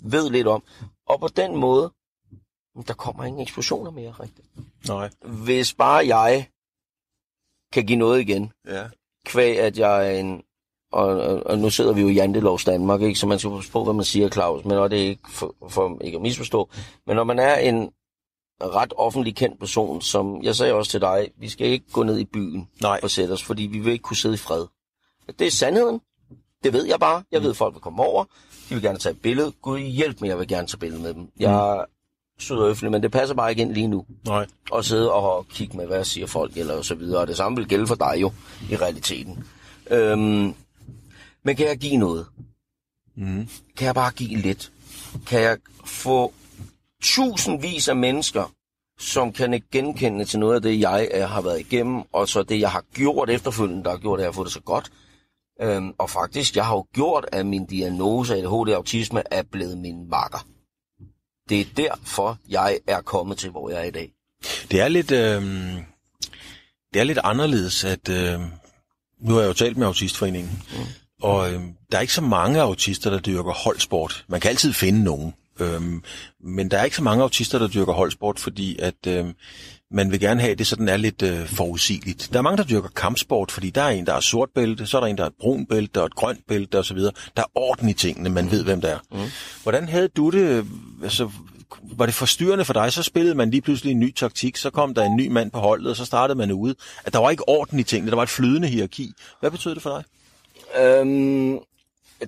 ved 0.03 0.31
lidt 0.31 0.47
om. 0.47 0.63
Og 1.09 1.21
på 1.21 1.29
den 1.29 1.57
måde, 1.57 1.93
der 2.87 2.95
kommer 2.95 3.25
ingen 3.25 3.43
eksplosioner 3.43 3.91
mere 3.91 4.11
rigtigt. 4.11 4.49
Nej. 4.89 5.11
Hvis 5.45 5.75
bare 5.75 6.07
jeg 6.07 6.49
kan 7.73 7.87
give 7.87 7.99
noget 7.99 8.21
igen, 8.21 8.53
Ja. 8.69 8.85
kvæg 9.27 9.59
at 9.59 9.79
jeg 9.79 10.15
er 10.15 10.21
en... 10.21 10.43
Og, 10.93 11.07
og, 11.07 11.43
og 11.47 11.59
nu 11.59 11.71
sidder 11.71 11.93
vi 11.93 12.01
jo 12.01 12.09
i 12.09 12.13
Jantelovs 12.13 12.65
Danmark, 12.65 13.03
ikke? 13.03 13.19
så 13.19 13.27
man 13.27 13.39
skal 13.39 13.51
passe 13.51 13.73
på, 13.73 13.85
hvad 13.85 13.95
man 13.95 14.05
siger, 14.05 14.29
Claus, 14.29 14.65
men 14.65 14.79
og 14.79 14.91
det 14.91 15.03
er 15.03 15.07
ikke 15.07 15.31
for, 15.31 15.55
for 15.69 15.99
ikke 16.01 16.17
at 16.17 16.23
misforstå. 16.23 16.71
Men 17.07 17.17
når 17.17 17.25
man 17.25 17.39
er 17.39 17.57
en 17.57 17.91
ret 18.63 18.93
offentlig 18.97 19.37
kendt 19.37 19.59
person, 19.59 20.01
som 20.01 20.43
jeg 20.43 20.55
sagde 20.57 20.73
også 20.75 20.91
til 20.91 21.01
dig, 21.01 21.31
vi 21.37 21.49
skal 21.49 21.67
ikke 21.67 21.93
gå 21.93 22.03
ned 22.03 22.19
i 22.19 22.25
byen 22.25 22.69
Nej. 22.83 23.01
og 23.03 23.11
sætte 23.11 23.33
os, 23.33 23.43
fordi 23.45 23.63
vi 23.63 23.79
vil 23.79 23.93
ikke 23.93 24.03
kunne 24.03 24.17
sidde 24.17 24.35
i 24.35 24.39
fred. 24.39 24.67
Det 25.39 25.47
er 25.47 25.51
sandheden. 25.51 26.01
Det 26.65 26.73
ved 26.73 26.85
jeg 26.87 27.01
bare. 27.01 27.25
Jeg 27.33 27.43
ved, 27.43 27.51
at 27.51 27.57
folk 27.57 27.75
vil 27.75 27.81
komme 27.83 28.03
over. 28.03 28.25
De 28.69 28.75
vil 28.75 28.83
gerne 28.83 28.99
tage 28.99 29.13
et 29.13 29.21
billede. 29.21 29.53
Gud 29.63 29.79
hjælp 29.79 30.21
mig, 30.21 30.29
jeg 30.29 30.39
vil 30.39 30.49
gerne 30.49 30.67
tage 30.67 30.79
billede 30.79 31.03
med 31.03 31.15
dem. 31.15 31.29
Jeg 31.41 31.53
er 31.53 31.85
sød 32.39 32.57
og 32.57 32.67
høflig, 32.67 32.91
men 32.91 33.03
det 33.03 33.13
passer 33.13 33.35
bare 33.35 33.51
ikke 33.51 33.63
ind 33.63 33.73
lige 33.73 33.89
nu 33.89 34.07
Nej. 34.27 34.47
og 34.71 34.85
sidde 34.85 35.13
og 35.13 35.49
kigge 35.49 35.77
med, 35.77 35.87
hvad 35.87 36.05
siger 36.05 36.27
folk, 36.27 36.57
eller 36.57 36.83
så 36.83 36.95
videre. 36.95 37.21
Og 37.21 37.27
det 37.27 37.37
samme 37.37 37.57
vil 37.57 37.69
gælde 37.69 37.87
for 37.87 37.95
dig 37.95 38.15
jo, 38.21 38.33
i 38.71 38.77
realiteten. 38.77 39.45
Øhm, 39.91 40.55
men 41.43 41.57
kan 41.57 41.67
jeg 41.67 41.79
give 41.79 41.97
noget? 41.97 42.27
Mm. 43.17 43.49
Kan 43.77 43.87
jeg 43.87 43.95
bare 43.95 44.13
give 44.13 44.41
lidt? 44.41 44.73
Kan 45.27 45.41
jeg 45.41 45.59
få 45.85 46.33
tusindvis 47.03 47.89
af 47.89 47.97
mennesker, 47.97 48.53
som 48.99 49.33
kan 49.33 49.63
genkende 49.73 50.25
til 50.25 50.39
noget 50.39 50.55
af 50.55 50.63
det, 50.63 50.81
jeg 50.81 51.09
øh, 51.15 51.23
har 51.23 51.41
været 51.41 51.61
igennem, 51.61 52.03
og 52.13 52.29
så 52.29 52.43
det, 52.43 52.61
jeg 52.61 52.71
har 52.71 52.85
gjort 52.95 53.31
efterfølgende, 53.31 53.85
der 53.85 53.91
har 53.91 53.99
gjort, 53.99 54.19
at 54.19 54.23
jeg 54.23 54.29
har 54.29 54.33
fået 54.33 54.47
det 54.47 54.53
så 54.53 54.61
godt. 54.61 54.93
Øhm, 55.63 55.93
og 55.99 56.11
faktisk, 56.11 56.57
jeg 56.57 56.67
har 56.67 56.75
jo 56.75 56.87
gjort, 56.95 57.27
at 57.33 57.47
min 57.47 57.67
diagnose 57.67 58.35
af 58.35 58.39
ADHD-autisme 58.39 59.23
er 59.31 59.43
blevet 59.43 59.79
min 59.79 60.11
makker. 60.11 60.47
Det 61.49 61.61
er 61.61 61.65
derfor, 61.77 62.39
jeg 62.49 62.79
er 62.87 63.01
kommet 63.01 63.39
til, 63.39 63.51
hvor 63.51 63.71
jeg 63.71 63.81
er 63.81 63.85
i 63.85 63.91
dag. 63.91 64.13
Det 64.71 64.81
er 64.81 64.89
lidt, 64.89 65.11
øh, 65.11 65.43
det 66.95 67.01
er 67.01 67.05
lidt 67.05 67.19
anderledes, 67.25 67.85
at 67.85 68.09
øh, 68.09 68.41
nu 69.21 69.35
har 69.35 69.41
jeg 69.41 69.49
jo 69.49 69.53
talt 69.53 69.77
med 69.77 69.87
Autistforeningen, 69.87 70.63
mm. 70.73 70.85
og 71.23 71.53
øh, 71.53 71.63
der 71.93 71.99
er 71.99 72.03
ikke 72.03 72.15
så 72.15 72.21
mange 72.21 72.61
autister, 72.61 73.11
der 73.11 73.19
dyrker 73.19 73.53
holdsport. 73.53 74.25
Man 74.29 74.41
kan 74.41 74.51
altid 74.51 74.73
finde 74.73 75.05
nogen, 75.05 75.35
øh, 75.61 75.83
men 76.41 76.71
der 76.71 76.79
er 76.79 76.85
ikke 76.85 76.97
så 76.97 77.03
mange 77.03 77.23
autister, 77.23 77.59
der 77.59 77.69
dyrker 77.69 77.93
holdsport, 77.93 78.39
fordi 78.39 78.79
at 78.79 79.07
øh, 79.07 79.27
man 79.95 80.11
vil 80.11 80.21
gerne 80.21 80.41
have, 80.41 80.53
at 80.53 80.59
det 80.59 80.67
sådan 80.67 80.89
er 80.89 80.97
lidt 80.97 81.23
øh, 81.23 81.47
forudsigeligt. 81.47 82.29
Der 82.33 82.39
er 82.39 82.43
mange, 82.43 82.57
der 82.57 82.65
dyrker 82.65 82.89
kampsport, 82.89 83.51
fordi 83.51 83.71
der 83.71 83.83
er 83.83 83.89
en, 83.89 84.07
der 84.07 84.15
er 84.15 84.21
sort 84.21 84.49
bælte, 84.55 84.87
så 84.87 84.97
er 84.97 85.01
der 85.01 85.09
en, 85.09 85.17
der 85.17 85.23
er 85.23 85.29
et 85.29 85.35
brun 85.41 85.67
bælte 85.67 86.01
og 86.01 86.07
et 86.07 86.15
grønt 86.15 86.41
bælte 86.49 86.79
osv. 86.79 86.99
Der 86.99 87.13
er 87.37 87.45
orden 87.55 87.89
i 87.89 87.93
tingene, 87.93 88.31
man 88.31 88.51
ved, 88.51 88.65
hvem 88.65 88.81
der 88.81 88.89
er. 88.89 88.99
Mm. 89.13 89.19
Hvordan 89.63 89.89
havde 89.89 90.09
du 90.09 90.31
det? 90.31 90.67
Altså, 91.03 91.31
var 91.83 92.07
det 92.07 92.15
forstyrrende 92.15 92.65
for 92.65 92.73
dig? 92.73 92.93
Så 92.93 93.03
spillede 93.03 93.35
man 93.35 93.51
lige 93.51 93.61
pludselig 93.61 93.91
en 93.91 94.01
ny 94.01 94.15
taktik, 94.15 94.57
så 94.57 94.71
kom 94.71 94.95
der 94.95 95.05
en 95.05 95.17
ny 95.17 95.27
mand 95.29 95.51
på 95.51 95.59
holdet, 95.59 95.91
og 95.91 95.97
så 95.97 96.05
startede 96.05 96.39
man 96.39 96.53
ude. 96.53 96.75
At 97.05 97.13
der 97.13 97.19
var 97.19 97.31
ikke 97.31 97.49
orden 97.49 97.79
i 97.79 97.83
tingene, 97.83 98.11
der 98.11 98.17
var 98.17 98.23
et 98.23 98.29
flydende 98.29 98.69
hierarki. 98.69 99.13
Hvad 99.41 99.51
betød 99.51 99.75
det 99.75 99.83
for 99.83 99.91
dig? 99.91 100.05
Øhm, 100.83 101.59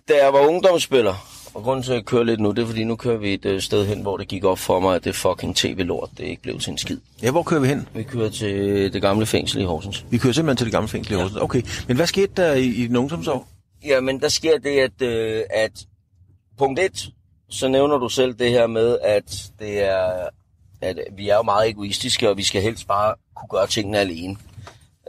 da 0.09 0.15
jeg 0.25 0.33
var 0.33 0.41
ungdomsspiller, 0.41 1.36
Og 1.57 1.63
grunden 1.63 1.83
til, 1.83 1.93
at 1.93 1.97
jeg 1.97 2.05
kører 2.05 2.25
lidt 2.25 2.41
nu, 2.41 2.51
det 2.51 2.63
er, 2.63 2.67
fordi 2.67 2.85
nu 2.85 2.97
kører 2.97 3.17
vi 3.17 3.35
et 3.35 3.45
øh, 3.45 3.61
sted 3.61 3.87
hen, 3.87 4.03
hvor 4.03 4.17
det 4.17 4.29
gik 4.29 4.45
op 4.45 4.59
for 4.59 4.81
mig, 4.81 4.97
at 4.97 5.05
det 5.05 5.15
fucking 5.15 5.57
tv-lort, 5.57 6.11
det 6.19 6.25
ikke 6.25 6.43
blev 6.43 6.59
til 6.59 6.71
en 6.71 6.79
skid. 6.79 6.99
Ja, 7.23 7.31
hvor 7.31 7.43
kører 7.43 7.61
vi 7.61 7.69
hen? 7.69 7.89
Vi 7.95 8.03
kører 8.03 8.31
til 8.31 8.93
det 8.93 9.03
gamle 9.03 9.27
fængsel 9.27 9.61
i 9.61 9.65
Horsens. 9.65 10.05
Vi 10.11 10.19
kører 10.19 10.33
simpelthen 10.33 10.57
til 10.57 10.65
det 10.65 10.73
gamle 10.73 10.89
fængsel 10.89 11.13
i 11.13 11.17
Horsens. 11.17 11.43
Okay, 11.43 11.63
men 11.89 11.97
hvad 11.97 12.07
skete 12.07 12.33
der 12.37 12.53
i, 12.53 12.65
i 12.65 12.87
den 12.87 12.97
ungdomsår? 12.97 13.49
Jamen, 13.85 14.21
der 14.21 14.29
sker 14.29 14.59
det, 14.59 14.79
at, 14.79 15.03
øh, 15.03 15.43
at 15.51 15.73
punkt 16.59 16.81
1, 16.81 17.09
så 17.49 17.69
nævner 17.69 17.99
du 17.99 18.09
selv 18.09 18.35
det 18.35 18.51
her 18.51 18.67
med, 18.67 18.99
at 19.03 19.51
det 19.59 19.83
er, 19.83 20.29
at 20.81 20.99
vi 21.17 21.29
er 21.29 21.37
jo 21.37 21.43
meget 21.43 21.69
egoistiske, 21.69 22.31
og 22.31 22.37
vi 22.37 22.43
skal 22.43 22.63
helst 22.63 22.87
bare 22.89 23.15
kunne 23.37 23.49
gøre 23.49 23.67
tingene 23.67 23.99
alene. 23.99 24.37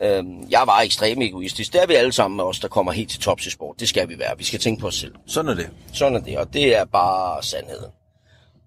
Øhm, 0.02 0.48
jeg 0.50 0.64
var 0.66 0.82
ekstremt 0.82 1.24
egoistisk. 1.24 1.74
Det 1.74 1.82
er 1.82 1.88
vi 1.88 1.94
alle 1.94 2.12
sammen 2.12 2.38
med 2.38 2.44
os, 2.44 2.60
der 2.60 2.68
kommer 2.68 2.92
helt 2.92 3.10
til 3.10 3.20
tops 3.20 3.46
i 3.46 3.50
sport. 3.50 3.80
Det 3.80 3.90
skal 3.90 4.10
vi 4.10 4.20
være. 4.20 4.38
Vi 4.38 4.44
skal 4.44 4.60
tænke 4.60 4.82
på 4.82 4.88
os 4.88 4.96
selv. 4.96 5.16
Sådan 5.28 5.52
er 5.52 5.56
det. 5.56 5.70
Sådan 5.94 6.16
er 6.16 6.20
det, 6.20 6.38
og 6.38 6.54
det 6.54 6.76
er 6.76 6.86
bare 6.86 7.44
sandheden. 7.44 7.92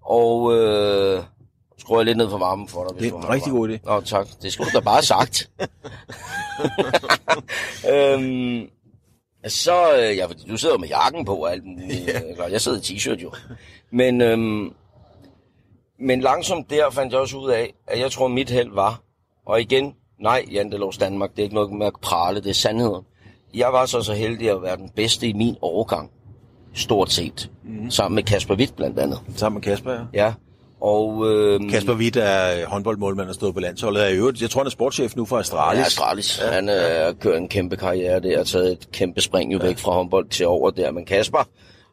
Og 0.01 0.55
øh, 0.55 1.23
skruer 1.77 1.99
jeg 1.99 2.05
lidt 2.05 2.17
ned 2.17 2.29
for 2.29 2.37
varmen 2.37 2.67
for 2.67 2.87
dig. 2.87 2.97
Hvis 2.97 3.11
Det 3.11 3.17
er 3.17 3.21
en 3.21 3.29
rigtig 3.29 3.51
god 3.51 3.69
idé. 3.69 3.77
Nå, 3.85 4.01
tak. 4.01 4.27
Det 4.41 4.53
skulle 4.53 4.71
du 4.71 4.77
da 4.77 4.83
bare 4.83 5.03
sagt. 5.03 5.49
øhm, 7.93 8.69
så, 9.47 9.95
øh, 9.97 10.17
ja, 10.17 10.25
fordi 10.25 10.43
du 10.49 10.57
sidder 10.57 10.77
med 10.77 10.87
jakken 10.87 11.25
på 11.25 11.35
og 11.35 11.51
alt 11.51 11.65
muligt. 11.65 12.07
Ja. 12.37 12.43
Jeg 12.51 12.61
sidder 12.61 12.77
i 12.77 12.81
t-shirt 12.81 13.21
jo. 13.23 13.31
Men, 13.91 14.21
øhm, 14.21 14.73
men 15.99 16.21
langsomt 16.21 16.69
der 16.69 16.89
fandt 16.89 17.13
jeg 17.13 17.21
også 17.21 17.37
ud 17.37 17.49
af, 17.49 17.73
at 17.87 17.99
jeg 17.99 18.11
tror, 18.11 18.27
mit 18.27 18.49
held 18.49 18.73
var, 18.73 19.01
og 19.45 19.61
igen, 19.61 19.93
nej, 20.21 20.45
Jantelovs 20.51 20.97
Danmark, 20.97 21.31
det 21.31 21.39
er 21.39 21.43
ikke 21.43 21.55
noget 21.55 21.71
med 21.71 21.87
at 21.87 21.93
prale, 22.01 22.41
det 22.41 22.49
er 22.49 22.53
sandheden. 22.53 23.03
Jeg 23.53 23.67
var 23.73 23.85
så 23.85 24.01
så 24.01 24.13
heldig 24.13 24.49
at 24.49 24.61
være 24.61 24.77
den 24.77 24.89
bedste 24.95 25.27
i 25.27 25.33
min 25.33 25.55
årgang, 25.61 26.11
stort 26.73 27.11
set, 27.11 27.49
mm. 27.63 27.91
sammen 27.91 28.15
med 28.15 28.23
Kasper 28.23 28.55
Witt 28.55 28.75
blandt 28.75 28.99
andet. 28.99 29.19
Sammen 29.35 29.57
med 29.57 29.61
Kasper, 29.61 29.91
ja. 29.91 29.99
Ja, 30.13 30.33
og... 30.81 31.27
Øhm, 31.27 31.69
Kasper 31.69 31.93
Witt 31.93 32.17
er 32.17 32.65
håndboldmålmand 32.67 33.29
og 33.29 33.35
stået 33.35 33.53
på 33.53 33.59
landsholdet. 33.59 34.03
Er 34.03 34.07
i 34.07 34.15
øvrigt, 34.15 34.41
jeg 34.41 34.49
tror, 34.49 34.61
han 34.61 34.67
er 34.67 34.71
sportschef 34.71 35.15
nu 35.15 35.25
for 35.25 35.37
Astralis. 35.37 35.79
Ja, 35.79 35.85
Astralis. 35.85 36.41
Ja. 36.41 36.51
Han 36.51 36.69
øh, 36.69 37.15
kører 37.19 37.37
en 37.37 37.47
kæmpe 37.47 37.75
karriere 37.77 38.19
der, 38.19 38.39
og 38.39 38.47
taget 38.47 38.71
et 38.71 38.91
kæmpe 38.91 39.21
spring 39.21 39.53
jo 39.53 39.59
væk 39.61 39.77
fra 39.77 39.91
håndbold 39.91 40.29
til 40.29 40.47
over 40.47 40.69
der. 40.69 40.91
Men 40.91 41.05
Kasper 41.05 41.47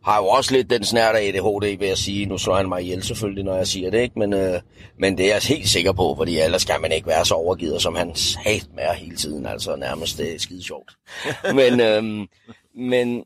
har 0.04 0.18
jo 0.22 0.26
også 0.26 0.52
lidt 0.52 0.70
den 0.70 0.84
snært 0.84 1.14
af 1.14 1.20
ADHD, 1.28 1.78
vil 1.78 1.88
jeg 1.88 1.98
sige. 1.98 2.26
Nu 2.26 2.38
slår 2.38 2.56
han 2.56 2.68
mig 2.68 2.82
ihjel 2.82 3.02
selvfølgelig, 3.02 3.44
når 3.44 3.56
jeg 3.56 3.66
siger 3.66 3.90
det, 3.90 4.00
ikke? 4.00 4.18
Men, 4.18 4.32
øh, 4.32 4.60
men 4.98 5.18
det 5.18 5.26
er 5.26 5.32
jeg 5.32 5.42
helt 5.42 5.68
sikker 5.68 5.92
på, 5.92 6.14
fordi 6.16 6.38
ellers 6.38 6.62
skal 6.62 6.80
man 6.80 6.92
ikke 6.92 7.06
være 7.06 7.24
så 7.24 7.34
overgivet, 7.34 7.82
som 7.82 7.94
han 7.94 8.14
sat 8.14 8.68
med 8.74 8.84
hele 8.96 9.16
tiden. 9.16 9.46
Altså 9.46 9.76
nærmest 9.76 10.18
det 10.18 10.34
er 10.34 10.38
skide 10.38 10.64
sjovt. 10.64 10.92
men, 11.58 11.80
øh, 11.80 12.26
men 12.74 13.24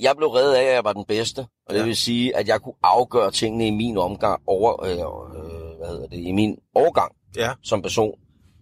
jeg 0.00 0.16
blev 0.16 0.28
reddet 0.28 0.54
af, 0.54 0.62
at 0.64 0.74
jeg 0.74 0.84
var 0.84 0.92
den 0.92 1.04
bedste. 1.04 1.46
Og 1.68 1.74
det 1.74 1.84
vil 1.84 1.96
sige, 1.96 2.36
at 2.36 2.48
jeg 2.48 2.60
kunne 2.60 2.74
afgøre 2.82 3.30
tingene 3.30 3.66
i 3.66 3.70
min 3.70 3.96
omgang 3.98 4.42
over, 4.46 4.84
øh, 4.84 4.90
øh, 4.90 5.78
hvad 5.78 5.88
hedder 5.88 6.06
det, 6.06 6.18
i 6.18 6.32
min 6.32 6.56
overgang 6.74 7.12
Ja. 7.36 7.50
som 7.62 7.82
person 7.82 8.14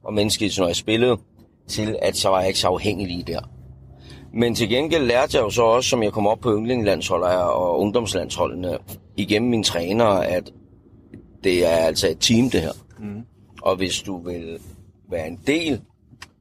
og 0.04 0.14
menneske, 0.14 0.50
når 0.58 0.66
jeg 0.66 0.76
spillede, 0.76 1.16
til 1.68 1.96
at 2.02 2.16
så 2.16 2.28
var 2.28 2.38
jeg 2.38 2.48
ikke 2.48 2.60
så 2.60 2.68
afhængig 2.68 3.06
lige 3.06 3.22
der. 3.22 3.40
Men 4.32 4.54
til 4.54 4.68
gengæld 4.68 5.04
lærte 5.04 5.36
jeg 5.36 5.42
jo 5.42 5.50
så 5.50 5.62
også, 5.62 5.90
som 5.90 6.02
jeg 6.02 6.12
kom 6.12 6.26
op 6.26 6.40
på 6.40 6.56
yndlingslandsholdet 6.56 7.28
og 7.30 7.80
ungdomslandsholdene, 7.80 8.78
igennem 9.16 9.50
mine 9.50 9.64
trænere, 9.64 10.26
at 10.26 10.52
det 11.44 11.66
er 11.66 11.76
altså 11.76 12.08
et 12.08 12.18
team, 12.20 12.50
det 12.50 12.60
her. 12.60 12.72
Mm. 12.98 13.22
Og 13.62 13.76
hvis 13.76 13.98
du 13.98 14.22
vil 14.22 14.58
være 15.10 15.28
en 15.28 15.40
del 15.46 15.80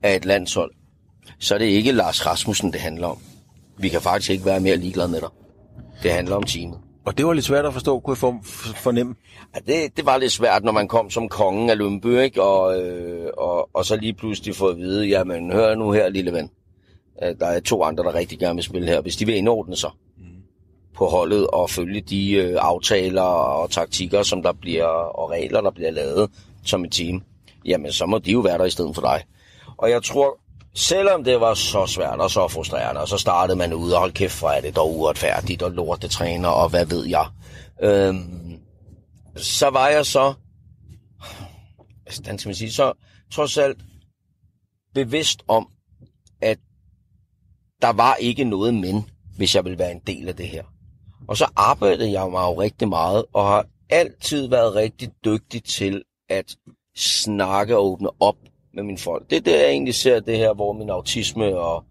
af 0.03 0.15
et 0.15 0.25
landshold, 0.25 0.71
så 1.39 1.53
er 1.53 1.59
det 1.59 1.65
ikke 1.65 1.91
Lars 1.91 2.25
Rasmussen, 2.25 2.73
det 2.73 2.81
handler 2.81 3.07
om. 3.07 3.17
Vi 3.77 3.89
kan 3.89 4.01
faktisk 4.01 4.31
ikke 4.31 4.45
være 4.45 4.59
mere 4.59 4.75
ligeglade 4.75 5.09
med 5.09 5.21
dig. 5.21 5.29
Det 6.03 6.11
handler 6.11 6.35
om 6.35 6.43
teamet. 6.43 6.79
Og 7.05 7.17
det 7.17 7.25
var 7.25 7.33
lidt 7.33 7.45
svært 7.45 7.65
at 7.65 7.73
forstå, 7.73 7.99
kunne 7.99 8.11
jeg 8.11 8.17
for, 8.17 8.39
for, 8.43 8.73
fornemme. 8.73 9.15
Ja, 9.55 9.73
det, 9.73 9.97
det 9.97 10.05
var 10.05 10.17
lidt 10.17 10.31
svært, 10.31 10.63
når 10.63 10.71
man 10.71 10.87
kom 10.87 11.09
som 11.09 11.29
kongen 11.29 11.69
af 11.69 11.77
Lønby, 11.77 12.19
ikke? 12.19 12.43
Og, 12.43 12.81
øh, 12.81 13.29
og, 13.37 13.69
og 13.73 13.85
så 13.85 13.95
lige 13.95 14.13
pludselig 14.13 14.55
få 14.55 14.67
at 14.67 14.77
vide, 14.77 15.05
jamen 15.07 15.51
hør 15.51 15.75
nu 15.75 15.91
her, 15.91 16.09
lille 16.09 16.31
ven. 16.31 16.49
Der 17.39 17.45
er 17.45 17.59
to 17.59 17.83
andre, 17.83 18.03
der 18.03 18.13
rigtig 18.13 18.39
gerne 18.39 18.55
vil 18.55 18.63
spille 18.63 18.87
her. 18.87 19.01
Hvis 19.01 19.15
de 19.15 19.25
vil 19.25 19.35
indordne 19.35 19.75
sig 19.75 19.89
mm. 20.17 20.23
på 20.95 21.05
holdet 21.05 21.47
og 21.47 21.69
følge 21.69 22.01
de 22.01 22.31
øh, 22.31 22.55
aftaler 22.59 23.21
og 23.21 23.71
taktikker, 23.71 24.23
som 24.23 24.43
der 24.43 24.53
bliver, 24.53 24.85
og 24.87 25.31
regler, 25.31 25.61
der 25.61 25.71
bliver 25.71 25.91
lavet 25.91 26.29
som 26.65 26.85
et 26.85 26.91
team, 26.91 27.23
jamen 27.65 27.91
så 27.91 28.05
må 28.05 28.17
de 28.17 28.31
jo 28.31 28.39
være 28.39 28.57
der 28.57 28.65
i 28.65 28.69
stedet 28.69 28.95
for 28.95 29.01
dig. 29.01 29.23
Og 29.77 29.89
jeg 29.89 30.03
tror, 30.03 30.39
selvom 30.75 31.23
det 31.23 31.41
var 31.41 31.53
så 31.53 31.85
svært 31.85 32.19
og 32.19 32.31
så 32.31 32.47
frustrerende, 32.47 33.01
og 33.01 33.07
så 33.07 33.17
startede 33.17 33.57
man 33.57 33.73
ud 33.73 33.91
og 33.91 33.99
hold 33.99 34.11
kæft, 34.11 34.39
hvor 34.39 34.49
er 34.49 34.61
det 34.61 34.75
dog 34.75 34.97
uretfærdigt 34.97 35.61
og 35.61 35.71
lorte 35.71 36.07
træner 36.07 36.49
og 36.49 36.69
hvad 36.69 36.85
ved 36.85 37.05
jeg. 37.05 37.25
Øhm, 37.81 38.59
så 39.35 39.69
var 39.69 39.87
jeg 39.87 40.05
så, 40.05 40.33
hvordan 42.15 42.39
skal 42.39 42.49
man 42.49 42.55
sige, 42.55 42.71
så 42.71 42.93
trods 43.31 43.57
alt 43.57 43.77
bevidst 44.93 45.43
om, 45.47 45.67
der 47.81 47.93
var 47.93 48.15
ikke 48.15 48.43
noget 48.43 48.73
men, 48.73 49.09
hvis 49.37 49.55
jeg 49.55 49.63
ville 49.63 49.79
være 49.79 49.91
en 49.91 50.01
del 50.07 50.27
af 50.27 50.35
det 50.35 50.47
her. 50.47 50.63
Og 51.27 51.37
så 51.37 51.45
arbejdede 51.55 52.11
jeg 52.11 52.31
mig 52.31 52.41
jo 52.41 52.61
rigtig 52.61 52.87
meget, 52.87 53.25
og 53.33 53.47
har 53.47 53.65
altid 53.89 54.47
været 54.47 54.75
rigtig 54.75 55.09
dygtig 55.25 55.63
til 55.63 56.03
at 56.29 56.55
snakke 56.95 57.77
og 57.77 57.85
åbne 57.85 58.09
op 58.19 58.37
med 58.73 58.83
mine 58.83 58.97
folk. 58.97 59.29
Det 59.29 59.35
er 59.35 59.41
det, 59.41 59.51
jeg 59.51 59.69
egentlig 59.69 59.95
ser 59.95 60.19
det 60.19 60.37
her, 60.37 60.53
hvor 60.53 60.73
min 60.73 60.89
autisme 60.89 61.57
og, 61.57 61.83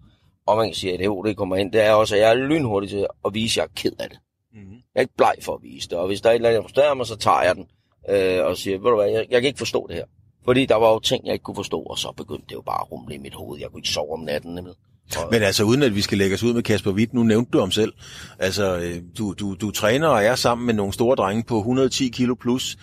og 0.47 0.57
man 0.57 0.69
kan 0.69 0.75
sige, 0.75 0.95
at 0.95 1.01
ADHD 1.01 1.35
kommer 1.35 1.57
ind, 1.57 1.73
det 1.73 1.81
er 1.81 1.93
også, 1.93 2.15
at 2.15 2.21
jeg 2.21 2.31
er 2.31 2.35
lynhurtig 2.35 2.91
til 2.91 3.07
at 3.25 3.35
vise, 3.35 3.63
at 3.63 3.65
jeg 3.65 3.71
er 3.71 3.91
ked 3.91 4.01
af 4.03 4.09
det. 4.11 4.19
Mm-hmm. 4.53 4.73
Jeg 4.73 4.81
er 4.95 5.01
ikke 5.01 5.17
bleg 5.17 5.35
for 5.41 5.55
at 5.55 5.63
vise 5.63 5.89
det, 5.89 5.99
og 5.99 6.07
hvis 6.07 6.21
der 6.21 6.29
er 6.29 6.33
et 6.33 6.37
eller 6.37 6.49
andet, 6.49 6.63
der 6.63 6.69
frustrerer 6.69 6.95
mig, 6.95 7.07
så 7.07 7.17
tager 7.17 7.43
jeg 7.43 7.55
den 7.55 7.67
øh, 8.09 8.45
og 8.45 8.57
siger, 8.57 8.79
ved 8.79 8.91
du 8.91 8.97
hvad, 8.97 9.11
jeg, 9.11 9.27
jeg 9.31 9.41
kan 9.41 9.49
ikke 9.49 9.59
forstå 9.59 9.87
det 9.87 9.97
her. 9.97 10.05
Fordi 10.45 10.67
der 10.67 10.75
var 10.75 10.93
jo 10.93 10.99
ting, 10.99 11.27
jeg 11.27 11.33
ikke 11.33 11.43
kunne 11.43 11.55
forstå, 11.55 11.81
og 11.83 11.99
så 11.99 12.13
begyndte 12.17 12.47
det 12.49 12.55
jo 12.55 12.63
bare 12.63 12.81
at 12.81 12.93
rumle 12.93 13.15
i 13.15 13.19
mit 13.19 13.35
hoved. 13.35 13.61
Jeg 13.61 13.71
kunne 13.71 13.79
ikke 13.79 13.89
sove 13.89 14.13
om 14.13 14.21
natten. 14.21 14.55
Nemlig. 14.55 14.75
Og, 15.17 15.29
Men 15.31 15.43
altså, 15.43 15.65
uden 15.65 15.83
at 15.83 15.95
vi 15.95 16.01
skal 16.01 16.19
lægge 16.19 16.35
os 16.35 16.43
ud 16.43 16.53
med 16.53 16.63
Kasper 16.63 16.93
Witt, 16.93 17.15
nu 17.15 17.23
nævnte 17.23 17.51
du 17.51 17.61
om 17.61 17.71
selv. 17.71 17.93
Altså, 18.39 18.77
øh, 18.77 19.03
du, 19.19 19.33
du, 19.33 19.55
du 19.55 19.71
træner 19.71 20.09
og 20.09 20.25
er 20.25 20.35
sammen 20.35 20.67
med 20.67 20.75
nogle 20.75 20.93
store 20.93 21.17
drenge 21.17 21.43
på 21.43 21.59
110 21.59 22.09
kilo 22.09 22.35
plus. 22.35 22.77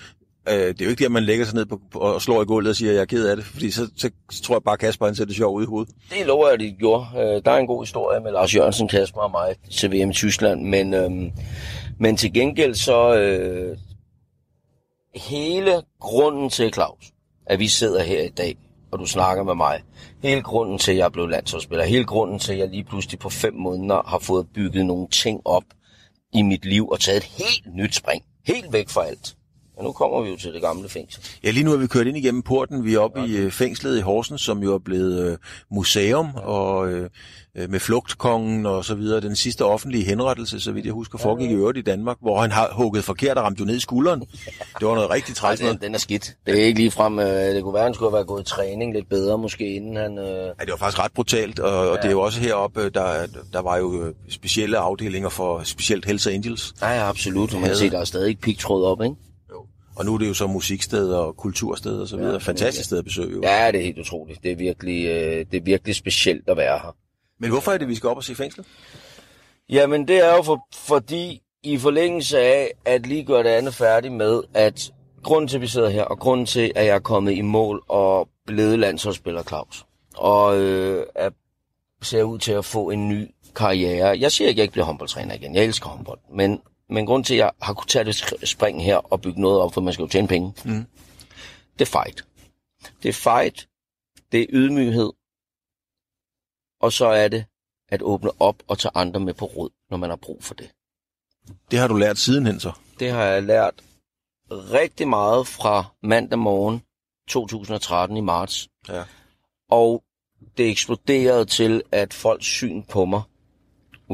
Øh, 0.49 0.55
det 0.55 0.82
er 0.82 0.86
jo 0.86 0.89
ikke 0.89 0.99
det, 0.99 1.05
at 1.05 1.11
man 1.11 1.24
lægger 1.24 1.45
sig 1.45 1.55
ned 1.55 1.65
på, 1.65 1.80
på, 1.91 1.99
og 1.99 2.21
slår 2.21 2.41
i 2.41 2.45
gulvet 2.45 2.69
og 2.69 2.76
siger, 2.76 2.91
at 2.91 2.95
jeg 2.95 3.01
er 3.01 3.05
ked 3.05 3.28
af 3.28 3.36
det. 3.36 3.45
Fordi 3.45 3.71
så, 3.71 3.89
så 3.97 4.09
tror 4.43 4.55
jeg 4.55 4.63
bare, 4.63 4.74
at 4.74 4.80
Kasper 4.80 5.05
han 5.05 5.15
ser 5.15 5.26
det 5.26 5.36
sjov 5.36 5.55
ud 5.55 5.63
i 5.63 5.65
hovedet. 5.65 5.93
det 6.09 6.26
lover 6.26 6.47
jeg, 6.47 6.53
at 6.53 6.59
de 6.59 6.76
gjorde. 6.80 7.05
Øh, 7.15 7.41
der 7.45 7.51
er 7.51 7.57
en 7.57 7.67
god 7.67 7.84
historie 7.84 8.19
med 8.19 8.32
Lars 8.32 8.55
Jørgensen, 8.55 8.88
Kasper 8.88 9.21
og 9.21 9.32
mig 9.32 9.55
til 9.71 9.91
VM 9.91 10.09
i 10.09 10.13
Tyskland. 10.13 10.61
Men, 10.61 10.93
øhm, 10.93 11.32
men 11.99 12.17
til 12.17 12.34
gengæld 12.34 12.76
så... 12.76 13.15
Øh, 13.15 13.78
hele 15.15 15.82
grunden 15.99 16.49
til, 16.49 16.74
Claus, 16.74 17.11
at 17.45 17.59
vi 17.59 17.67
sidder 17.67 18.03
her 18.03 18.21
i 18.21 18.30
dag, 18.30 18.57
og 18.94 19.00
du 19.00 19.06
snakker 19.06 19.44
med 19.44 19.56
mig. 19.56 19.82
Hele 20.24 20.41
grunden 20.41 20.78
til, 20.78 20.91
at 20.91 20.98
jeg 20.98 21.12
blev 21.12 21.28
landsholdsspiller. 21.28 21.86
Hele 21.86 22.06
grunden 22.06 22.39
til, 22.39 22.54
at 22.54 22.60
jeg 22.60 22.70
lige 22.70 22.84
pludselig 22.84 23.20
på 23.20 23.30
fem 23.30 23.54
måneder 23.54 24.02
har 24.08 24.20
fået 24.20 24.48
bygget 24.54 24.86
nogle 24.86 25.08
ting 25.08 25.41
op 25.46 25.64
i 26.34 26.41
mit 26.41 26.66
liv 26.66 26.89
og 26.89 27.00
taget 27.00 27.18
et 27.18 27.24
helt 27.24 27.76
nyt 27.76 27.96
spring. 27.96 28.24
Helt 28.48 28.74
væk 28.74 28.89
fra 28.89 29.06
alt. 29.06 29.36
Og 29.78 29.84
nu 29.84 29.91
kommer 29.91 30.21
vi 30.21 30.30
jo 30.30 30.38
til 30.38 30.53
det 30.53 30.61
gamle 30.61 30.89
fængsel. 30.89 31.21
Ja, 31.43 31.51
lige 31.51 31.63
nu 31.63 31.74
er 31.74 31.78
vi 31.78 31.88
kørt 31.88 32.07
ind 32.07 32.17
igennem 32.17 32.41
porten. 32.41 32.86
Vi 32.86 32.93
er 32.93 32.99
oppe 32.99 33.26
i 33.28 33.36
øh, 33.38 33.51
fængslet 33.51 33.97
i 33.97 34.01
Horsens, 34.01 34.41
som 34.41 34.63
jo 34.63 34.74
er 34.74 34.80
blevet 34.80 35.32
øh, 35.32 35.38
museum, 35.71 36.28
og 36.36 36.91
øh, 36.91 37.09
øh, 37.57 37.69
med 37.69 37.80
flugtkongen 37.80 38.65
og 38.65 38.86
så 38.86 38.95
videre. 38.95 39.21
Den 39.21 39.36
sidste 39.36 39.65
offentlige 39.65 40.03
henrettelse, 40.03 40.59
så 40.59 40.71
vidt 40.71 40.86
jeg 40.86 40.93
husker, 40.93 41.17
foregik 41.17 41.51
i 41.51 41.53
øvrigt 41.53 41.78
i 41.78 41.82
Danmark, 41.82 42.17
hvor 42.21 42.41
han 42.41 42.51
har 42.51 42.69
hugget 42.74 43.03
forkert 43.03 43.38
og 43.38 43.43
ramt 43.43 43.59
jo 43.59 43.65
ned 43.65 43.76
i 43.76 43.80
skulderen. 43.80 44.19
Det 44.80 44.88
var 44.88 44.95
noget 44.95 45.09
rigtig 45.09 45.36
træls 45.36 45.59
Den, 45.59 45.65
noget. 45.65 45.82
den 45.82 45.95
er 45.95 45.99
skidt. 45.99 46.36
Det 46.45 46.59
er 46.61 46.65
ikke 46.65 46.80
lige 46.80 46.91
frem. 46.91 47.19
Øh, 47.19 47.26
det 47.26 47.63
kunne 47.63 47.74
være, 47.74 47.84
han 47.84 47.93
skulle 47.93 48.09
have 48.09 48.15
været 48.15 48.28
gået 48.28 48.41
i 48.41 48.45
træning 48.45 48.93
lidt 48.93 49.09
bedre, 49.09 49.38
måske 49.38 49.76
inden 49.76 49.95
han... 49.95 50.17
Øh... 50.17 50.26
Ja, 50.26 50.41
det 50.61 50.69
var 50.71 50.78
faktisk 50.78 50.99
ret 51.03 51.11
brutalt, 51.15 51.59
og, 51.59 51.89
og 51.89 51.97
det 51.97 52.05
er 52.05 52.11
jo 52.11 52.21
også 52.21 52.39
heroppe, 52.39 52.89
der, 52.89 53.26
der 53.53 53.61
var 53.61 53.78
jo 53.78 54.13
specielle 54.30 54.78
afdelinger 54.78 55.30
for 55.30 55.61
specielt 55.63 56.05
Hells 56.05 56.28
Angels. 56.28 56.74
Nej, 56.82 56.89
ja, 56.89 57.09
absolut. 57.09 57.51
Man 57.53 57.61
kan 57.61 57.63
havde- 57.69 57.78
se, 57.80 57.89
der 57.89 57.99
er 57.99 58.03
stadig 58.05 58.39
pigtråd 58.39 58.86
op, 58.86 59.01
ikke? 59.03 59.15
Og 59.96 60.06
nu 60.06 60.14
er 60.14 60.18
det 60.18 60.28
jo 60.28 60.34
så 60.34 60.48
musiksteder 60.48 61.18
og 61.18 61.38
kultursteder 61.38 62.02
og 62.02 62.08
så 62.08 62.18
videre. 62.18 62.39
Fantastisk 62.39 62.86
sted 62.86 62.98
at 62.98 63.04
besøge. 63.04 63.32
Jo. 63.32 63.41
Ja, 63.44 63.72
det 63.72 63.80
er 63.80 63.84
helt 63.84 64.00
utroligt. 64.00 64.44
Det 64.44 64.52
er 64.52 64.56
virkelig, 64.56 65.06
øh, 65.06 65.46
det 65.52 65.58
er 65.58 65.64
virkelig 65.64 65.96
specielt 65.96 66.50
at 66.50 66.58
være 66.58 66.80
her. 66.80 66.96
Men 67.39 67.50
hvorfor 67.50 67.72
er 67.72 67.78
det, 67.78 67.88
vi 67.88 67.96
skal 67.96 68.10
op 68.10 68.18
og 68.18 68.24
se 68.24 68.36
fængslet? 68.36 68.66
Jamen, 69.70 70.08
det 70.08 70.18
er 70.18 70.36
jo 70.36 70.41
for, 70.41 70.68
fordi 70.74 71.41
i 71.64 71.78
forlængelse 71.78 72.39
af, 72.39 72.72
at 72.86 73.08
lige 73.08 73.24
gøre 73.24 73.44
det 73.44 73.50
andet 73.50 73.74
færdigt 73.74 74.14
med, 74.14 74.41
at 74.54 74.91
grunden 75.24 75.48
til, 75.48 75.58
at 75.58 75.62
vi 75.62 75.68
sidder 75.68 75.89
her, 75.89 76.04
og 76.04 76.20
grunden 76.20 76.46
til, 76.46 76.72
at 76.76 76.86
jeg 76.86 76.96
er 76.96 77.00
kommet 77.00 77.32
i 77.32 77.41
mål 77.41 77.84
og 77.88 78.30
blevet 78.48 78.80
landsholdsspiller, 78.80 79.44
Claus, 79.44 79.86
og 80.16 80.58
øh, 80.58 81.06
at 81.16 81.34
ser 82.02 82.24
ud 82.24 82.39
til 82.39 82.52
at 82.52 82.66
få 82.66 82.89
en 82.89 83.10
ny 83.10 83.28
karriere. 83.56 84.20
Jeg 84.20 84.32
siger 84.32 84.48
ikke, 84.48 84.58
at 84.58 84.58
jeg 84.58 84.64
ikke 84.64 84.72
bliver 84.72 84.86
håndboldtræner 84.86 85.36
igen. 85.36 85.56
Jeg 85.56 85.64
elsker 85.64 85.89
håndbold. 85.89 86.20
Men, 86.36 86.62
men 86.94 87.06
grund 87.06 87.24
til, 87.26 87.34
at 87.34 87.38
jeg 87.38 87.52
har 87.62 87.74
kunnet 87.74 87.89
tage 87.89 88.06
det 88.06 88.50
spring 88.50 88.84
her 88.84 88.98
og 88.98 89.22
bygge 89.22 89.41
noget 89.41 89.62
op, 89.62 89.74
for 89.74 89.82
man 89.82 89.94
skal 89.94 90.04
jo 90.04 90.10
tjene 90.10 90.28
penge, 90.28 90.54
mm. 90.66 90.86
det 91.80 91.82
er 91.82 91.86
fight. 91.86 92.26
Det 93.04 93.10
er 93.10 93.14
fight. 93.14 93.68
Det 94.32 94.41
er 94.41 94.46
ydmyghed. 94.50 95.12
Og 96.82 96.94
så 96.94 97.06
er 97.06 97.28
det 97.28 97.46
at 97.89 98.02
åbne 98.02 98.32
op 98.39 98.64
og 98.68 98.80
tage 98.80 98.91
andre 98.96 99.20
med 99.20 99.34
på 99.34 99.46
råd, 99.46 99.70
når 99.89 99.98
man 99.98 100.10
har 100.10 100.18
brug 100.18 100.44
for 100.44 100.54
det. 100.54 100.72
Det 101.72 101.80
har 101.80 101.88
du 101.88 101.96
lært 101.96 102.18
sidenhen 102.18 102.60
så? 102.60 102.72
Det 103.00 103.12
har 103.12 103.24
jeg 103.24 103.44
lært 103.44 103.84
rigtig 104.52 105.08
meget 105.08 105.48
fra 105.48 105.86
mandag 106.04 106.39
morgen 106.39 106.82
2013 107.28 108.18
i 108.18 108.22
marts. 108.22 108.70
Ja. 108.88 109.04
Og 109.70 110.04
det 110.58 110.70
eksploderede 110.70 111.46
til, 111.46 111.82
at 111.91 112.14
folks 112.14 112.46
syn 112.46 112.84
på 112.84 113.06
mig, 113.06 113.22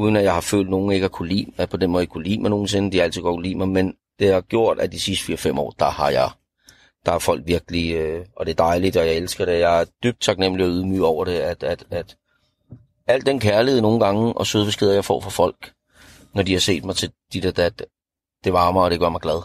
uden 0.00 0.16
at 0.16 0.24
jeg 0.24 0.34
har 0.34 0.40
følt, 0.40 0.66
at 0.66 0.70
nogen 0.70 0.92
ikke 0.92 1.04
har 1.04 1.08
kunne 1.08 1.28
lide 1.28 1.52
mig, 1.58 1.68
på 1.68 1.76
den 1.76 1.90
måde 1.90 2.02
ikke 2.02 2.12
kunne 2.12 2.24
lide 2.24 2.40
mig 2.40 2.50
nogensinde, 2.50 2.92
de 2.92 2.96
har 2.96 3.04
altid 3.04 3.22
godt 3.22 3.34
kunne 3.34 3.46
lide 3.46 3.54
mig, 3.54 3.68
men 3.68 3.94
det 4.18 4.32
har 4.32 4.40
gjort, 4.40 4.78
at 4.78 4.92
de 4.92 5.00
sidste 5.00 5.32
4-5 5.32 5.58
år, 5.58 5.74
der 5.78 5.90
har 5.90 6.10
jeg, 6.10 6.30
der 7.06 7.12
er 7.12 7.18
folk 7.18 7.42
virkelig, 7.46 7.94
øh, 7.94 8.24
og 8.36 8.46
det 8.46 8.52
er 8.52 8.64
dejligt, 8.64 8.96
og 8.96 9.06
jeg 9.06 9.14
elsker 9.14 9.44
det. 9.44 9.58
Jeg 9.58 9.80
er 9.80 9.84
dybt 10.02 10.20
taknemmelig 10.20 10.66
og 10.66 10.72
ydmyg 10.72 11.02
over 11.02 11.24
det, 11.24 11.32
at, 11.32 11.62
at, 11.62 11.84
at 11.90 12.16
al 13.06 13.26
den 13.26 13.40
kærlighed 13.40 13.80
nogle 13.80 14.00
gange 14.00 14.32
og 14.32 14.46
søde 14.46 14.64
beskeder, 14.64 14.94
jeg 14.94 15.04
får 15.04 15.20
fra 15.20 15.30
folk, 15.30 15.72
når 16.34 16.42
de 16.42 16.52
har 16.52 16.60
set 16.60 16.84
mig 16.84 16.96
til 16.96 17.12
dit 17.32 17.46
og 17.46 17.56
dat, 17.56 17.84
det 18.44 18.52
varmer, 18.52 18.82
og 18.82 18.90
det 18.90 19.00
gør 19.00 19.08
mig 19.08 19.20
glad. 19.20 19.42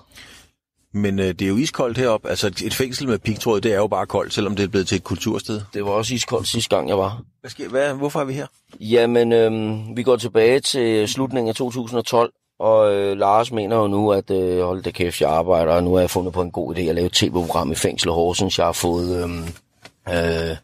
Men 0.95 1.19
øh, 1.19 1.25
det 1.25 1.41
er 1.41 1.47
jo 1.47 1.57
iskoldt 1.57 1.97
heroppe. 1.97 2.29
Altså 2.29 2.47
et 2.47 2.73
fængsel 2.73 3.07
med 3.07 3.19
pigtråd, 3.19 3.61
det 3.61 3.73
er 3.73 3.77
jo 3.77 3.87
bare 3.87 4.05
koldt, 4.05 4.33
selvom 4.33 4.55
det 4.55 4.63
er 4.63 4.67
blevet 4.67 4.87
til 4.87 4.95
et 4.95 5.03
kultursted. 5.03 5.61
Det 5.73 5.85
var 5.85 5.91
også 5.91 6.13
iskoldt 6.13 6.47
sidste 6.47 6.75
gang, 6.75 6.89
jeg 6.89 6.97
var. 6.97 7.21
Hvad 7.41 7.51
sker, 7.51 7.69
hvad, 7.69 7.93
hvorfor 7.93 8.19
er 8.19 8.25
vi 8.25 8.33
her? 8.33 8.47
Jamen, 8.79 9.33
øhm, 9.33 9.97
vi 9.97 10.03
går 10.03 10.15
tilbage 10.15 10.59
til 10.59 11.07
slutningen 11.07 11.49
af 11.49 11.55
2012, 11.55 12.31
og 12.59 12.93
øh, 12.93 13.17
Lars 13.17 13.51
mener 13.51 13.75
jo 13.75 13.87
nu, 13.87 14.11
at 14.11 14.31
øh, 14.31 14.63
hold 14.63 14.83
da 14.83 14.91
kæft, 14.91 15.21
jeg 15.21 15.29
arbejder, 15.29 15.73
og 15.73 15.83
nu 15.83 15.93
har 15.93 15.99
jeg 15.99 16.09
fundet 16.09 16.33
på 16.33 16.41
en 16.41 16.51
god 16.51 16.75
idé 16.75 16.81
at 16.81 16.95
lave 16.95 17.07
et 17.07 17.13
tv-program 17.13 17.71
i 17.71 17.75
fængsel 17.75 18.11
Horsens. 18.11 18.57
Jeg 18.57 18.65
har 18.65 18.71
fået, 18.71 19.23
øhm, 19.23 19.43
øh, 20.09 20.55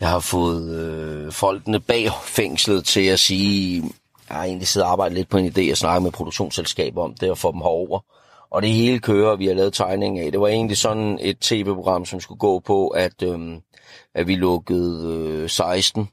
jeg 0.00 0.08
har 0.08 0.20
fået 0.20 0.70
øh, 0.70 1.32
folkene 1.32 1.80
bag 1.80 2.10
fængslet 2.24 2.84
til 2.84 3.06
at 3.06 3.20
sige, 3.20 3.82
jeg 4.28 4.36
har 4.36 4.44
egentlig 4.44 4.68
siddet 4.68 4.86
og 4.86 4.92
arbejdet 4.92 5.18
lidt 5.18 5.28
på 5.28 5.38
en 5.38 5.46
idé 5.46 5.60
at 5.60 5.78
snakke 5.78 6.00
med 6.00 6.12
produktionsselskaber 6.12 7.02
om 7.02 7.14
det 7.14 7.30
og 7.30 7.38
få 7.38 7.52
dem 7.52 7.60
herover. 7.60 8.00
Og 8.50 8.62
det 8.62 8.70
hele 8.70 8.98
kører, 8.98 9.30
og 9.30 9.38
vi 9.38 9.46
har 9.46 9.54
lavet 9.54 9.72
tegning 9.72 10.18
af. 10.18 10.32
Det 10.32 10.40
var 10.40 10.48
egentlig 10.48 10.76
sådan 10.76 11.18
et 11.20 11.38
tv-program, 11.38 12.04
som 12.04 12.20
skulle 12.20 12.38
gå 12.38 12.58
på, 12.58 12.88
at, 12.88 13.22
øhm, 13.22 13.60
at 14.14 14.26
vi 14.26 14.34
lukkede 14.34 15.06
øh, 15.06 15.48
16 15.50 16.08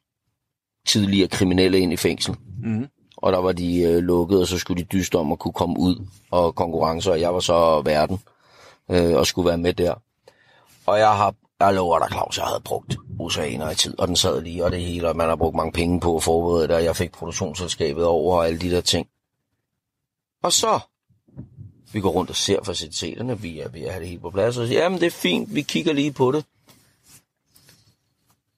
tidligere 0.87 1.27
kriminelle 1.27 1.79
ind 1.79 1.93
i 1.93 1.97
fængsel. 1.97 2.35
Mhm. 2.63 2.87
Og 3.17 3.31
der 3.31 3.39
var 3.39 3.51
de 3.51 3.81
øh, 3.81 3.97
lukket, 3.97 4.41
og 4.41 4.47
så 4.47 4.57
skulle 4.57 4.83
de 4.83 4.87
dyste 4.87 5.15
om 5.15 5.31
at 5.31 5.39
kunne 5.39 5.53
komme 5.53 5.79
ud 5.79 6.07
og 6.31 6.55
konkurrencer. 6.55 7.11
Og 7.11 7.21
jeg 7.21 7.33
var 7.33 7.39
så 7.39 7.81
verden 7.81 8.19
øh, 8.91 9.15
og 9.15 9.27
skulle 9.27 9.47
være 9.47 9.57
med 9.57 9.73
der. 9.73 9.93
Og 10.85 10.99
jeg 10.99 11.17
har, 11.17 11.35
jeg 11.59 11.73
lover 11.73 11.99
dig, 11.99 12.07
Claus, 12.11 12.37
jeg 12.37 12.45
havde 12.45 12.61
brugt 12.65 12.97
oceaner 13.19 13.69
i 13.69 13.75
tid, 13.75 13.99
og 13.99 14.07
den 14.07 14.15
sad 14.15 14.41
lige, 14.41 14.65
og 14.65 14.71
det 14.71 14.81
hele, 14.81 15.09
og 15.09 15.15
man 15.15 15.29
har 15.29 15.35
brugt 15.35 15.55
mange 15.55 15.71
penge 15.71 15.99
på 15.99 16.15
at 16.15 16.23
forberede 16.23 16.67
det, 16.67 16.75
og 16.75 16.83
jeg 16.83 16.95
fik 16.95 17.11
produktionsselskabet 17.11 18.05
over 18.05 18.37
og 18.37 18.47
alle 18.47 18.59
de 18.59 18.71
der 18.71 18.81
ting. 18.81 19.07
Og 20.43 20.51
så, 20.51 20.79
vi 21.95 22.01
går 22.01 22.09
rundt 22.09 22.29
og 22.29 22.35
ser 22.35 22.63
faciliteterne, 22.63 23.41
vi 23.41 23.59
er 23.59 23.69
ved 23.69 23.81
at 23.81 23.91
have 23.91 23.99
det 24.01 24.09
hele 24.09 24.21
på 24.21 24.29
plads, 24.29 24.57
og 24.57 24.67
siger, 24.67 24.81
jamen 24.81 24.99
det 24.99 25.05
er 25.05 25.11
fint, 25.11 25.55
vi 25.55 25.61
kigger 25.61 25.93
lige 25.93 26.13
på 26.13 26.31
det. 26.31 26.45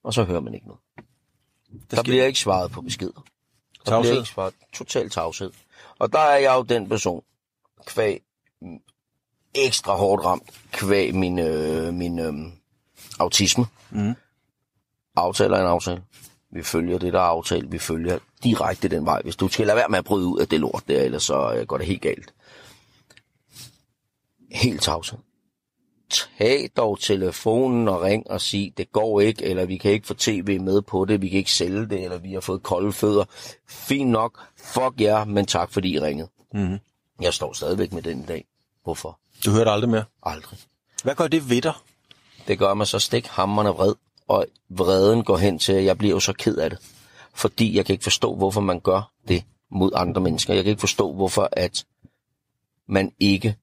Og 0.03 0.13
så 0.13 0.23
hører 0.23 0.39
man 0.39 0.53
ikke 0.53 0.67
noget. 0.67 0.81
Der, 1.91 1.95
der 1.95 2.03
bliver 2.03 2.25
ikke 2.25 2.39
svaret 2.39 2.71
på 2.71 2.81
beskeder. 2.81 3.11
Der 3.85 3.91
Tavshed. 3.91 4.11
bliver 4.11 4.21
ikke 4.21 4.29
svaret. 4.29 4.53
Total 4.73 5.09
tavshed. 5.09 5.51
Og 5.99 6.13
der 6.13 6.19
er 6.19 6.37
jeg 6.37 6.55
jo 6.55 6.61
den 6.61 6.89
person, 6.89 7.23
kvæg 7.85 8.21
mm, 8.61 8.79
ekstra 9.55 9.95
hårdt 9.95 10.25
ramt, 10.25 10.49
kvæg 10.71 11.15
min, 11.15 11.39
øh, 11.39 11.93
min 11.93 12.19
øh, 12.19 12.33
autisme. 13.19 13.65
Mhm. 13.89 14.13
Aftaler 15.15 15.57
er 15.57 15.61
en 15.61 15.67
aftale. 15.67 16.03
Vi 16.51 16.63
følger 16.63 16.97
det, 16.97 17.13
der 17.13 17.19
er 17.19 17.23
aftalt. 17.23 17.71
Vi 17.71 17.79
følger 17.79 18.19
direkte 18.43 18.87
den 18.87 19.05
vej. 19.05 19.21
Hvis 19.21 19.35
du 19.35 19.47
skal 19.47 19.67
lade 19.67 19.77
være 19.77 19.89
med 19.89 19.99
at 19.99 20.05
bryde 20.05 20.25
ud 20.25 20.39
af 20.39 20.47
det 20.47 20.59
lort 20.59 20.83
der, 20.87 21.01
ellers 21.01 21.23
så 21.23 21.53
øh, 21.53 21.67
går 21.67 21.77
det 21.77 21.87
helt 21.87 22.01
galt. 22.01 22.33
Helt 24.57 24.81
tavshed. 24.81 25.19
Tag 26.09 26.69
dog 26.77 26.99
telefonen 26.99 27.87
og 27.87 28.01
ring 28.01 28.31
og 28.31 28.41
sig, 28.41 28.73
det 28.77 28.91
går 28.91 29.21
ikke, 29.21 29.43
eller 29.43 29.65
vi 29.65 29.77
kan 29.77 29.91
ikke 29.91 30.07
få 30.07 30.13
tv 30.13 30.61
med 30.61 30.81
på 30.81 31.05
det, 31.05 31.21
vi 31.21 31.29
kan 31.29 31.37
ikke 31.37 31.51
sælge 31.51 31.85
det, 31.89 32.03
eller 32.03 32.17
vi 32.17 32.33
har 32.33 32.39
fået 32.39 32.63
kolde 32.63 32.93
fødder. 32.93 33.25
Fint 33.67 34.09
nok, 34.09 34.39
fuck 34.57 35.01
jer, 35.01 35.25
men 35.25 35.45
tak 35.45 35.71
fordi 35.71 35.93
I 35.93 35.99
ringede. 35.99 36.29
Mhm. 36.53 36.77
Jeg 37.21 37.33
står 37.33 37.53
stadigvæk 37.53 37.93
med 37.93 38.01
den 38.01 38.19
i 38.19 38.25
dag. 38.25 38.45
Hvorfor? 38.83 39.19
Du 39.45 39.51
hørte 39.51 39.71
aldrig 39.71 39.89
mere. 39.89 40.03
Aldrig. 40.23 40.59
Hvad 41.03 41.15
gør 41.15 41.27
det 41.27 41.49
ved 41.49 41.61
dig? 41.61 41.73
Det 42.47 42.59
gør 42.59 42.73
mig 42.73 42.87
så 42.87 42.99
stik 42.99 43.27
hammerne 43.27 43.69
vred, 43.69 43.95
og 44.27 44.45
vreden 44.69 45.23
går 45.23 45.37
hen 45.37 45.59
til, 45.59 45.73
at 45.73 45.85
jeg 45.85 45.97
bliver 45.97 46.13
jo 46.13 46.19
så 46.19 46.33
ked 46.33 46.57
af 46.57 46.69
det. 46.69 46.79
Fordi 47.33 47.75
jeg 47.77 47.85
kan 47.85 47.93
ikke 47.93 48.03
forstå, 48.03 48.35
hvorfor 48.35 48.61
man 48.61 48.79
gør 48.79 49.11
det 49.27 49.43
mod 49.71 49.91
andre 49.95 50.21
mennesker. 50.21 50.53
Jeg 50.53 50.63
kan 50.63 50.69
ikke 50.69 50.79
forstå, 50.79 51.13
hvorfor 51.13 51.49
at 51.51 51.85
man 52.87 53.11
ikke, 53.19 53.55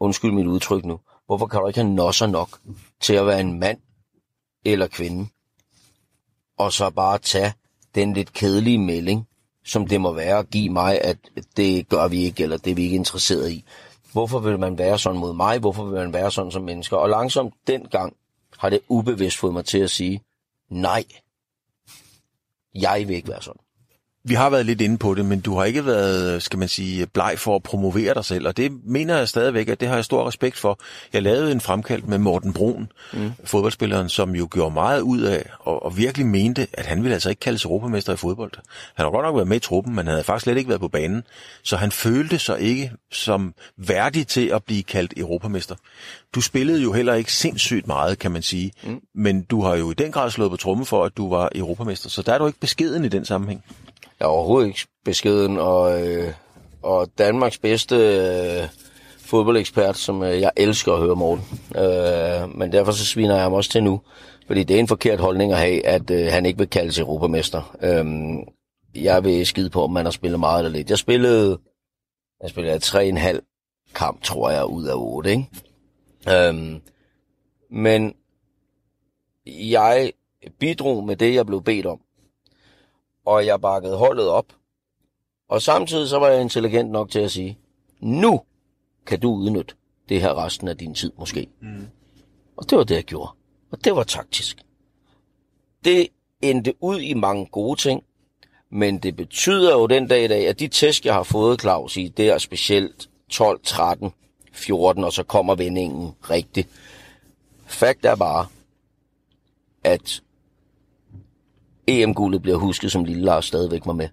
undskyld 0.00 0.32
mit 0.32 0.46
udtryk 0.46 0.84
nu, 0.84 1.00
hvorfor 1.26 1.46
kan 1.46 1.60
du 1.60 1.66
ikke 1.66 1.80
have 1.80 1.94
nosser 1.94 2.26
nok 2.26 2.58
til 3.00 3.14
at 3.14 3.26
være 3.26 3.40
en 3.40 3.58
mand 3.60 3.78
eller 4.64 4.86
kvinde, 4.86 5.28
og 6.58 6.72
så 6.72 6.90
bare 6.90 7.18
tage 7.18 7.52
den 7.94 8.14
lidt 8.14 8.32
kedelige 8.32 8.78
melding, 8.78 9.28
som 9.64 9.86
det 9.86 10.00
må 10.00 10.12
være 10.12 10.38
at 10.38 10.50
give 10.50 10.70
mig, 10.70 11.00
at 11.00 11.18
det 11.56 11.88
gør 11.88 12.08
vi 12.08 12.22
ikke, 12.24 12.42
eller 12.42 12.56
det 12.56 12.70
er 12.70 12.74
vi 12.74 12.82
ikke 12.82 12.96
interesseret 12.96 13.50
i. 13.50 13.64
Hvorfor 14.12 14.38
vil 14.38 14.58
man 14.58 14.78
være 14.78 14.98
sådan 14.98 15.20
mod 15.20 15.34
mig? 15.34 15.58
Hvorfor 15.58 15.84
vil 15.84 15.94
man 15.94 16.12
være 16.12 16.30
sådan 16.30 16.52
som 16.52 16.62
mennesker? 16.62 16.96
Og 16.96 17.08
langsomt 17.08 17.54
dengang 17.66 18.16
har 18.58 18.70
det 18.70 18.80
ubevidst 18.88 19.36
fået 19.36 19.52
mig 19.52 19.64
til 19.64 19.78
at 19.78 19.90
sige, 19.90 20.22
nej, 20.68 21.04
jeg 22.74 23.04
vil 23.08 23.16
ikke 23.16 23.28
være 23.28 23.42
sådan. 23.42 23.65
Vi 24.28 24.34
har 24.34 24.50
været 24.50 24.66
lidt 24.66 24.80
inde 24.80 24.98
på 24.98 25.14
det, 25.14 25.24
men 25.24 25.40
du 25.40 25.56
har 25.56 25.64
ikke 25.64 25.86
været, 25.86 26.42
skal 26.42 26.58
man 26.58 26.68
sige, 26.68 27.06
bleg 27.06 27.34
for 27.38 27.56
at 27.56 27.62
promovere 27.62 28.14
dig 28.14 28.24
selv, 28.24 28.48
og 28.48 28.56
det 28.56 28.72
mener 28.84 29.16
jeg 29.16 29.28
stadigvæk, 29.28 29.68
at 29.68 29.80
det 29.80 29.88
har 29.88 29.94
jeg 29.94 30.04
stor 30.04 30.28
respekt 30.28 30.56
for. 30.58 30.78
Jeg 31.12 31.22
lavede 31.22 31.52
en 31.52 31.60
fremkaldt 31.60 32.08
med 32.08 32.18
Morten 32.18 32.52
Brun, 32.52 32.88
mm. 33.12 33.32
fodboldspilleren, 33.44 34.08
som 34.08 34.34
jo 34.34 34.48
gjorde 34.52 34.74
meget 34.74 35.00
ud 35.00 35.20
af, 35.20 35.50
og, 35.60 35.82
og 35.82 35.96
virkelig 35.96 36.26
mente, 36.26 36.66
at 36.72 36.86
han 36.86 37.02
ville 37.02 37.14
altså 37.14 37.30
ikke 37.30 37.40
kaldes 37.40 37.64
europamester 37.64 38.12
i 38.12 38.16
fodbold. 38.16 38.52
Han 38.94 39.04
har 39.04 39.10
godt 39.10 39.26
nok 39.26 39.34
været 39.34 39.48
med 39.48 39.56
i 39.56 39.60
truppen, 39.60 39.94
men 39.94 40.06
han 40.06 40.12
havde 40.12 40.24
faktisk 40.24 40.44
slet 40.44 40.56
ikke 40.56 40.68
været 40.68 40.80
på 40.80 40.88
banen, 40.88 41.22
så 41.62 41.76
han 41.76 41.92
følte 41.92 42.38
sig 42.38 42.60
ikke 42.60 42.92
som 43.12 43.54
værdig 43.76 44.26
til 44.26 44.46
at 44.46 44.64
blive 44.64 44.82
kaldt 44.82 45.14
europamester. 45.16 45.74
Du 46.34 46.40
spillede 46.40 46.82
jo 46.82 46.92
heller 46.92 47.14
ikke 47.14 47.32
sindssygt 47.32 47.86
meget, 47.86 48.18
kan 48.18 48.30
man 48.30 48.42
sige, 48.42 48.72
mm. 48.84 49.00
men 49.14 49.42
du 49.42 49.62
har 49.62 49.76
jo 49.76 49.90
i 49.90 49.94
den 49.94 50.12
grad 50.12 50.30
slået 50.30 50.50
på 50.50 50.56
tromme 50.56 50.84
for, 50.84 51.04
at 51.04 51.16
du 51.16 51.30
var 51.30 51.50
europamester, 51.54 52.08
så 52.08 52.22
der 52.22 52.32
er 52.32 52.38
du 52.38 52.46
ikke 52.46 52.60
beskeden 52.60 53.04
i 53.04 53.08
den 53.08 53.24
sammenhæng. 53.24 53.64
Jeg 54.20 54.26
er 54.26 54.30
overhovedet 54.30 54.66
ikke 54.68 54.80
beskeden, 55.04 55.58
og, 55.58 56.06
øh, 56.06 56.32
og 56.82 57.08
Danmarks 57.18 57.58
bedste 57.58 57.96
øh, 57.96 58.68
fodboldekspert, 59.18 59.96
som 59.96 60.22
øh, 60.22 60.40
jeg 60.40 60.50
elsker 60.56 60.92
at 60.92 61.00
høre 61.00 61.16
Morten. 61.16 61.44
Øh, 61.76 62.58
men 62.58 62.72
derfor 62.72 62.92
så 62.92 63.06
sviner 63.06 63.34
jeg 63.34 63.42
ham 63.42 63.52
også 63.52 63.70
til 63.70 63.82
nu, 63.82 64.00
fordi 64.46 64.64
det 64.64 64.76
er 64.76 64.80
en 64.80 64.88
forkert 64.88 65.20
holdning 65.20 65.52
at 65.52 65.58
have, 65.58 65.86
at 65.86 66.10
øh, 66.10 66.26
han 66.32 66.46
ikke 66.46 66.58
vil 66.58 66.70
kaldes 66.70 66.98
europamester. 66.98 67.76
Øh, 67.82 68.04
jeg 69.02 69.24
vil 69.24 69.46
skide 69.46 69.70
på, 69.70 69.84
om 69.84 69.92
man 69.92 70.04
har 70.04 70.12
spillet 70.12 70.40
meget 70.40 70.64
eller 70.64 70.78
lidt. 70.78 70.90
Jeg 70.90 70.98
spillede, 70.98 71.58
jeg 72.42 72.50
spillede 72.50 72.78
tre 72.78 73.06
en 73.06 73.16
halv 73.16 73.42
kamp, 73.94 74.22
tror 74.22 74.50
jeg, 74.50 74.64
ud 74.64 74.84
af 74.84 74.94
otte, 74.94 75.30
ikke? 75.30 75.46
Øhm, 76.28 76.80
men 77.70 78.14
jeg 79.46 80.12
bidrog 80.58 81.04
med 81.04 81.16
det, 81.16 81.34
jeg 81.34 81.46
blev 81.46 81.62
bedt 81.62 81.86
om 81.86 82.00
og 83.26 83.46
jeg 83.46 83.60
bakkede 83.60 83.96
holdet 83.96 84.28
op. 84.28 84.46
Og 85.48 85.62
samtidig 85.62 86.08
så 86.08 86.18
var 86.18 86.28
jeg 86.28 86.40
intelligent 86.40 86.90
nok 86.90 87.10
til 87.10 87.18
at 87.18 87.30
sige, 87.30 87.58
nu 88.00 88.40
kan 89.06 89.20
du 89.20 89.30
udnytte 89.32 89.74
det 90.08 90.20
her 90.20 90.44
resten 90.44 90.68
af 90.68 90.76
din 90.76 90.94
tid 90.94 91.12
måske. 91.18 91.48
Mm. 91.60 91.86
Og 92.56 92.70
det 92.70 92.78
var 92.78 92.84
det, 92.84 92.94
jeg 92.94 93.04
gjorde. 93.04 93.30
Og 93.70 93.84
det 93.84 93.96
var 93.96 94.02
taktisk. 94.02 94.62
Det 95.84 96.08
endte 96.42 96.74
ud 96.80 97.00
i 97.00 97.14
mange 97.14 97.46
gode 97.46 97.80
ting, 97.80 98.04
men 98.70 98.98
det 98.98 99.16
betyder 99.16 99.72
jo 99.72 99.86
den 99.86 100.08
dag 100.08 100.24
i 100.24 100.28
dag, 100.28 100.48
at 100.48 100.60
de 100.60 100.68
tæsk, 100.68 101.04
jeg 101.04 101.14
har 101.14 101.22
fået, 101.22 101.60
Claus, 101.60 101.96
i 101.96 102.08
det 102.08 102.28
er 102.28 102.38
specielt 102.38 103.08
12, 103.28 103.60
13, 103.62 104.12
14, 104.52 105.04
og 105.04 105.12
så 105.12 105.22
kommer 105.22 105.54
vendingen 105.54 106.14
rigtigt. 106.30 106.68
Fakt 107.66 108.04
er 108.04 108.16
bare, 108.16 108.46
at 109.84 110.22
EM-guldet 111.86 112.42
bliver 112.42 112.56
husket, 112.56 112.92
som 112.92 113.04
lille 113.04 113.22
Lars 113.22 113.44
stadigvæk 113.44 113.86
var 113.86 113.92
med. 113.92 114.08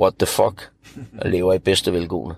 What 0.00 0.14
the 0.18 0.26
fuck? 0.26 0.70
Jeg 1.22 1.30
lever 1.30 1.52
i 1.52 1.58
bedste 1.58 1.92
velgående. 1.92 2.34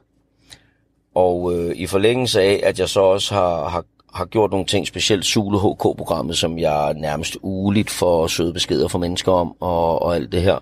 Og 1.15 1.55
øh, 1.55 1.77
i 1.77 1.87
forlængelse 1.87 2.41
af, 2.41 2.61
at 2.63 2.79
jeg 2.79 2.89
så 2.89 3.01
også 3.01 3.35
har, 3.35 3.69
har, 3.69 3.85
har 4.15 4.25
gjort 4.25 4.51
nogle 4.51 4.67
ting, 4.67 4.87
specielt 4.87 5.25
Sule 5.25 5.59
HK-programmet, 5.59 6.39
som 6.39 6.59
jeg 6.59 6.95
nærmest 6.95 7.37
ugeligt 7.43 7.91
får 7.91 8.27
søde 8.27 8.53
beskeder 8.53 8.89
fra 8.89 8.99
mennesker 8.99 9.33
om, 9.33 9.57
og, 9.61 10.03
og 10.03 10.15
alt 10.15 10.33
det 10.33 10.43
her. 10.43 10.59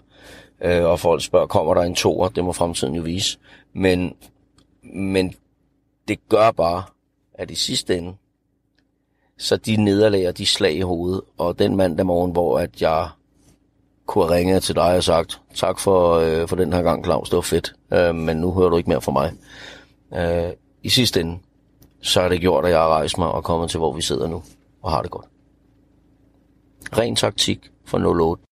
Øh, 0.61 0.85
og 0.85 1.01
folk 1.01 1.23
spørger, 1.23 1.47
kommer 1.47 1.75
der 1.75 1.83
en 1.83 1.95
toer? 1.95 2.29
Det 2.29 2.45
må 2.45 2.53
fremtiden 2.53 2.95
jo 2.95 3.03
vise. 3.03 3.39
Men, 3.73 4.14
men 4.83 5.35
det 6.09 6.29
gør 6.29 6.51
bare, 6.51 6.83
at 7.35 7.51
i 7.51 7.55
sidste 7.55 7.99
ende, 7.99 8.14
så 9.39 9.57
de 9.57 9.77
nederlag 9.77 10.29
og 10.29 10.39
de 10.39 10.47
slag 10.47 10.75
i 10.75 10.81
hovedet, 10.81 11.20
og 11.39 11.59
den 11.59 11.77
mandag 11.77 12.07
morgen, 12.07 12.33
hvor 12.33 12.59
at 12.59 12.83
jeg 12.83 13.09
kunne 14.07 14.24
have 14.24 14.36
ringet 14.38 14.62
til 14.62 14.74
dig 14.74 14.96
og 14.96 15.05
sagt, 15.05 15.40
tak 15.55 15.78
for, 15.78 16.14
øh, 16.14 16.48
for 16.48 16.57
den 16.57 16.72
her 16.72 16.82
gang, 16.82 17.05
Claus, 17.05 17.28
det 17.28 17.36
var 17.36 17.42
fedt, 17.42 17.74
øh, 17.92 18.14
men 18.14 18.36
nu 18.36 18.53
hører 18.53 18.68
du 18.68 18.76
ikke 18.76 18.90
mere 18.90 19.00
fra 19.00 19.12
mig. 19.12 19.32
Øh, 20.14 20.53
I 20.82 20.88
sidste 20.88 21.20
ende, 21.20 21.38
så 22.00 22.20
er 22.20 22.28
det 22.28 22.40
gjort, 22.40 22.64
at 22.64 22.70
jeg 22.70 22.78
har 22.78 22.88
rejst 22.88 23.18
mig 23.18 23.28
og 23.28 23.44
kommet 23.44 23.70
til, 23.70 23.78
hvor 23.78 23.92
vi 23.92 24.03
sidder 24.03 24.26
nu, 24.26 24.42
og 24.82 24.90
har 24.90 25.03
det 25.03 25.11
godt. 25.11 25.26
Ren 26.98 27.16
taktik 27.16 27.70
for 27.86 27.98
08. 28.20 28.42